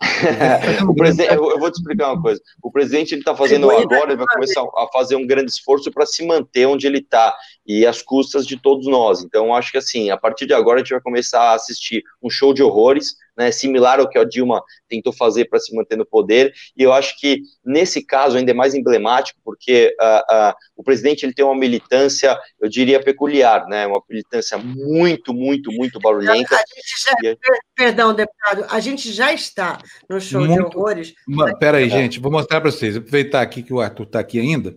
o 0.89 0.95
presidente, 0.95 1.35
eu 1.35 1.59
vou 1.59 1.71
te 1.71 1.75
explicar 1.75 2.13
uma 2.13 2.23
coisa. 2.23 2.41
O 2.63 2.71
presidente 2.71 3.13
ele 3.13 3.21
está 3.21 3.37
fazendo 3.37 3.71
agora, 3.71 4.13
ele 4.13 4.17
vai 4.17 4.27
começar 4.33 4.63
a 4.63 4.89
fazer 4.91 5.15
um 5.15 5.27
grande 5.27 5.51
esforço 5.51 5.91
para 5.91 6.07
se 6.07 6.27
manter 6.27 6.67
onde 6.67 6.87
ele 6.87 6.99
está 6.99 7.37
e 7.67 7.87
às 7.87 8.01
custas 8.01 8.47
de 8.47 8.57
todos 8.57 8.87
nós. 8.87 9.23
Então, 9.23 9.55
acho 9.55 9.71
que 9.71 9.79
assim, 9.79 10.11
a 10.11 10.17
partir 10.17 10.47
de 10.47 10.55
agora 10.55 10.77
a 10.77 10.83
gente 10.83 10.93
vai 10.93 11.03
começar 11.03 11.51
a 11.51 11.55
assistir 11.55 12.03
um 12.23 12.31
show 12.31 12.55
de 12.55 12.63
horrores, 12.63 13.15
né, 13.41 13.51
similar 13.51 13.99
ao 13.99 14.07
que 14.07 14.19
a 14.19 14.25
Dilma 14.25 14.63
tentou 14.87 15.15
fazer 15.15 15.47
para 15.47 15.59
se 15.59 15.75
manter 15.75 15.97
no 15.97 16.05
poder. 16.05 16.53
E 16.77 16.83
eu 16.83 16.93
acho 16.93 17.19
que 17.19 17.41
nesse 17.65 18.05
caso 18.05 18.37
ainda 18.37 18.51
é 18.51 18.55
mais 18.55 18.75
emblemático, 18.75 19.41
porque 19.43 19.97
uh, 19.99 20.51
uh, 20.51 20.55
o 20.77 20.83
presidente 20.83 21.25
ele 21.25 21.33
tem 21.33 21.43
uma 21.43 21.57
militância, 21.57 22.39
eu 22.61 22.69
diria 22.69 23.03
peculiar, 23.03 23.67
né, 23.67 23.87
uma 23.87 24.03
militância 24.11 24.59
muito, 24.59 25.33
muito, 25.33 25.73
muito 25.73 25.99
barulhenta. 25.99 26.55
Já, 27.03 27.35
Perdão, 27.75 28.13
deputado, 28.13 28.67
a 28.69 28.79
gente 28.79 29.11
já 29.11 29.33
está 29.33 29.79
no 30.07 30.21
show 30.21 30.45
muito, 30.45 30.69
de 30.69 30.77
horrores. 30.77 31.15
Peraí, 31.59 31.89
gente, 31.89 32.21
vou 32.21 32.31
mostrar 32.31 32.61
para 32.61 32.71
vocês. 32.71 32.95
Aproveitar 32.95 33.41
aqui 33.41 33.63
que 33.63 33.73
o 33.73 33.81
Arthur 33.81 34.03
está 34.03 34.21
aqui 34.21 34.39
ainda. 34.39 34.77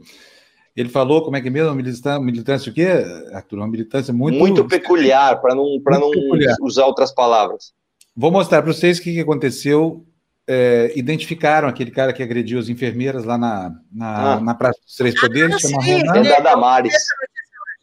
Ele 0.74 0.88
falou, 0.88 1.22
como 1.22 1.36
é 1.36 1.42
que 1.42 1.50
é 1.50 1.52
mesmo? 1.52 1.76
Militância, 1.76 2.20
militância 2.20 2.72
o 2.72 2.74
quê, 2.74 2.88
Arthur? 3.34 3.58
Uma 3.58 3.68
militância 3.68 4.14
muito. 4.14 4.40
Muito 4.40 4.66
peculiar, 4.66 5.42
para 5.42 5.54
não, 5.54 5.66
não 5.86 6.12
peculiar. 6.12 6.56
usar 6.62 6.86
outras 6.86 7.14
palavras. 7.14 7.74
Vou 8.16 8.32
mostrar 8.32 8.62
para 8.62 8.72
vocês 8.72 9.00
o 9.00 9.02
que, 9.02 9.14
que 9.14 9.20
aconteceu. 9.20 10.06
É, 10.46 10.92
identificaram 10.96 11.70
aquele 11.70 11.90
cara 11.90 12.12
que 12.12 12.22
agrediu 12.22 12.60
as 12.60 12.68
enfermeiras 12.68 13.24
lá 13.24 13.38
na, 13.38 13.72
na, 13.92 14.34
ah. 14.34 14.42
na 14.42 14.54
Praça 14.54 14.80
dos 14.86 14.96
Três 14.96 15.20
Poderes, 15.20 15.56
ah, 15.56 15.60
chama 15.60 15.82
sim, 15.82 15.98
Renan. 15.98 16.18
É 16.18 16.24
da 16.24 16.40
Damares. 16.40 16.94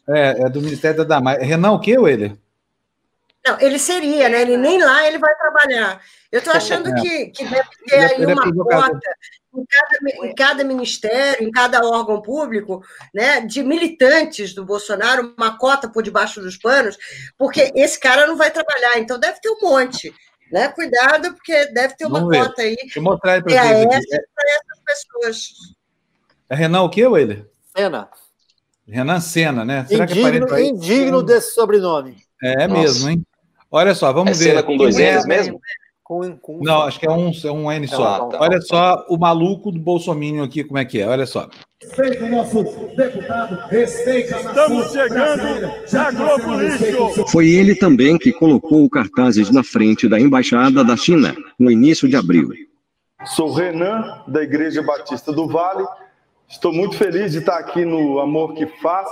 É, 0.07 0.43
é 0.43 0.49
do 0.49 0.61
Ministério 0.61 0.97
da 0.97 1.03
Damares. 1.03 1.47
Renan, 1.47 1.71
o 1.71 1.79
que, 1.79 1.97
William? 1.97 2.37
Não, 3.45 3.59
ele 3.59 3.79
seria, 3.79 4.29
né? 4.29 4.41
Ele 4.41 4.55
nem 4.55 4.79
lá 4.81 5.07
ele 5.07 5.17
vai 5.17 5.35
trabalhar. 5.35 6.01
Eu 6.31 6.39
estou 6.39 6.53
achando 6.53 6.89
é. 6.89 7.01
que, 7.01 7.27
que 7.27 7.43
deve 7.43 7.69
ter 7.87 7.95
é 7.95 8.05
aí 8.15 8.25
uma 8.25 8.53
cota 8.53 9.09
em 9.53 9.65
cada, 9.65 10.27
em 10.27 10.35
cada 10.35 10.63
ministério, 10.63 11.47
em 11.47 11.51
cada 11.51 11.85
órgão 11.85 12.21
público, 12.21 12.81
né, 13.13 13.41
de 13.41 13.61
militantes 13.63 14.53
do 14.53 14.63
Bolsonaro, 14.63 15.33
uma 15.37 15.57
cota 15.57 15.89
por 15.89 16.01
debaixo 16.03 16.39
dos 16.39 16.55
panos, 16.55 16.97
porque 17.37 17.71
esse 17.75 17.99
cara 17.99 18.27
não 18.27 18.37
vai 18.37 18.49
trabalhar, 18.49 18.97
então 18.97 19.19
deve 19.19 19.41
ter 19.41 19.49
um 19.49 19.59
monte. 19.61 20.13
Né? 20.51 20.67
Cuidado, 20.69 21.33
porque 21.33 21.65
deve 21.67 21.95
ter 21.95 22.05
uma 22.05 22.19
Vamos 22.19 22.37
cota 22.37 22.61
ver. 22.61 22.69
aí. 22.69 22.75
Deixa 22.75 22.99
eu 22.99 23.03
mostrar 23.03 23.33
aí 23.33 23.43
para 23.43 23.53
vocês. 23.53 24.05
É 24.11 24.17
para 24.35 24.49
essas 24.49 24.83
pessoas. 24.85 25.49
É 26.49 26.55
Renan 26.55 26.83
o 26.83 26.89
quê, 26.89 27.07
Weiler? 27.07 27.49
Sena. 27.75 28.09
Renan 28.85 29.21
Sena, 29.21 29.63
né? 29.63 29.85
Será 29.85 30.03
indigno, 30.03 30.47
que 30.47 30.53
é 30.53 30.63
indigno 30.63 31.23
desse 31.23 31.53
sobrenome. 31.53 32.17
É 32.43 32.67
Nossa. 32.67 32.81
mesmo, 32.81 33.09
hein? 33.09 33.25
Olha 33.71 33.95
só, 33.95 34.11
vamos 34.11 34.31
é 34.31 34.43
ver. 34.43 34.49
Sena 34.49 34.63
com 34.63 34.75
dois 34.75 34.97
N's 34.97 35.25
mesmo? 35.25 35.59
Com, 36.03 36.35
com... 36.37 36.59
Não, 36.61 36.81
acho 36.81 36.99
que 36.99 37.07
é 37.07 37.11
um, 37.11 37.31
é 37.31 37.51
um 37.51 37.71
N 37.71 37.87
só. 37.87 38.15
Ah, 38.15 38.25
tá. 38.27 38.37
Olha 38.41 38.59
só 38.59 39.05
o 39.07 39.17
maluco 39.17 39.71
do 39.71 39.79
Bolsonaro 39.79 40.43
aqui, 40.43 40.61
como 40.61 40.77
é 40.77 40.83
que 40.83 40.99
é. 40.99 41.07
Olha 41.07 41.25
só. 41.25 41.49
Respeita 41.81 42.25
o 42.25 42.29
nosso 42.29 42.63
deputado, 42.97 43.55
respeita 43.69 44.35
Estamos 44.35 44.91
chegando 44.91 45.71
na 45.91 46.11
Globo 46.11 46.53
Lixo. 46.59 47.27
Foi 47.29 47.47
ele 47.49 47.73
também 47.73 48.17
que 48.17 48.33
colocou 48.33 48.89
cartazes 48.89 49.49
na 49.49 49.63
frente 49.63 50.09
da 50.09 50.19
Embaixada 50.19 50.83
da 50.83 50.97
China, 50.97 51.33
no 51.57 51.71
início 51.71 52.09
de 52.09 52.17
abril. 52.17 52.49
Sou 53.23 53.53
Renan, 53.53 54.23
da 54.27 54.43
Igreja 54.43 54.83
Batista 54.83 55.31
do 55.31 55.47
Vale. 55.47 55.85
Estou 56.49 56.73
muito 56.73 56.97
feliz 56.97 57.31
de 57.31 57.37
estar 57.37 57.57
aqui 57.57 57.85
no 57.85 58.19
Amor 58.19 58.53
que 58.53 58.65
Faz, 58.81 59.09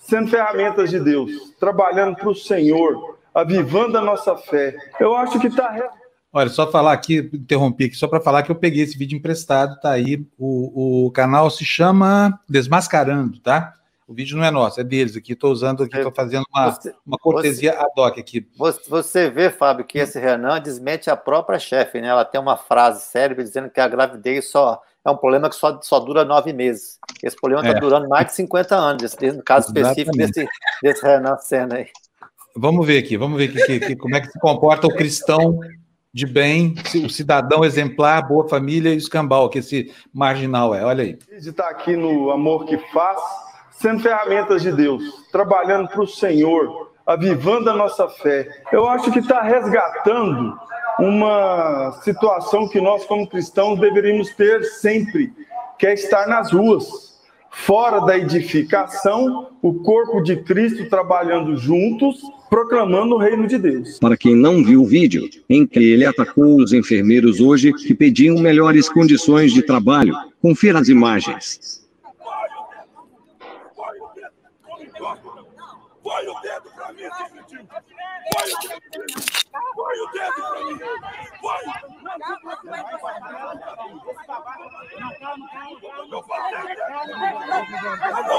sendo 0.00 0.28
ferramentas 0.28 0.90
de 0.90 0.98
Deus, 0.98 1.30
trabalhando 1.60 2.16
para 2.16 2.30
o 2.30 2.34
Senhor, 2.34 3.19
avivando 3.34 3.98
a 3.98 4.00
nossa 4.00 4.36
fé. 4.36 4.76
Eu 4.98 5.14
acho 5.14 5.38
que 5.38 5.46
está 5.46 5.90
Olha, 6.32 6.48
só 6.48 6.70
falar 6.70 6.92
aqui, 6.92 7.28
interrompi 7.34 7.86
aqui, 7.86 7.96
só 7.96 8.06
para 8.06 8.20
falar 8.20 8.44
que 8.44 8.52
eu 8.52 8.56
peguei 8.56 8.84
esse 8.84 8.96
vídeo 8.96 9.16
emprestado, 9.16 9.80
tá 9.80 9.90
aí. 9.90 10.24
O, 10.38 11.06
o 11.06 11.10
canal 11.10 11.50
se 11.50 11.64
chama 11.64 12.38
Desmascarando, 12.48 13.40
tá? 13.40 13.74
O 14.06 14.14
vídeo 14.14 14.36
não 14.36 14.44
é 14.44 14.50
nosso, 14.50 14.80
é 14.80 14.84
deles 14.84 15.16
aqui. 15.16 15.32
Estou 15.32 15.50
usando 15.50 15.82
aqui, 15.82 15.96
estou 15.96 16.12
fazendo 16.12 16.44
uma, 16.52 16.70
você, 16.70 16.94
uma 17.04 17.18
cortesia 17.18 17.72
você, 17.72 17.78
ad 17.78 17.92
hoc 17.96 18.18
aqui. 18.18 18.48
Você 18.88 19.28
vê, 19.28 19.50
Fábio, 19.50 19.84
que 19.84 19.98
esse 19.98 20.18
Renan 20.20 20.60
desmente 20.60 21.10
a 21.10 21.16
própria 21.16 21.58
chefe, 21.58 22.00
né? 22.00 22.08
Ela 22.08 22.24
tem 22.24 22.40
uma 22.40 22.56
frase 22.56 23.02
célebre 23.02 23.42
dizendo 23.42 23.70
que 23.70 23.80
a 23.80 23.88
gravidez 23.88 24.50
só 24.50 24.80
é 25.04 25.10
um 25.10 25.16
problema 25.16 25.48
que 25.48 25.56
só, 25.56 25.80
só 25.80 25.98
dura 25.98 26.24
nove 26.24 26.52
meses. 26.52 26.98
Esse 27.22 27.36
problema 27.36 27.62
está 27.64 27.76
é. 27.76 27.80
durando 27.80 28.08
mais 28.08 28.26
de 28.26 28.34
50 28.34 28.74
anos, 28.74 29.16
no 29.16 29.42
caso 29.42 29.68
específico 29.68 30.16
desse, 30.16 30.46
desse 30.82 31.02
Renan 31.02 31.36
Senna 31.38 31.76
aí. 31.76 31.88
Vamos 32.56 32.86
ver 32.86 32.98
aqui, 32.98 33.16
vamos 33.16 33.38
ver 33.38 33.48
que, 33.48 33.80
que, 33.80 33.96
como 33.96 34.16
é 34.16 34.20
que 34.20 34.28
se 34.28 34.38
comporta 34.38 34.86
o 34.86 34.94
cristão 34.94 35.58
de 36.12 36.26
bem, 36.26 36.74
o 37.04 37.08
cidadão 37.08 37.64
exemplar, 37.64 38.26
boa 38.26 38.48
família 38.48 38.90
e 38.90 38.96
o 38.96 38.98
escambau, 38.98 39.48
que 39.48 39.60
esse 39.60 39.92
marginal 40.12 40.74
é. 40.74 40.84
Olha 40.84 41.04
aí. 41.04 41.18
De 41.40 41.50
estar 41.50 41.68
aqui 41.68 41.96
no 41.96 42.30
Amor 42.30 42.64
que 42.64 42.76
Faz, 42.92 43.20
sendo 43.70 44.00
ferramentas 44.00 44.62
de 44.62 44.72
Deus, 44.72 45.02
trabalhando 45.30 45.88
para 45.88 46.02
o 46.02 46.06
Senhor, 46.06 46.92
avivando 47.06 47.70
a 47.70 47.76
nossa 47.76 48.08
fé. 48.08 48.48
Eu 48.72 48.88
acho 48.88 49.12
que 49.12 49.20
está 49.20 49.40
resgatando 49.40 50.58
uma 50.98 51.92
situação 52.02 52.68
que 52.68 52.80
nós, 52.80 53.04
como 53.06 53.28
cristãos, 53.28 53.78
deveríamos 53.78 54.34
ter 54.34 54.64
sempre, 54.64 55.32
que 55.78 55.86
é 55.86 55.94
estar 55.94 56.26
nas 56.26 56.52
ruas 56.52 57.09
fora 57.50 58.00
da 58.00 58.16
edificação, 58.16 59.48
o 59.60 59.74
corpo 59.74 60.20
de 60.20 60.36
Cristo 60.36 60.88
trabalhando 60.88 61.56
juntos, 61.56 62.20
proclamando 62.48 63.14
o 63.14 63.18
reino 63.18 63.46
de 63.46 63.58
Deus. 63.58 63.98
Para 63.98 64.16
quem 64.16 64.34
não 64.34 64.64
viu 64.64 64.82
o 64.82 64.86
vídeo, 64.86 65.28
em 65.48 65.66
que 65.66 65.78
ele 65.78 66.04
atacou 66.04 66.56
os 66.56 66.72
enfermeiros 66.72 67.40
hoje 67.40 67.72
que 67.72 67.94
pediam 67.94 68.38
melhores 68.38 68.88
condições 68.88 69.52
de 69.52 69.62
trabalho, 69.62 70.14
confira 70.40 70.78
as 70.78 70.88
imagens. 70.88 71.80
Põe 76.02 76.26
o 76.26 76.40
dedo 76.40 76.70
para 76.74 76.92
mim, 76.92 77.02
Põe 78.32 78.52
o 78.52 79.14
dedo. 79.14 79.29
Põe 79.90 79.98
o 79.98 80.06
dedo 80.12 80.34
pra 80.34 80.60
mim. 80.64 80.78
Põe. 81.40 81.64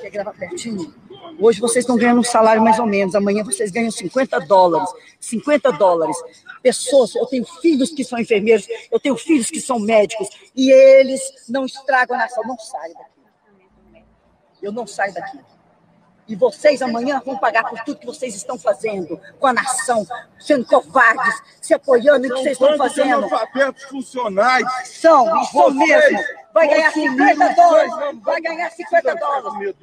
Quer 0.00 0.10
gravar 0.10 0.32
pertinho? 0.34 0.94
Hoje 1.40 1.60
vocês 1.60 1.82
estão 1.82 1.96
ganhando 1.96 2.20
um 2.20 2.24
salário 2.24 2.62
mais 2.62 2.78
ou 2.78 2.86
menos, 2.86 3.16
amanhã 3.16 3.42
vocês 3.42 3.72
ganham 3.72 3.90
50 3.90 4.38
dólares. 4.40 4.88
50 5.18 5.72
dólares. 5.72 6.16
Pessoas, 6.62 7.14
eu 7.14 7.26
tenho 7.26 7.44
filhos 7.44 7.90
que 7.90 8.04
são 8.04 8.18
enfermeiros, 8.18 8.66
eu 8.90 8.98
tenho 8.98 9.16
filhos 9.16 9.50
que 9.50 9.60
são 9.60 9.78
médicos, 9.78 10.28
e 10.54 10.70
eles 10.70 11.20
não 11.48 11.64
estragam 11.64 12.16
a 12.16 12.20
nação. 12.20 12.44
Não 12.44 12.58
saio 12.58 12.94
daqui. 12.94 14.04
Eu 14.62 14.72
não 14.72 14.86
saio 14.86 15.14
daqui. 15.14 15.38
E 16.28 16.36
vocês 16.36 16.82
amanhã 16.82 17.22
vão 17.24 17.38
pagar 17.38 17.64
por 17.70 17.80
tudo 17.84 18.00
que 18.00 18.06
vocês 18.06 18.34
estão 18.34 18.58
fazendo 18.58 19.18
com 19.40 19.46
a 19.46 19.52
nação, 19.54 20.06
sendo 20.38 20.66
covardes, 20.66 21.42
se 21.58 21.72
apoiando 21.72 22.28
no 22.28 22.34
que 22.34 22.42
vocês 22.42 22.52
estão 22.60 22.76
fazendo. 22.76 23.26
funcionais. 23.88 24.66
São, 24.84 25.40
isso 25.40 25.70
mesmo. 25.70 26.18
Vai 26.52 26.68
ganhar 26.68 26.92
50 26.92 27.54
dólares. 27.54 27.92
Vai 28.22 28.40
ganhar 28.42 28.70
50 28.70 29.14
dólares. 29.14 29.74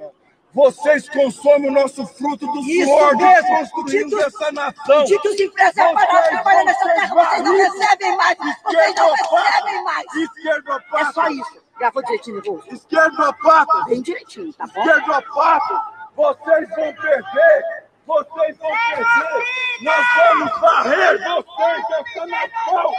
Vocês 0.56 1.10
consomem 1.10 1.70
o 1.70 1.74
nosso 1.74 2.08
fruto 2.08 2.48
do 2.48 2.60
Isso 2.62 2.88
suor 2.88 3.18
mesmo. 3.18 3.44
de 3.44 3.72
construirmos 3.72 4.14
essa 4.14 4.52
nação. 4.54 5.04
De 5.04 5.20
que 5.20 5.28
os 5.28 5.40
empresários 5.42 6.02
param 6.02 6.30
trabalhando 6.30 6.66
nessa 6.68 6.90
terra, 6.94 7.14
vocês 7.14 7.44
não 7.44 7.58
recebem 7.58 8.16
mais. 8.16 8.38
Vocês 8.38 8.96
não 8.96 9.14
recebem 9.14 9.84
mais. 9.84 10.06
Esquerdopata. 10.16 10.98
É 10.98 11.12
só 11.12 11.28
isso. 11.28 11.66
Gravou 11.78 12.04
direitinho, 12.04 12.38
Esquerdo 12.40 12.74
Esquerdopata. 12.74 13.86
Bem 13.90 14.02
direitinho, 14.02 14.54
tá 14.54 14.66
bom? 14.68 14.80
Esquerdopata. 14.80 15.84
Vocês 16.16 16.70
vão 16.70 16.94
perder. 16.94 17.85
Vocês 18.06 18.58
vão 18.58 18.70
perder. 18.90 19.44
Nós 19.82 20.06
vamos 20.16 20.62
varrer 20.62 21.18
vocês 21.18 21.88
dessa 21.90 22.28
nação. 22.28 22.94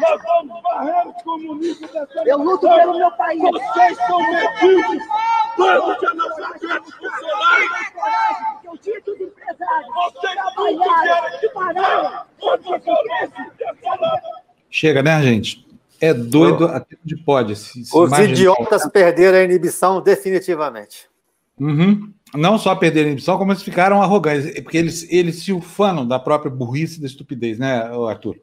Nós 0.00 0.22
vamos 0.22 0.62
varrer 0.62 1.08
os 1.08 1.22
comunistas 1.22 1.90
dessa 1.90 2.06
nação. 2.06 2.26
Eu 2.26 2.38
luto 2.38 2.68
pelo 2.68 2.98
meu 2.98 3.10
país. 3.12 3.40
Vocês 3.40 3.96
são 3.98 4.18
medidos. 4.18 5.06
Todos 5.56 5.96
os 5.96 6.08
analfabetos 6.08 6.94
funcionários. 6.94 7.70
Eu 8.64 8.76
dito 8.82 9.10
os 9.12 9.20
empresários. 9.20 9.94
Vocês 9.94 10.34
nunca 10.56 11.02
querem 11.02 11.52
parar 11.52 12.26
contra 12.40 12.76
a 12.76 14.20
Chega, 14.70 15.02
né, 15.02 15.22
gente? 15.22 15.68
É 16.00 16.14
doido 16.14 16.66
até 16.66 16.96
onde 17.04 17.16
pode. 17.16 17.56
Se, 17.56 17.84
se 17.84 17.96
Os 17.96 18.18
idiotas 18.18 18.88
perderam 18.88 19.38
a 19.38 19.42
inibição 19.42 20.00
definitivamente. 20.00 21.08
Uhum 21.58 22.14
não 22.34 22.58
só 22.58 22.74
perderam 22.74 23.06
a 23.06 23.10
inibição, 23.10 23.38
como 23.38 23.52
eles 23.52 23.62
ficaram 23.62 24.02
arrogantes, 24.02 24.60
porque 24.60 24.76
eles, 24.76 25.06
eles 25.10 25.42
se 25.42 25.52
ufanam 25.52 26.06
da 26.06 26.18
própria 26.18 26.50
burrice 26.50 26.98
e 26.98 27.00
da 27.00 27.06
estupidez, 27.06 27.58
né, 27.58 27.82
Arthur? 28.08 28.36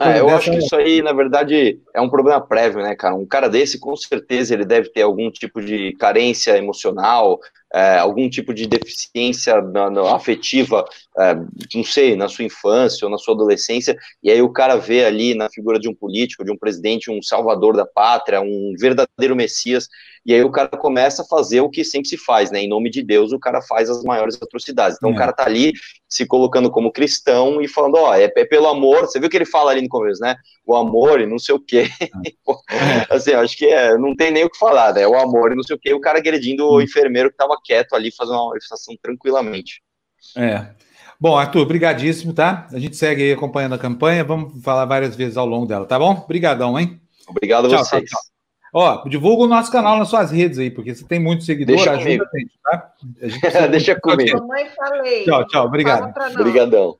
É, 0.00 0.20
eu 0.20 0.28
acho 0.28 0.52
que 0.52 0.58
isso 0.58 0.76
aí, 0.76 1.02
na 1.02 1.12
verdade, 1.12 1.80
é 1.92 2.00
um 2.00 2.08
problema 2.08 2.40
prévio, 2.40 2.80
né, 2.80 2.94
cara? 2.94 3.16
Um 3.16 3.26
cara 3.26 3.48
desse, 3.48 3.78
com 3.78 3.96
certeza, 3.96 4.54
ele 4.54 4.64
deve 4.64 4.88
ter 4.90 5.02
algum 5.02 5.28
tipo 5.30 5.60
de 5.60 5.92
carência 5.94 6.56
emocional, 6.56 7.40
é, 7.72 7.98
algum 7.98 8.28
tipo 8.28 8.54
de 8.54 8.66
deficiência 8.66 9.60
na, 9.60 9.90
na 9.90 10.14
afetiva, 10.14 10.84
é, 11.18 11.34
não 11.74 11.84
sei, 11.84 12.16
na 12.16 12.28
sua 12.28 12.44
infância 12.44 13.04
ou 13.04 13.10
na 13.10 13.18
sua 13.18 13.34
adolescência, 13.34 13.96
e 14.22 14.30
aí 14.30 14.40
o 14.40 14.52
cara 14.52 14.76
vê 14.76 15.04
ali 15.04 15.34
na 15.34 15.50
figura 15.50 15.78
de 15.78 15.88
um 15.88 15.94
político, 15.94 16.44
de 16.44 16.50
um 16.50 16.56
presidente, 16.56 17.10
um 17.10 17.22
salvador 17.22 17.76
da 17.76 17.86
pátria, 17.86 18.40
um 18.40 18.74
verdadeiro 18.78 19.36
messias, 19.36 19.88
e 20.28 20.34
aí 20.34 20.44
o 20.44 20.50
cara 20.50 20.68
começa 20.68 21.22
a 21.22 21.24
fazer 21.24 21.62
o 21.62 21.70
que 21.70 21.82
sempre 21.82 22.06
se 22.06 22.18
faz, 22.18 22.50
né? 22.50 22.60
Em 22.60 22.68
nome 22.68 22.90
de 22.90 23.02
Deus, 23.02 23.32
o 23.32 23.38
cara 23.38 23.62
faz 23.62 23.88
as 23.88 24.02
maiores 24.02 24.38
atrocidades. 24.40 24.98
Então 24.98 25.08
é. 25.08 25.12
o 25.14 25.16
cara 25.16 25.32
tá 25.32 25.44
ali 25.46 25.72
se 26.06 26.26
colocando 26.26 26.70
como 26.70 26.92
cristão 26.92 27.62
e 27.62 27.66
falando, 27.68 27.96
ó, 27.96 28.14
é, 28.14 28.24
é, 28.24 28.44
pelo 28.44 28.66
amor, 28.66 29.06
você 29.06 29.18
viu 29.18 29.30
que 29.30 29.36
ele 29.38 29.46
fala 29.46 29.70
ali 29.70 29.80
no 29.80 29.88
começo, 29.88 30.20
né? 30.20 30.36
O 30.66 30.76
amor 30.76 31.20
e 31.22 31.26
não 31.26 31.38
sei 31.38 31.54
o 31.54 31.60
quê. 31.60 31.88
É. 32.70 33.06
assim, 33.14 33.32
acho 33.32 33.56
que 33.56 33.66
é, 33.66 33.96
não 33.96 34.14
tem 34.14 34.30
nem 34.30 34.44
o 34.44 34.50
que 34.50 34.58
falar, 34.58 34.92
né? 34.92 35.06
O 35.06 35.18
amor 35.18 35.52
e 35.52 35.54
não 35.54 35.62
sei 35.62 35.76
o 35.76 35.78
quê, 35.78 35.94
o 35.94 36.00
cara 36.00 36.18
agredindo 36.18 36.66
o 36.66 36.76
hum. 36.76 36.82
enfermeiro 36.82 37.30
que 37.30 37.36
tava 37.36 37.57
quieto 37.62 37.94
ali, 37.94 38.10
fazendo 38.10 38.36
uma 38.36 38.48
manifestação 38.48 38.94
tranquilamente. 39.02 39.82
É. 40.36 40.66
Bom, 41.20 41.36
Arthur, 41.36 41.66
brigadíssimo, 41.66 42.32
tá? 42.32 42.68
A 42.72 42.78
gente 42.78 42.96
segue 42.96 43.22
aí 43.22 43.32
acompanhando 43.32 43.74
a 43.74 43.78
campanha, 43.78 44.22
vamos 44.22 44.62
falar 44.62 44.84
várias 44.84 45.16
vezes 45.16 45.36
ao 45.36 45.46
longo 45.46 45.66
dela, 45.66 45.84
tá 45.84 45.98
bom? 45.98 46.12
Obrigadão, 46.12 46.78
hein? 46.78 47.00
Obrigado 47.26 47.66
a 47.66 47.78
vocês. 47.78 48.04
Tchau, 48.08 48.20
tchau. 48.20 48.20
Ó, 48.72 49.08
divulga 49.08 49.44
o 49.44 49.48
nosso 49.48 49.72
canal 49.72 49.98
nas 49.98 50.08
suas 50.08 50.30
redes 50.30 50.58
aí, 50.58 50.70
porque 50.70 50.94
você 50.94 51.04
tem 51.04 51.18
muito 51.18 51.42
seguidor, 51.42 51.76
Deixa 51.76 51.92
ajuda 51.92 52.04
comigo. 52.04 52.24
a 52.32 52.38
gente, 52.38 52.52
tá? 52.62 52.92
A 53.22 53.28
gente 53.28 53.40
Deixa 53.70 54.00
comigo. 54.00 54.38
Mamãe 54.40 54.68
falei. 54.76 55.24
Tchau, 55.24 55.46
tchau, 55.46 55.66
obrigado. 55.66 56.12
Obrigadão. 56.38 56.98